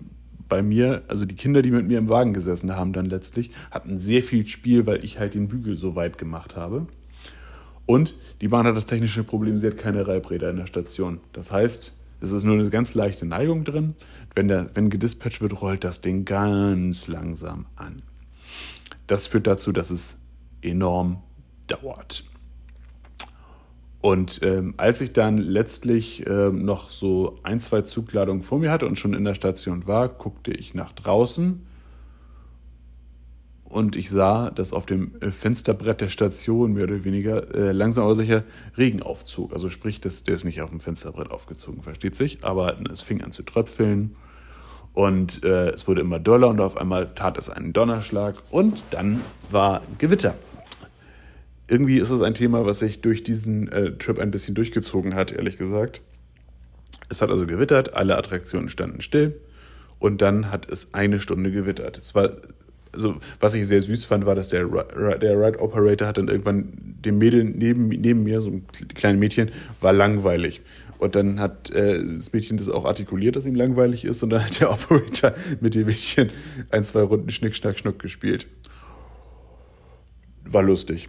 bei 0.49 0.63
mir, 0.63 1.03
also 1.07 1.23
die 1.25 1.35
Kinder, 1.35 1.61
die 1.61 1.69
mit 1.69 1.87
mir 1.87 1.99
im 1.99 2.09
Wagen 2.09 2.33
gesessen 2.33 2.75
haben, 2.75 2.93
dann 2.93 3.05
letztlich, 3.05 3.51
hatten 3.69 3.99
sehr 3.99 4.23
viel 4.23 4.47
Spiel, 4.47 4.87
weil 4.87 5.05
ich 5.05 5.19
halt 5.19 5.35
den 5.35 5.47
Bügel 5.47 5.77
so 5.77 5.95
weit 5.95 6.17
gemacht 6.17 6.55
habe. 6.55 6.87
Und 7.85 8.15
die 8.41 8.47
Bahn 8.47 8.65
hat 8.65 8.75
das 8.75 8.87
technische 8.87 9.23
Problem, 9.23 9.57
sie 9.57 9.67
hat 9.67 9.77
keine 9.77 10.07
Reibräder 10.07 10.49
in 10.49 10.57
der 10.57 10.65
Station. 10.65 11.19
Das 11.31 11.51
heißt, 11.51 11.93
es 12.21 12.31
ist 12.31 12.43
nur 12.43 12.55
eine 12.55 12.71
ganz 12.71 12.95
leichte 12.95 13.27
Neigung 13.27 13.65
drin. 13.65 13.93
Wenn, 14.33 14.47
der, 14.47 14.71
wenn 14.73 14.89
gedispatcht 14.89 15.41
wird, 15.41 15.61
rollt 15.61 15.83
das 15.83 16.01
Ding 16.01 16.25
ganz 16.25 17.07
langsam 17.07 17.67
an. 17.75 18.01
Das 19.05 19.27
führt 19.27 19.45
dazu, 19.45 19.71
dass 19.71 19.91
es 19.91 20.19
enorm 20.63 21.21
dauert. 21.67 22.23
Und 24.01 24.41
ähm, 24.41 24.73
als 24.77 24.99
ich 25.01 25.13
dann 25.13 25.37
letztlich 25.37 26.25
ähm, 26.27 26.65
noch 26.65 26.89
so 26.89 27.37
ein, 27.43 27.59
zwei 27.59 27.83
Zugladungen 27.83 28.41
vor 28.41 28.57
mir 28.57 28.71
hatte 28.71 28.87
und 28.87 28.97
schon 28.97 29.13
in 29.13 29.23
der 29.23 29.35
Station 29.35 29.85
war, 29.85 30.09
guckte 30.09 30.51
ich 30.51 30.73
nach 30.73 30.91
draußen. 30.91 31.61
Und 33.63 33.95
ich 33.95 34.09
sah, 34.09 34.49
dass 34.49 34.73
auf 34.73 34.87
dem 34.87 35.13
äh, 35.21 35.29
Fensterbrett 35.29 36.01
der 36.01 36.09
Station 36.09 36.73
mehr 36.73 36.85
oder 36.85 37.03
weniger 37.05 37.53
äh, 37.55 37.71
langsam 37.71 38.03
aber 38.03 38.15
sicher 38.15 38.43
Regen 38.75 39.03
aufzog. 39.03 39.53
Also 39.53 39.69
sprich, 39.69 40.01
das, 40.01 40.23
der 40.23 40.33
ist 40.33 40.45
nicht 40.45 40.61
auf 40.61 40.71
dem 40.71 40.79
Fensterbrett 40.79 41.29
aufgezogen, 41.29 41.83
versteht 41.83 42.15
sich, 42.15 42.43
aber 42.43 42.77
es 42.91 43.01
fing 43.01 43.21
an 43.21 43.31
zu 43.31 43.43
tröpfeln. 43.43 44.15
Und 44.93 45.45
äh, 45.45 45.69
es 45.69 45.87
wurde 45.87 46.01
immer 46.01 46.19
doller 46.19 46.49
und 46.49 46.59
auf 46.59 46.75
einmal 46.75 47.13
tat 47.13 47.37
es 47.37 47.49
einen 47.49 47.71
Donnerschlag. 47.71 48.41
Und 48.49 48.83
dann 48.89 49.21
war 49.51 49.81
Gewitter 49.99 50.35
irgendwie 51.71 51.99
ist 51.99 52.09
es 52.09 52.21
ein 52.21 52.33
Thema, 52.33 52.65
was 52.65 52.79
sich 52.79 52.99
durch 52.99 53.23
diesen 53.23 53.71
äh, 53.71 53.93
Trip 53.93 54.19
ein 54.19 54.29
bisschen 54.29 54.55
durchgezogen 54.55 55.15
hat, 55.15 55.31
ehrlich 55.31 55.57
gesagt. 55.57 56.01
Es 57.07 57.21
hat 57.21 57.31
also 57.31 57.47
gewittert, 57.47 57.93
alle 57.93 58.17
Attraktionen 58.17 58.67
standen 58.67 58.99
still 58.99 59.39
und 59.97 60.21
dann 60.21 60.51
hat 60.51 60.69
es 60.69 60.93
eine 60.93 61.21
Stunde 61.21 61.49
gewittert. 61.49 61.97
Es 61.97 62.13
war, 62.13 62.31
also, 62.91 63.15
was 63.39 63.53
ich 63.53 63.65
sehr 63.67 63.81
süß 63.81 64.03
fand, 64.03 64.25
war, 64.25 64.35
dass 64.35 64.49
der, 64.49 64.67
der 64.67 65.39
Ride 65.39 65.61
Operator 65.61 66.09
hat 66.09 66.17
dann 66.17 66.27
irgendwann 66.27 66.73
dem 67.05 67.17
Mädel 67.19 67.45
neben, 67.45 67.87
neben 67.87 68.23
mir, 68.23 68.41
so 68.41 68.49
ein 68.49 68.65
kleines 68.93 69.21
Mädchen, 69.21 69.51
war 69.79 69.93
langweilig. 69.93 70.61
Und 70.99 71.15
dann 71.15 71.39
hat 71.39 71.71
äh, 71.71 72.03
das 72.03 72.33
Mädchen 72.33 72.57
das 72.57 72.67
auch 72.67 72.83
artikuliert, 72.83 73.37
dass 73.37 73.45
ihm 73.45 73.55
langweilig 73.55 74.03
ist. 74.03 74.21
Und 74.23 74.31
dann 74.31 74.43
hat 74.43 74.59
der 74.59 74.71
Operator 74.71 75.33
mit 75.61 75.73
dem 75.73 75.87
Mädchen 75.87 76.31
ein, 76.69 76.83
zwei 76.83 77.01
Runden 77.01 77.29
Schnick, 77.29 77.55
Schnack, 77.55 77.79
Schnuck 77.79 77.97
gespielt. 77.97 78.45
War 80.43 80.63
lustig. 80.63 81.07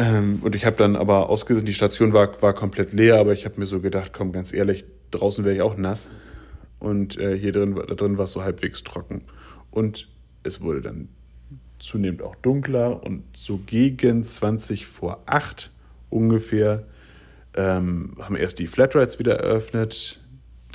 Ähm, 0.00 0.38
und 0.42 0.54
ich 0.54 0.64
habe 0.64 0.76
dann 0.76 0.96
aber 0.96 1.28
ausgesehen, 1.28 1.66
die 1.66 1.74
Station 1.74 2.14
war, 2.14 2.40
war 2.42 2.54
komplett 2.54 2.94
leer, 2.94 3.18
aber 3.18 3.32
ich 3.32 3.44
habe 3.44 3.60
mir 3.60 3.66
so 3.66 3.80
gedacht, 3.80 4.12
komm, 4.14 4.32
ganz 4.32 4.52
ehrlich, 4.54 4.86
draußen 5.10 5.44
wäre 5.44 5.54
ich 5.54 5.62
auch 5.62 5.76
nass. 5.76 6.10
und 6.78 7.18
äh, 7.18 7.36
hier 7.36 7.52
drin, 7.52 7.74
da 7.74 7.94
drin 7.94 8.16
war 8.16 8.24
es 8.24 8.32
so 8.32 8.42
halbwegs 8.42 8.82
trocken. 8.82 9.24
Und 9.70 10.08
es 10.42 10.62
wurde 10.62 10.80
dann 10.80 11.08
zunehmend 11.78 12.22
auch 12.22 12.34
dunkler 12.36 13.02
und 13.02 13.24
so 13.34 13.58
gegen 13.58 14.22
20 14.22 14.86
vor 14.86 15.22
8 15.26 15.70
ungefähr 16.08 16.84
ähm, 17.54 18.16
haben 18.20 18.36
erst 18.36 18.58
die 18.58 18.66
Flatrides 18.66 19.18
wieder 19.18 19.36
eröffnet 19.36 20.20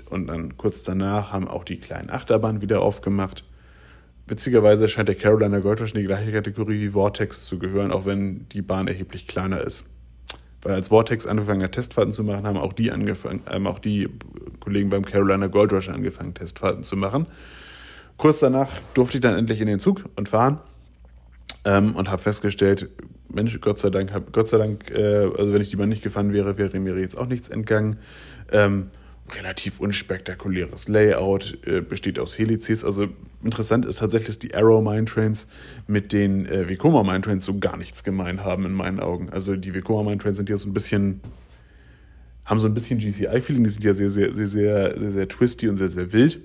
und 0.09 0.27
dann 0.27 0.57
kurz 0.57 0.83
danach 0.83 1.31
haben 1.31 1.47
auch 1.47 1.63
die 1.63 1.79
kleinen 1.79 2.09
Achterbahnen 2.09 2.61
wieder 2.61 2.81
aufgemacht. 2.81 3.43
Witzigerweise 4.27 4.87
scheint 4.89 5.07
der 5.07 5.15
Carolina 5.15 5.59
Gold 5.59 5.81
Rush 5.81 5.93
in 5.93 5.99
die 5.99 6.07
gleiche 6.07 6.31
Kategorie 6.31 6.81
wie 6.81 6.89
Vortex 6.89 7.45
zu 7.45 7.59
gehören, 7.59 7.91
auch 7.91 8.05
wenn 8.05 8.49
die 8.49 8.63
Bahn 8.63 8.87
erheblich 8.87 9.27
kleiner 9.27 9.61
ist. 9.61 9.87
Weil 10.63 10.73
als 10.73 10.87
Vortex 10.87 11.27
angefangen 11.27 11.61
hat, 11.61 11.73
Testfahrten 11.73 12.11
zu 12.11 12.23
machen, 12.23 12.47
haben 12.47 12.57
auch 12.57 12.73
die 12.73 12.91
angefangen, 12.91 13.41
haben 13.47 13.67
auch 13.67 13.77
die 13.77 14.09
Kollegen 14.59 14.89
beim 14.89 15.05
Carolina 15.05 15.45
Gold 15.45 15.71
Rush 15.73 15.89
angefangen, 15.89 16.33
Testfahrten 16.33 16.83
zu 16.83 16.97
machen. 16.97 17.27
Kurz 18.17 18.39
danach 18.39 18.69
durfte 18.95 19.17
ich 19.17 19.21
dann 19.21 19.37
endlich 19.37 19.61
in 19.61 19.67
den 19.67 19.79
Zug 19.79 20.05
und 20.15 20.27
fahren 20.27 20.59
ähm, 21.65 21.95
und 21.95 22.09
habe 22.09 22.21
festgestellt, 22.21 22.89
Mensch, 23.29 23.59
Gott 23.61 23.77
sei 23.77 23.91
Dank, 23.91 24.11
hab, 24.11 24.33
Gott 24.33 24.47
sei 24.47 24.57
Dank, 24.57 24.89
äh, 24.89 25.29
also 25.37 25.53
wenn 25.53 25.61
ich 25.61 25.69
die 25.69 25.75
Bahn 25.75 25.89
nicht 25.89 26.01
gefahren 26.01 26.33
wäre, 26.33 26.57
wäre 26.57 26.79
mir 26.79 26.97
jetzt 26.97 27.15
auch 27.17 27.27
nichts 27.27 27.49
entgangen. 27.49 27.97
Ähm, 28.51 28.89
relativ 29.33 29.79
unspektakuläres 29.79 30.87
Layout, 30.87 31.57
äh, 31.65 31.81
besteht 31.81 32.19
aus 32.19 32.37
Helices. 32.37 32.85
Also 32.85 33.07
interessant 33.43 33.85
ist 33.85 33.99
tatsächlich, 33.99 34.27
dass 34.27 34.39
die 34.39 34.53
Arrow 34.53 34.83
Mine 34.83 35.05
Trains 35.05 35.47
mit 35.87 36.13
den 36.13 36.45
äh, 36.45 36.69
Vekoma 36.69 37.03
Mine 37.03 37.21
Trains 37.21 37.45
so 37.45 37.57
gar 37.57 37.77
nichts 37.77 38.03
gemein 38.03 38.43
haben 38.43 38.65
in 38.65 38.73
meinen 38.73 38.99
Augen. 38.99 39.29
Also 39.29 39.55
die 39.55 39.73
Vekoma 39.73 40.09
Mine 40.09 40.21
Trains 40.21 40.37
sind 40.37 40.49
ja 40.49 40.57
so 40.57 40.69
ein 40.69 40.73
bisschen, 40.73 41.21
haben 42.45 42.59
so 42.59 42.67
ein 42.67 42.73
bisschen 42.73 42.99
GCI-Feeling, 42.99 43.63
die 43.63 43.69
sind 43.69 43.83
ja 43.83 43.93
sehr, 43.93 44.09
sehr, 44.09 44.33
sehr, 44.33 44.47
sehr, 44.47 44.99
sehr, 44.99 45.11
sehr 45.11 45.27
twisty 45.27 45.69
und 45.69 45.77
sehr, 45.77 45.89
sehr 45.89 46.13
wild. 46.13 46.41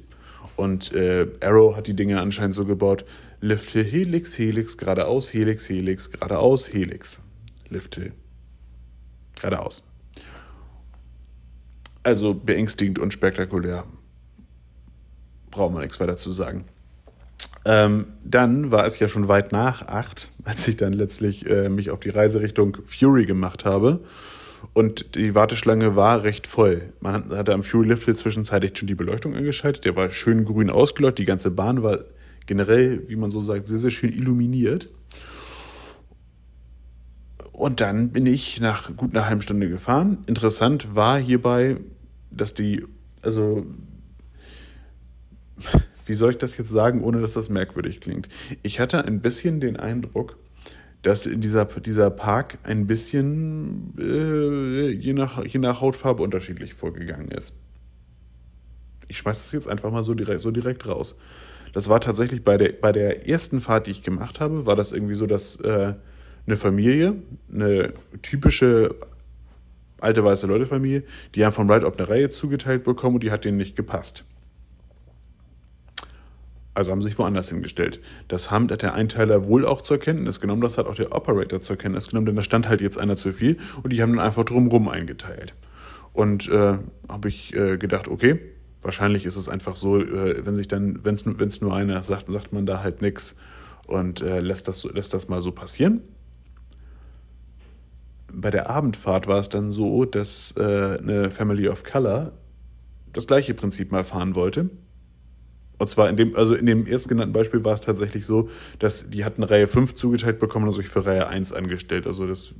Und 0.56 0.92
äh, 0.94 1.26
Arrow 1.40 1.76
hat 1.76 1.86
die 1.86 1.94
Dinge 1.94 2.20
anscheinend 2.20 2.54
so 2.54 2.64
gebaut, 2.64 3.04
Lifte, 3.40 3.82
Helix, 3.82 4.38
Helix, 4.38 4.76
geradeaus, 4.76 5.32
Helix, 5.32 5.68
Helix, 5.68 6.10
geradeaus, 6.10 6.72
Helix. 6.72 7.20
Lifte, 7.70 8.12
geradeaus. 9.36 9.89
Also 12.02 12.34
beängstigend 12.34 12.98
und 12.98 13.12
spektakulär. 13.12 13.84
Braucht 15.50 15.72
man 15.72 15.82
nichts 15.82 16.00
weiter 16.00 16.16
zu 16.16 16.30
sagen. 16.30 16.64
Ähm, 17.64 18.06
dann 18.24 18.70
war 18.70 18.86
es 18.86 18.98
ja 18.98 19.08
schon 19.08 19.28
weit 19.28 19.52
nach 19.52 19.86
acht, 19.86 20.30
als 20.44 20.66
ich 20.68 20.76
dann 20.76 20.92
letztlich 20.92 21.46
äh, 21.46 21.68
mich 21.68 21.90
auf 21.90 22.00
die 22.00 22.08
Reise 22.08 22.40
Richtung 22.40 22.78
Fury 22.86 23.26
gemacht 23.26 23.64
habe. 23.64 24.00
Und 24.72 25.14
die 25.14 25.34
Warteschlange 25.34 25.96
war 25.96 26.22
recht 26.22 26.46
voll. 26.46 26.92
Man 27.00 27.30
hatte 27.30 27.54
am 27.54 27.62
Fury 27.62 27.88
Lift 27.88 28.16
zwischenzeitlich 28.16 28.76
schon 28.76 28.88
die 28.88 28.94
Beleuchtung 28.94 29.34
angeschaltet. 29.34 29.84
Der 29.84 29.96
war 29.96 30.10
schön 30.10 30.44
grün 30.44 30.70
ausgeleuchtet. 30.70 31.18
Die 31.18 31.24
ganze 31.24 31.50
Bahn 31.50 31.82
war 31.82 32.00
generell, 32.46 33.08
wie 33.08 33.16
man 33.16 33.30
so 33.30 33.40
sagt, 33.40 33.66
sehr, 33.66 33.78
sehr 33.78 33.90
schön 33.90 34.12
illuminiert. 34.12 34.88
Und 37.60 37.82
dann 37.82 38.08
bin 38.08 38.24
ich 38.24 38.58
nach 38.58 38.96
gut 38.96 39.14
einer 39.14 39.26
halben 39.26 39.42
Stunde 39.42 39.68
gefahren. 39.68 40.24
Interessant 40.26 40.96
war 40.96 41.18
hierbei, 41.18 41.76
dass 42.30 42.54
die, 42.54 42.86
also, 43.20 43.66
wie 46.06 46.14
soll 46.14 46.30
ich 46.30 46.38
das 46.38 46.56
jetzt 46.56 46.70
sagen, 46.70 47.04
ohne 47.04 47.20
dass 47.20 47.34
das 47.34 47.50
merkwürdig 47.50 48.00
klingt? 48.00 48.30
Ich 48.62 48.80
hatte 48.80 49.04
ein 49.04 49.20
bisschen 49.20 49.60
den 49.60 49.76
Eindruck, 49.76 50.38
dass 51.02 51.28
dieser, 51.30 51.66
dieser 51.66 52.08
Park 52.08 52.56
ein 52.62 52.86
bisschen 52.86 53.92
äh, 53.98 54.88
je, 54.88 55.12
nach, 55.12 55.44
je 55.44 55.60
nach 55.60 55.82
Hautfarbe 55.82 56.22
unterschiedlich 56.22 56.72
vorgegangen 56.72 57.30
ist. 57.30 57.58
Ich 59.08 59.18
schmeiß 59.18 59.36
das 59.36 59.52
jetzt 59.52 59.68
einfach 59.68 59.90
mal 59.90 60.02
so 60.02 60.14
direkt, 60.14 60.40
so 60.40 60.50
direkt 60.50 60.88
raus. 60.88 61.18
Das 61.74 61.90
war 61.90 62.00
tatsächlich 62.00 62.42
bei 62.42 62.56
der, 62.56 62.72
bei 62.72 62.92
der 62.92 63.28
ersten 63.28 63.60
Fahrt, 63.60 63.86
die 63.86 63.90
ich 63.90 64.02
gemacht 64.02 64.40
habe, 64.40 64.64
war 64.64 64.76
das 64.76 64.92
irgendwie 64.92 65.14
so, 65.14 65.26
dass 65.26 65.60
äh, 65.60 65.92
eine 66.50 66.56
Familie, 66.56 67.14
eine 67.52 67.92
typische 68.22 68.96
alte 70.00 70.24
weiße 70.24 70.46
Leute-Familie, 70.46 71.04
die 71.34 71.44
haben 71.44 71.52
von 71.52 71.70
Ride 71.70 71.86
Up 71.86 71.98
eine 71.98 72.08
Reihe 72.08 72.30
zugeteilt 72.30 72.84
bekommen 72.84 73.16
und 73.16 73.22
die 73.22 73.30
hat 73.30 73.44
denen 73.44 73.58
nicht 73.58 73.76
gepasst. 73.76 74.24
Also 76.74 76.90
haben 76.90 77.02
sie 77.02 77.08
sich 77.08 77.18
woanders 77.18 77.50
hingestellt. 77.50 78.00
Das 78.28 78.50
hat 78.50 78.82
der 78.82 78.94
Einteiler 78.94 79.46
wohl 79.46 79.66
auch 79.66 79.82
zur 79.82 79.98
Kenntnis 79.98 80.40
genommen, 80.40 80.62
das 80.62 80.78
hat 80.78 80.86
auch 80.86 80.94
der 80.94 81.14
Operator 81.14 81.60
zur 81.60 81.76
Kenntnis 81.76 82.08
genommen, 82.08 82.26
denn 82.26 82.36
da 82.36 82.42
stand 82.42 82.68
halt 82.68 82.80
jetzt 82.80 82.98
einer 82.98 83.16
zu 83.16 83.32
viel 83.32 83.56
und 83.82 83.92
die 83.92 84.02
haben 84.02 84.16
dann 84.16 84.24
einfach 84.24 84.44
drumrum 84.44 84.88
eingeteilt. 84.88 85.54
Und 86.12 86.48
äh, 86.48 86.78
habe 87.08 87.28
ich 87.28 87.54
äh, 87.54 87.76
gedacht, 87.76 88.08
okay, 88.08 88.40
wahrscheinlich 88.82 89.26
ist 89.26 89.36
es 89.36 89.48
einfach 89.48 89.76
so, 89.76 90.00
äh, 90.00 90.44
wenn 90.44 90.56
sich 90.56 90.66
dann, 90.66 91.04
wenn 91.04 91.14
es 91.14 91.60
nur 91.60 91.74
einer 91.74 92.02
sagt, 92.02 92.26
sagt 92.32 92.52
man 92.52 92.66
da 92.66 92.82
halt 92.82 93.02
nichts 93.02 93.36
und 93.86 94.22
äh, 94.22 94.40
lässt, 94.40 94.66
das, 94.66 94.84
lässt 94.84 95.12
das 95.14 95.28
mal 95.28 95.42
so 95.42 95.52
passieren 95.52 96.02
bei 98.32 98.50
der 98.50 98.70
Abendfahrt 98.70 99.26
war 99.26 99.40
es 99.40 99.48
dann 99.48 99.70
so, 99.70 100.04
dass 100.04 100.54
äh, 100.56 100.98
eine 100.98 101.30
Family 101.30 101.68
of 101.68 101.84
Color 101.84 102.32
das 103.12 103.26
gleiche 103.26 103.54
Prinzip 103.54 103.92
mal 103.92 104.04
fahren 104.04 104.34
wollte. 104.34 104.70
Und 105.78 105.88
zwar 105.88 106.10
in 106.10 106.16
dem, 106.16 106.36
also 106.36 106.54
in 106.54 106.66
dem 106.66 106.86
ersten 106.86 107.08
genannten 107.08 107.32
Beispiel 107.32 107.64
war 107.64 107.72
es 107.72 107.80
tatsächlich 107.80 108.26
so, 108.26 108.50
dass 108.78 109.08
die 109.08 109.24
hatten 109.24 109.42
Reihe 109.42 109.66
5 109.66 109.94
zugeteilt 109.94 110.38
bekommen 110.38 110.68
und 110.68 110.74
sich 110.74 110.88
für 110.88 111.06
Reihe 111.06 111.26
1 111.26 111.54
angestellt. 111.54 112.06
Also 112.06 112.26
das 112.26 112.52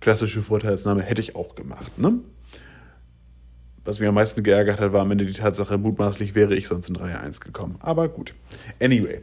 klassische 0.00 0.42
Vorteilsnahme 0.42 1.02
hätte 1.02 1.22
ich 1.22 1.34
auch 1.34 1.56
gemacht. 1.56 1.98
Ne? 1.98 2.20
Was 3.84 3.98
mich 3.98 4.08
am 4.08 4.14
meisten 4.14 4.44
geärgert 4.44 4.80
hat, 4.80 4.92
war 4.92 5.02
am 5.02 5.10
Ende 5.10 5.26
die 5.26 5.32
Tatsache, 5.32 5.76
mutmaßlich 5.76 6.34
wäre 6.36 6.54
ich 6.54 6.68
sonst 6.68 6.88
in 6.88 6.96
Reihe 6.96 7.18
1 7.18 7.40
gekommen. 7.40 7.76
Aber 7.80 8.08
gut. 8.08 8.34
Anyway. 8.80 9.22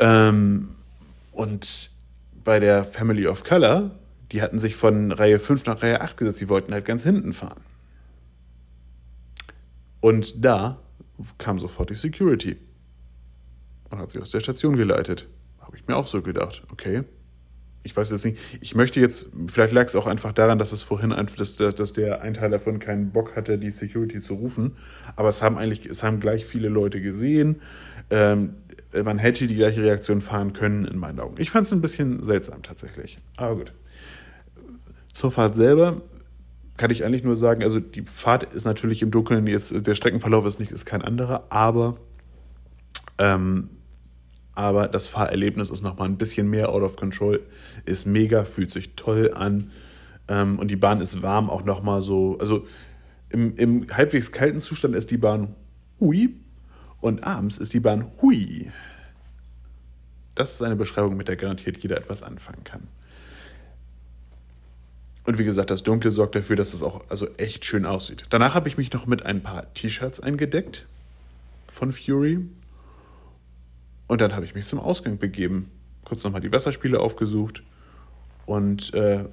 Ähm, 0.00 0.70
und 1.32 1.90
bei 2.42 2.58
der 2.58 2.84
Family 2.84 3.28
of 3.28 3.44
Color 3.44 3.92
die 4.32 4.42
hatten 4.42 4.58
sich 4.58 4.76
von 4.76 5.12
Reihe 5.12 5.38
5 5.38 5.66
nach 5.66 5.82
Reihe 5.82 6.00
8 6.00 6.16
gesetzt. 6.16 6.40
Die 6.40 6.48
wollten 6.48 6.72
halt 6.72 6.84
ganz 6.84 7.02
hinten 7.02 7.32
fahren. 7.32 7.60
Und 10.00 10.44
da 10.44 10.80
kam 11.38 11.58
sofort 11.58 11.90
die 11.90 11.94
Security 11.94 12.56
und 13.90 13.98
hat 13.98 14.10
sie 14.10 14.20
aus 14.20 14.30
der 14.30 14.40
Station 14.40 14.76
geleitet. 14.76 15.28
Habe 15.60 15.76
ich 15.76 15.86
mir 15.86 15.96
auch 15.96 16.06
so 16.06 16.22
gedacht, 16.22 16.62
okay. 16.70 17.02
Ich 17.84 17.96
weiß 17.96 18.10
jetzt 18.10 18.24
nicht, 18.24 18.38
ich 18.60 18.74
möchte 18.74 19.00
jetzt, 19.00 19.30
vielleicht 19.46 19.72
lag 19.72 19.86
es 19.86 19.96
auch 19.96 20.06
einfach 20.06 20.32
daran, 20.32 20.58
dass 20.58 20.72
es 20.72 20.82
vorhin 20.82 21.12
einfach, 21.12 21.36
dass, 21.36 21.56
dass 21.56 21.92
der 21.92 22.20
Einteil 22.20 22.50
davon 22.50 22.80
keinen 22.80 23.12
Bock 23.12 23.34
hatte, 23.34 23.56
die 23.56 23.70
Security 23.70 24.20
zu 24.20 24.34
rufen. 24.34 24.76
Aber 25.16 25.30
es 25.30 25.42
haben 25.42 25.56
eigentlich, 25.56 25.86
es 25.86 26.02
haben 26.02 26.20
gleich 26.20 26.44
viele 26.44 26.68
Leute 26.68 27.00
gesehen. 27.00 27.62
Ähm, 28.10 28.56
man 28.92 29.18
hätte 29.18 29.46
die 29.46 29.54
gleiche 29.54 29.82
Reaktion 29.82 30.20
fahren 30.20 30.52
können, 30.52 30.84
in 30.84 30.98
meinen 30.98 31.20
Augen. 31.20 31.36
Ich 31.38 31.50
fand 31.50 31.66
es 31.66 31.72
ein 31.72 31.80
bisschen 31.80 32.22
seltsam 32.22 32.62
tatsächlich. 32.62 33.18
Aber 33.36 33.56
gut. 33.56 33.72
Zur 35.12 35.30
Fahrt 35.30 35.56
selber 35.56 36.02
kann 36.76 36.90
ich 36.90 37.04
eigentlich 37.04 37.24
nur 37.24 37.36
sagen, 37.36 37.62
also 37.62 37.80
die 37.80 38.02
Fahrt 38.02 38.54
ist 38.54 38.64
natürlich 38.64 39.02
im 39.02 39.10
Dunkeln 39.10 39.46
jetzt, 39.46 39.86
der 39.86 39.94
Streckenverlauf 39.94 40.46
ist 40.46 40.60
nicht, 40.60 40.70
ist 40.70 40.86
kein 40.86 41.02
anderer, 41.02 41.44
aber, 41.50 41.98
ähm, 43.18 43.70
aber 44.54 44.88
das 44.88 45.08
Fahrerlebnis 45.08 45.70
ist 45.70 45.82
nochmal 45.82 46.08
ein 46.08 46.16
bisschen 46.16 46.48
mehr 46.48 46.70
out 46.70 46.82
of 46.82 46.96
control, 46.96 47.40
ist 47.84 48.06
mega, 48.06 48.44
fühlt 48.44 48.70
sich 48.70 48.94
toll 48.94 49.32
an 49.34 49.72
ähm, 50.28 50.58
und 50.58 50.70
die 50.70 50.76
Bahn 50.76 51.00
ist 51.00 51.20
warm 51.20 51.50
auch 51.50 51.64
nochmal 51.64 52.00
so, 52.00 52.38
also 52.38 52.66
im, 53.30 53.56
im 53.56 53.86
halbwegs 53.90 54.32
kalten 54.32 54.60
Zustand 54.60 54.94
ist 54.94 55.10
die 55.10 55.18
Bahn 55.18 55.54
hui 56.00 56.36
und 57.00 57.24
abends 57.24 57.58
ist 57.58 57.74
die 57.74 57.80
Bahn 57.80 58.06
hui. 58.22 58.70
Das 60.34 60.52
ist 60.52 60.62
eine 60.62 60.76
Beschreibung, 60.76 61.16
mit 61.16 61.26
der 61.26 61.36
garantiert 61.36 61.78
jeder 61.78 61.96
etwas 61.96 62.22
anfangen 62.22 62.62
kann. 62.62 62.86
Und 65.28 65.36
wie 65.36 65.44
gesagt, 65.44 65.70
das 65.70 65.82
Dunkle 65.82 66.10
sorgt 66.10 66.36
dafür, 66.36 66.56
dass 66.56 66.72
es 66.72 66.82
auch 66.82 67.04
also 67.10 67.28
echt 67.36 67.66
schön 67.66 67.84
aussieht. 67.84 68.24
Danach 68.30 68.54
habe 68.54 68.66
ich 68.66 68.78
mich 68.78 68.94
noch 68.94 69.06
mit 69.06 69.26
ein 69.26 69.42
paar 69.42 69.70
T-Shirts 69.74 70.20
eingedeckt 70.20 70.86
von 71.66 71.92
Fury. 71.92 72.46
Und 74.06 74.22
dann 74.22 74.34
habe 74.34 74.46
ich 74.46 74.54
mich 74.54 74.64
zum 74.64 74.78
Ausgang 74.78 75.18
begeben. 75.18 75.70
Kurz 76.06 76.24
nochmal 76.24 76.40
die 76.40 76.50
Wasserspiele 76.50 76.98
aufgesucht. 76.98 77.62
Und 78.46 78.94
äh, 78.94 79.26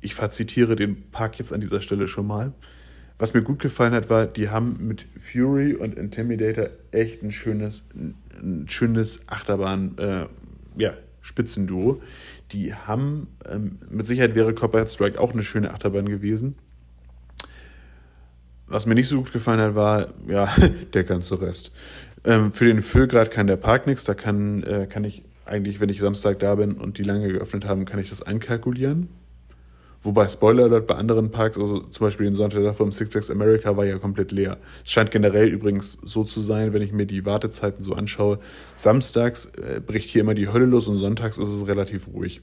ich 0.00 0.16
fazitiere 0.16 0.74
den 0.74 1.10
Park 1.12 1.38
jetzt 1.38 1.52
an 1.52 1.60
dieser 1.60 1.80
Stelle 1.80 2.08
schon 2.08 2.26
mal. 2.26 2.52
Was 3.18 3.34
mir 3.34 3.42
gut 3.42 3.60
gefallen 3.60 3.94
hat, 3.94 4.10
war, 4.10 4.26
die 4.26 4.48
haben 4.48 4.84
mit 4.88 5.06
Fury 5.16 5.76
und 5.76 5.94
Intimidator 5.94 6.70
echt 6.90 7.22
ein 7.22 7.30
schönes, 7.30 7.84
ein 7.94 8.66
schönes 8.66 9.28
Achterbahn, 9.28 9.96
äh, 9.96 10.26
ja, 10.76 10.94
Spitzenduo. 11.28 12.00
Die 12.52 12.74
haben, 12.74 13.28
ähm, 13.46 13.78
mit 13.90 14.06
Sicherheit 14.06 14.34
wäre 14.34 14.54
Copperhead 14.54 14.90
Strike 14.90 15.20
auch 15.20 15.32
eine 15.32 15.42
schöne 15.42 15.70
Achterbahn 15.70 16.08
gewesen. 16.08 16.56
Was 18.66 18.86
mir 18.86 18.94
nicht 18.94 19.08
so 19.08 19.18
gut 19.18 19.32
gefallen 19.32 19.60
hat, 19.60 19.74
war, 19.74 20.08
ja, 20.26 20.48
der 20.94 21.04
ganze 21.04 21.40
Rest. 21.40 21.72
Ähm, 22.24 22.50
für 22.52 22.64
den 22.64 22.82
Füllgrad 22.82 23.30
kann 23.30 23.46
der 23.46 23.56
Park 23.56 23.86
nichts. 23.86 24.04
Da 24.04 24.14
kann, 24.14 24.62
äh, 24.62 24.86
kann 24.88 25.04
ich 25.04 25.22
eigentlich, 25.44 25.80
wenn 25.80 25.88
ich 25.90 26.00
Samstag 26.00 26.38
da 26.38 26.54
bin 26.54 26.72
und 26.72 26.98
die 26.98 27.02
lange 27.02 27.28
geöffnet 27.28 27.66
haben, 27.66 27.84
kann 27.84 28.00
ich 28.00 28.08
das 28.08 28.22
einkalkulieren. 28.22 29.08
Wobei 30.02 30.28
Spoiler 30.28 30.64
Alert 30.64 30.86
bei 30.86 30.94
anderen 30.94 31.30
Parks, 31.30 31.58
also 31.58 31.80
zum 31.80 32.06
Beispiel 32.06 32.26
den 32.26 32.34
Sonntag 32.34 32.62
davor 32.62 32.86
im 32.86 32.92
Six 32.92 33.10
Flags 33.10 33.30
America, 33.30 33.76
war 33.76 33.84
ja 33.84 33.98
komplett 33.98 34.30
leer. 34.30 34.58
Es 34.84 34.92
scheint 34.92 35.10
generell 35.10 35.48
übrigens 35.48 35.94
so 35.94 36.22
zu 36.22 36.40
sein, 36.40 36.72
wenn 36.72 36.82
ich 36.82 36.92
mir 36.92 37.06
die 37.06 37.26
Wartezeiten 37.26 37.82
so 37.82 37.94
anschaue. 37.94 38.38
Samstags 38.76 39.46
äh, 39.56 39.80
bricht 39.84 40.08
hier 40.08 40.20
immer 40.20 40.34
die 40.34 40.48
Hölle 40.48 40.66
los 40.66 40.86
und 40.86 40.96
sonntags 40.96 41.38
ist 41.38 41.48
es 41.48 41.66
relativ 41.66 42.08
ruhig. 42.08 42.42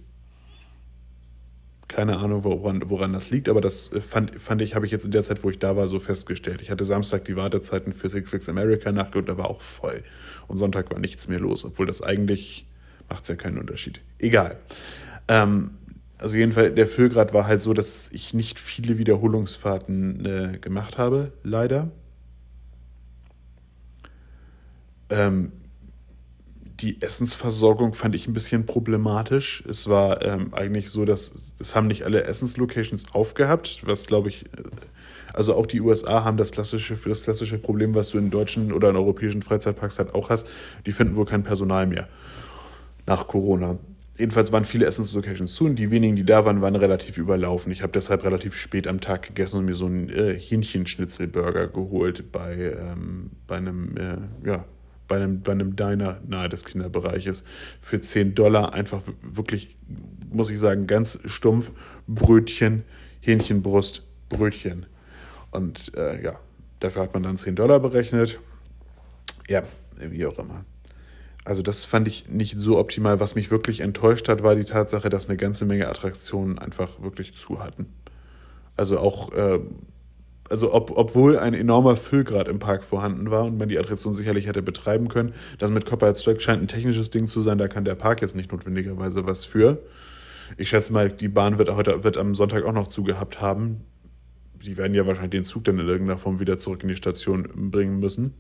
Keine 1.88 2.18
Ahnung, 2.18 2.44
woran, 2.44 2.82
woran 2.88 3.14
das 3.14 3.30
liegt, 3.30 3.48
aber 3.48 3.62
das 3.62 3.94
äh, 3.94 4.02
fand, 4.02 4.42
fand 4.42 4.62
ich, 4.62 4.76
habe 4.76 4.86
ich 4.86 4.92
jetzt 4.92 5.06
in 5.06 5.12
der 5.12 5.24
Zeit, 5.24 5.42
wo 5.46 5.50
ich 5.50 5.60
da 5.60 5.78
war, 5.78 5.88
so 5.88 6.00
festgestellt. 6.00 6.62
Ich 6.62 6.72
hatte 6.72 6.84
Samstag 6.84 7.24
die 7.24 7.38
Wartezeiten 7.38 7.94
für 7.94 8.10
Six 8.10 8.28
Flags 8.28 8.50
America 8.50 8.92
nachgeholt, 8.92 9.30
da 9.30 9.38
war 9.38 9.50
auch 9.50 9.62
voll. 9.62 10.04
Und 10.48 10.58
Sonntag 10.58 10.92
war 10.92 11.00
nichts 11.00 11.30
mehr 11.30 11.40
los, 11.40 11.64
obwohl 11.64 11.86
das 11.86 12.02
eigentlich 12.02 12.68
macht 13.08 13.24
es 13.24 13.30
ja 13.30 13.36
keinen 13.36 13.60
Unterschied. 13.60 14.02
Egal. 14.20 14.58
Ähm, 15.30 15.72
also 16.26 16.38
jedenfalls, 16.38 16.74
der 16.74 16.88
Füllgrad 16.88 17.36
war 17.36 17.46
halt 17.46 17.62
so, 17.62 17.76
dass 17.76 18.10
ich 18.12 18.34
nicht 18.34 18.58
viele 18.58 18.98
Wiederholungsfahrten 18.98 20.26
äh, 20.26 20.58
gemacht 20.58 20.98
habe, 20.98 21.34
leider. 21.44 21.92
Ähm, 25.12 25.52
die 26.80 27.00
Essensversorgung 27.00 27.94
fand 27.94 28.16
ich 28.16 28.26
ein 28.28 28.34
bisschen 28.34 28.66
problematisch. 28.66 29.64
Es 29.70 29.88
war 29.88 30.24
ähm, 30.24 30.52
eigentlich 30.56 30.90
so, 30.90 31.06
dass 31.06 31.54
es 31.60 31.76
haben 31.76 31.86
nicht 31.86 32.06
alle 32.06 32.24
Essenslocations 32.24 33.14
aufgehabt, 33.14 33.84
was 33.86 34.08
glaube 34.08 34.30
ich, 34.30 34.46
äh, 34.46 34.64
also 35.32 35.54
auch 35.54 35.68
die 35.68 35.80
USA 35.80 36.24
haben 36.24 36.38
das 36.38 36.50
klassische, 36.50 36.98
für 36.98 37.10
das 37.10 37.22
klassische 37.22 37.60
Problem, 37.60 37.94
was 37.94 38.10
du 38.10 38.18
in 38.18 38.32
deutschen 38.32 38.74
oder 38.74 38.90
in 38.90 38.96
europäischen 38.96 39.44
Freizeitparks 39.44 40.00
halt 40.00 40.16
auch 40.16 40.32
hast, 40.32 40.48
die 40.88 40.92
finden 40.92 41.18
wohl 41.18 41.26
kein 41.26 41.44
Personal 41.44 41.86
mehr 41.86 42.08
nach 43.06 43.28
Corona 43.28 43.78
jedenfalls 44.18 44.52
waren 44.52 44.66
viele 44.66 44.86
Essenslocations 44.86 45.54
zu 45.54 45.66
und 45.66 45.76
die 45.76 45.92
wenigen, 45.92 46.16
die 46.16 46.26
da 46.26 46.46
waren, 46.46 46.62
waren 46.62 46.76
relativ 46.76 47.18
überlaufen. 47.18 47.72
Ich 47.72 47.82
habe 47.82 47.92
deshalb 47.92 48.24
relativ 48.24 48.56
spät 48.56 48.88
am 48.88 49.02
Tag 49.02 49.24
gegessen 49.24 49.60
und 49.60 49.66
mir 49.66 49.74
so 49.74 49.86
einen 49.86 50.10
äh, 50.10 50.40
Hähnchenschnitzelburger 50.40 51.68
geholt 51.68 52.32
bei, 52.32 52.76
ähm, 52.80 53.32
bei 53.48 53.58
einem, 53.58 53.98
äh, 53.98 54.48
ja, 54.48 54.66
bei 55.08 55.18
einem, 55.18 55.42
bei 55.42 55.52
einem 55.52 55.76
Diner 55.76 56.20
nahe 56.28 56.50
des 56.50 56.66
Kinderbereiches 56.66 57.44
für 57.80 58.02
10 58.02 58.36
Dollar. 58.36 58.74
Einfach 58.74 59.02
wirklich, 59.22 59.78
muss 60.32 60.50
ich 60.50 60.60
sagen, 60.60 60.88
ganz 60.88 61.20
stumpf 61.26 61.72
Brötchen, 62.08 62.84
Hähnchenbrust, 63.22 64.04
Brötchen. 64.30 64.86
Und 65.52 65.94
äh, 65.96 66.24
ja, 66.24 66.40
dafür 66.80 67.04
hat 67.04 67.14
man 67.14 67.24
dann 67.24 67.38
10 67.38 67.56
Dollar 67.56 67.80
berechnet. 67.80 68.40
Ja, 69.48 69.64
wie 69.98 70.26
auch 70.26 70.40
immer. 70.40 70.66
Also 71.46 71.62
das 71.62 71.86
fand 71.86 72.08
ich 72.08 72.28
nicht 72.28 72.60
so 72.60 72.80
optimal. 72.80 73.20
Was 73.20 73.36
mich 73.36 73.52
wirklich 73.52 73.82
enttäuscht 73.82 74.28
hat, 74.28 74.42
war 74.42 74.56
die 74.56 74.64
Tatsache, 74.64 75.10
dass 75.10 75.30
eine 75.30 75.38
ganze 75.38 75.66
Menge 75.66 75.88
Attraktionen 75.88 76.58
einfach 76.58 77.02
wirklich 77.04 77.36
zu 77.36 77.64
hatten. 77.64 77.86
Also 78.76 78.98
auch, 78.98 79.32
äh, 79.34 79.60
also 80.50 80.74
ob, 80.74 80.98
obwohl 80.98 81.38
ein 81.38 81.54
enormer 81.54 81.96
Füllgrad 81.96 82.48
im 82.48 82.58
Park 82.58 82.84
vorhanden 82.84 83.30
war 83.30 83.46
und 83.46 83.60
man 83.60 83.70
die 83.70 83.78
Attraktion 83.78 84.16
sicherlich 84.16 84.48
hätte 84.48 84.64
betreiben 84.64 85.08
können, 85.08 85.34
das 85.60 85.70
mit 85.70 85.86
Copperhead 85.86 86.18
Strike 86.18 86.42
scheint 86.42 86.64
ein 86.64 86.68
technisches 86.68 87.12
Ding 87.12 87.28
zu 87.28 87.42
sein, 87.42 87.60
da 87.60 87.68
kann 87.68 87.86
der 87.86 87.96
Park 87.96 88.24
jetzt 88.24 88.36
nicht 88.36 88.52
notwendigerweise 88.52 89.28
was 89.28 89.46
für. 89.46 89.84
Ich 90.58 90.70
schätze 90.70 90.94
mal, 90.94 91.10
die 91.10 91.28
Bahn 91.28 91.60
wird 91.60 91.70
heute 91.76 92.04
wird 92.04 92.18
am 92.18 92.34
Sonntag 92.34 92.66
auch 92.66 92.74
noch 92.74 92.88
zugehabt 92.88 93.40
haben. 93.40 93.82
Die 94.64 94.78
werden 94.78 94.96
ja 94.96 95.06
wahrscheinlich 95.06 95.32
den 95.32 95.44
Zug 95.44 95.64
dann 95.66 95.78
in 95.78 95.88
irgendeiner 95.88 96.18
Form 96.18 96.40
wieder 96.40 96.58
zurück 96.58 96.82
in 96.82 96.90
die 96.90 96.96
Station 96.96 97.72
bringen 97.72 98.00
müssen. 98.00 98.34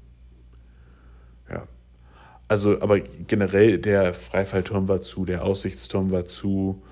Ja, 1.49 1.67
also, 2.47 2.79
aber 2.81 2.99
generell 2.99 3.77
der 3.79 4.13
Freifallturm 4.13 4.87
war 4.87 5.01
zu, 5.01 5.25
der 5.25 5.43
Aussichtsturm 5.43 6.11
war 6.11 6.25
zu, 6.25 6.83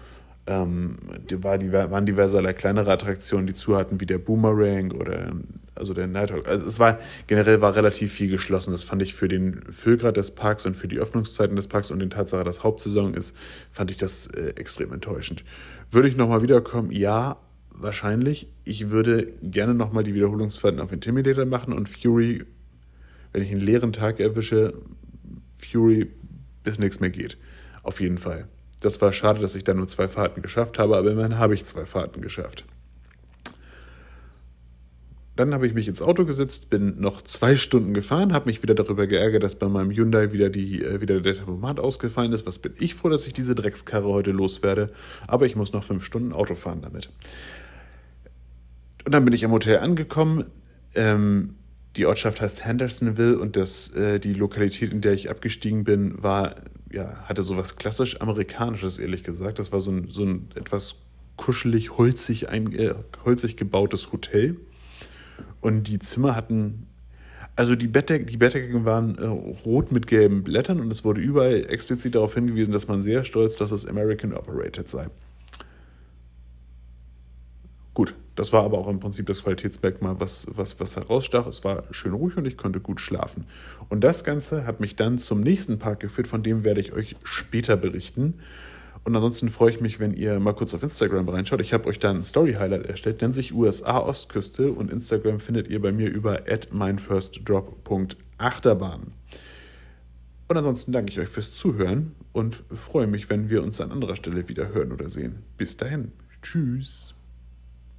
ähm, 0.48 0.98
die 1.30 1.44
war, 1.44 1.58
die 1.58 1.72
waren 1.72 2.06
diverse 2.06 2.42
kleinere 2.54 2.92
Attraktionen, 2.92 3.48
die 3.48 3.54
zu 3.54 3.78
hatten, 3.78 4.02
wie 4.02 4.06
der 4.06 4.18
Boomerang 4.18 4.92
oder 4.92 5.34
also 5.76 5.94
der 5.94 6.08
Nighthawk. 6.08 6.48
Also 6.48 6.66
es 6.68 6.80
war 6.80 7.00
generell 7.28 7.62
war 7.62 7.76
relativ 7.76 8.14
viel 8.14 8.30
geschlossen. 8.30 8.72
Das 8.72 8.84
fand 8.84 9.02
ich 9.02 9.14
für 9.14 9.28
den 9.28 9.62
Füllgrad 9.72 10.18
des 10.18 10.32
Parks 10.32 10.66
und 10.66 10.76
für 10.76 10.88
die 10.88 11.00
Öffnungszeiten 11.00 11.56
des 11.56 11.68
Parks 11.68 11.92
und 11.92 12.00
den 12.00 12.10
Tatsache, 12.10 12.44
dass 12.44 12.64
Hauptsaison 12.64 13.14
ist, 13.14 13.36
fand 13.72 13.92
ich 13.92 13.98
das 13.98 14.28
äh, 14.28 14.54
extrem 14.56 14.92
enttäuschend. 14.92 15.44
Würde 15.92 16.08
ich 16.08 16.18
nochmal 16.18 16.42
wiederkommen? 16.42 16.92
Ja, 16.92 17.38
wahrscheinlich. 17.70 18.48
Ich 18.66 18.90
würde 18.90 19.28
gerne 19.42 19.74
nochmal 19.74 20.04
die 20.04 20.14
Wiederholungsfahrten 20.14 20.80
auf 20.80 20.92
Intimidator 20.92 21.46
machen 21.46 21.74
und 21.74 21.90
Fury, 21.90 22.44
wenn 23.32 23.44
ich 23.44 23.52
einen 23.52 23.62
leeren 23.62 23.94
Tag 23.94 24.20
erwische, 24.20 24.74
Fury 25.66 26.12
bis 26.64 26.80
nichts 26.80 27.00
mehr 27.00 27.10
geht. 27.10 27.38
Auf 27.84 28.00
jeden 28.00 28.18
Fall. 28.18 28.48
Das 28.82 29.02
war 29.02 29.14
schade, 29.14 29.40
dass 29.40 29.56
ich 29.56 29.64
da 29.64 29.74
nur 29.74 29.88
zwei 29.88 30.08
Fahrten 30.08 30.42
geschafft 30.42 30.80
habe, 30.80 30.98
aber 30.98 31.12
immerhin 31.12 31.38
habe 31.38 31.54
ich 31.54 31.64
zwei 31.64 31.86
Fahrten 31.86 32.22
geschafft. 32.22 32.66
Dann 35.36 35.52
habe 35.54 35.66
ich 35.66 35.74
mich 35.74 35.88
ins 35.88 36.02
Auto 36.02 36.26
gesetzt, 36.26 36.70
bin 36.70 37.00
noch 37.00 37.24
zwei 37.24 37.56
Stunden 37.56 37.96
gefahren, 37.96 38.34
habe 38.34 38.46
mich 38.46 38.62
wieder 38.62 38.76
darüber 38.76 39.08
geärgert, 39.08 39.42
dass 39.42 39.56
bei 39.56 39.68
meinem 39.68 39.90
Hyundai 39.90 40.32
wieder, 40.32 40.50
die, 40.50 40.84
äh, 40.84 41.02
wieder 41.02 41.22
der 41.22 41.34
Tempomat 41.34 41.80
ausgefallen 41.80 42.34
ist. 42.34 42.46
Was 42.46 42.60
bin 42.60 42.74
ich 42.78 42.94
froh, 42.94 43.10
dass 43.10 43.26
ich 43.26 43.34
diese 43.34 43.56
Dreckskarre 43.56 44.08
heute 44.08 44.32
loswerde. 44.32 44.92
Aber 45.26 45.48
ich 45.48 45.56
muss 45.56 45.74
noch 45.74 45.84
fünf 45.84 46.06
Stunden 46.06 46.34
Auto 46.34 46.54
fahren 46.54 46.82
damit. 46.84 47.10
Und 49.06 49.14
dann 49.16 49.26
bin 49.26 49.34
ich 49.34 49.44
am 49.44 49.52
Hotel 49.52 49.80
angekommen. 49.80 50.46
Ähm, 50.94 51.56
die 51.96 52.06
Ortschaft 52.06 52.42
heißt 52.42 52.66
Hendersonville 52.66 53.38
und 53.38 53.56
das, 53.56 53.90
äh, 53.96 54.20
die 54.20 54.34
Lokalität, 54.34 54.92
in 54.92 55.02
der 55.02 55.14
ich 55.14 55.30
abgestiegen 55.30 55.84
bin, 55.84 56.22
war, 56.22 56.56
ja, 56.92 57.24
hatte 57.26 57.44
so 57.44 57.56
was 57.56 57.76
klassisch 57.76 58.20
Amerikanisches, 58.20 58.98
ehrlich 58.98 59.24
gesagt. 59.24 59.60
Das 59.60 59.72
war 59.72 59.82
so 59.82 59.92
ein, 59.92 60.08
so 60.10 60.24
ein 60.24 60.50
etwas 60.56 60.96
kuschelig, 61.36 61.98
holzig, 61.98 62.50
ein, 62.50 62.72
äh, 62.74 62.96
holzig 63.26 63.58
gebautes 63.58 64.12
Hotel. 64.12 64.58
Und 65.62 65.84
die 65.84 66.00
Zimmer 66.00 66.36
hatten, 66.36 66.88
also 67.56 67.76
die, 67.76 67.88
Bettdeck, 67.88 68.26
die 68.28 68.38
Bettdecken 68.38 68.86
waren 68.86 69.18
äh, 69.20 69.26
rot 69.26 69.92
mit 69.92 70.08
gelben 70.08 70.44
Blättern 70.44 70.80
und 70.80 70.92
es 70.92 71.06
wurde 71.06 71.22
überall 71.22 71.66
explizit 71.70 72.16
darauf 72.16 72.34
hingewiesen, 72.34 72.72
dass 72.72 72.88
man 72.88 73.04
sehr 73.04 73.24
stolz, 73.24 73.56
dass 73.56 73.72
es 73.72 73.86
American 73.86 74.34
Operated 74.34 74.90
sei. 74.90 75.08
Gut, 77.94 78.16
das 78.36 78.52
war 78.52 78.64
aber 78.64 78.80
auch 78.80 78.88
im 78.88 79.00
Prinzip 79.00 79.28
das 79.28 79.44
Qualitätsmerkmal, 79.44 80.20
was, 80.20 80.48
was, 80.50 80.80
was 80.80 80.96
herausstach. 80.96 81.46
Es 81.48 81.64
war 81.64 81.84
schön 81.92 82.14
ruhig 82.14 82.36
und 82.38 82.48
ich 82.48 82.58
konnte 82.58 82.80
gut 82.80 83.00
schlafen. 83.00 83.46
Und 83.90 84.04
das 84.04 84.24
Ganze 84.24 84.66
hat 84.66 84.80
mich 84.80 84.96
dann 84.96 85.20
zum 85.20 85.42
nächsten 85.42 85.78
Park 85.78 86.00
geführt, 86.00 86.28
von 86.28 86.42
dem 86.42 86.64
werde 86.64 86.82
ich 86.82 86.94
euch 86.94 87.16
später 87.24 87.78
berichten. 87.78 88.40
Und 89.04 89.16
ansonsten 89.16 89.50
freue 89.50 89.70
ich 89.72 89.82
mich, 89.82 90.00
wenn 90.00 90.14
ihr 90.14 90.40
mal 90.40 90.54
kurz 90.54 90.74
auf 90.74 90.82
Instagram 90.82 91.30
reinschaut. 91.30 91.62
Ich 91.62 91.74
habe 91.74 91.88
euch 91.90 92.00
da 92.00 92.10
ein 92.10 92.24
Story-Highlight 92.24 92.86
erstellt, 92.86 93.22
nennt 93.22 93.36
sich 93.36 93.54
USA 93.54 94.00
Ostküste 94.00 94.72
und 94.72 94.92
Instagram 94.92 95.40
findet 95.40 95.68
ihr 95.68 95.80
bei 95.82 95.92
mir 95.92 96.10
über 96.10 96.42
meinfirstdrop.achterbahn. 96.72 99.12
Und 100.48 100.58
ansonsten 100.58 100.92
danke 100.92 101.12
ich 101.12 101.20
euch 101.20 101.30
fürs 101.30 101.54
Zuhören 101.54 102.16
und 102.32 102.64
freue 102.72 103.06
mich, 103.08 103.30
wenn 103.30 103.50
wir 103.50 103.64
uns 103.64 103.82
an 103.82 103.92
anderer 103.92 104.16
Stelle 104.16 104.48
wieder 104.48 104.74
hören 104.74 104.92
oder 104.92 105.10
sehen. 105.10 105.44
Bis 105.58 105.78
dahin. 105.78 106.12
Tschüss. 106.42 107.14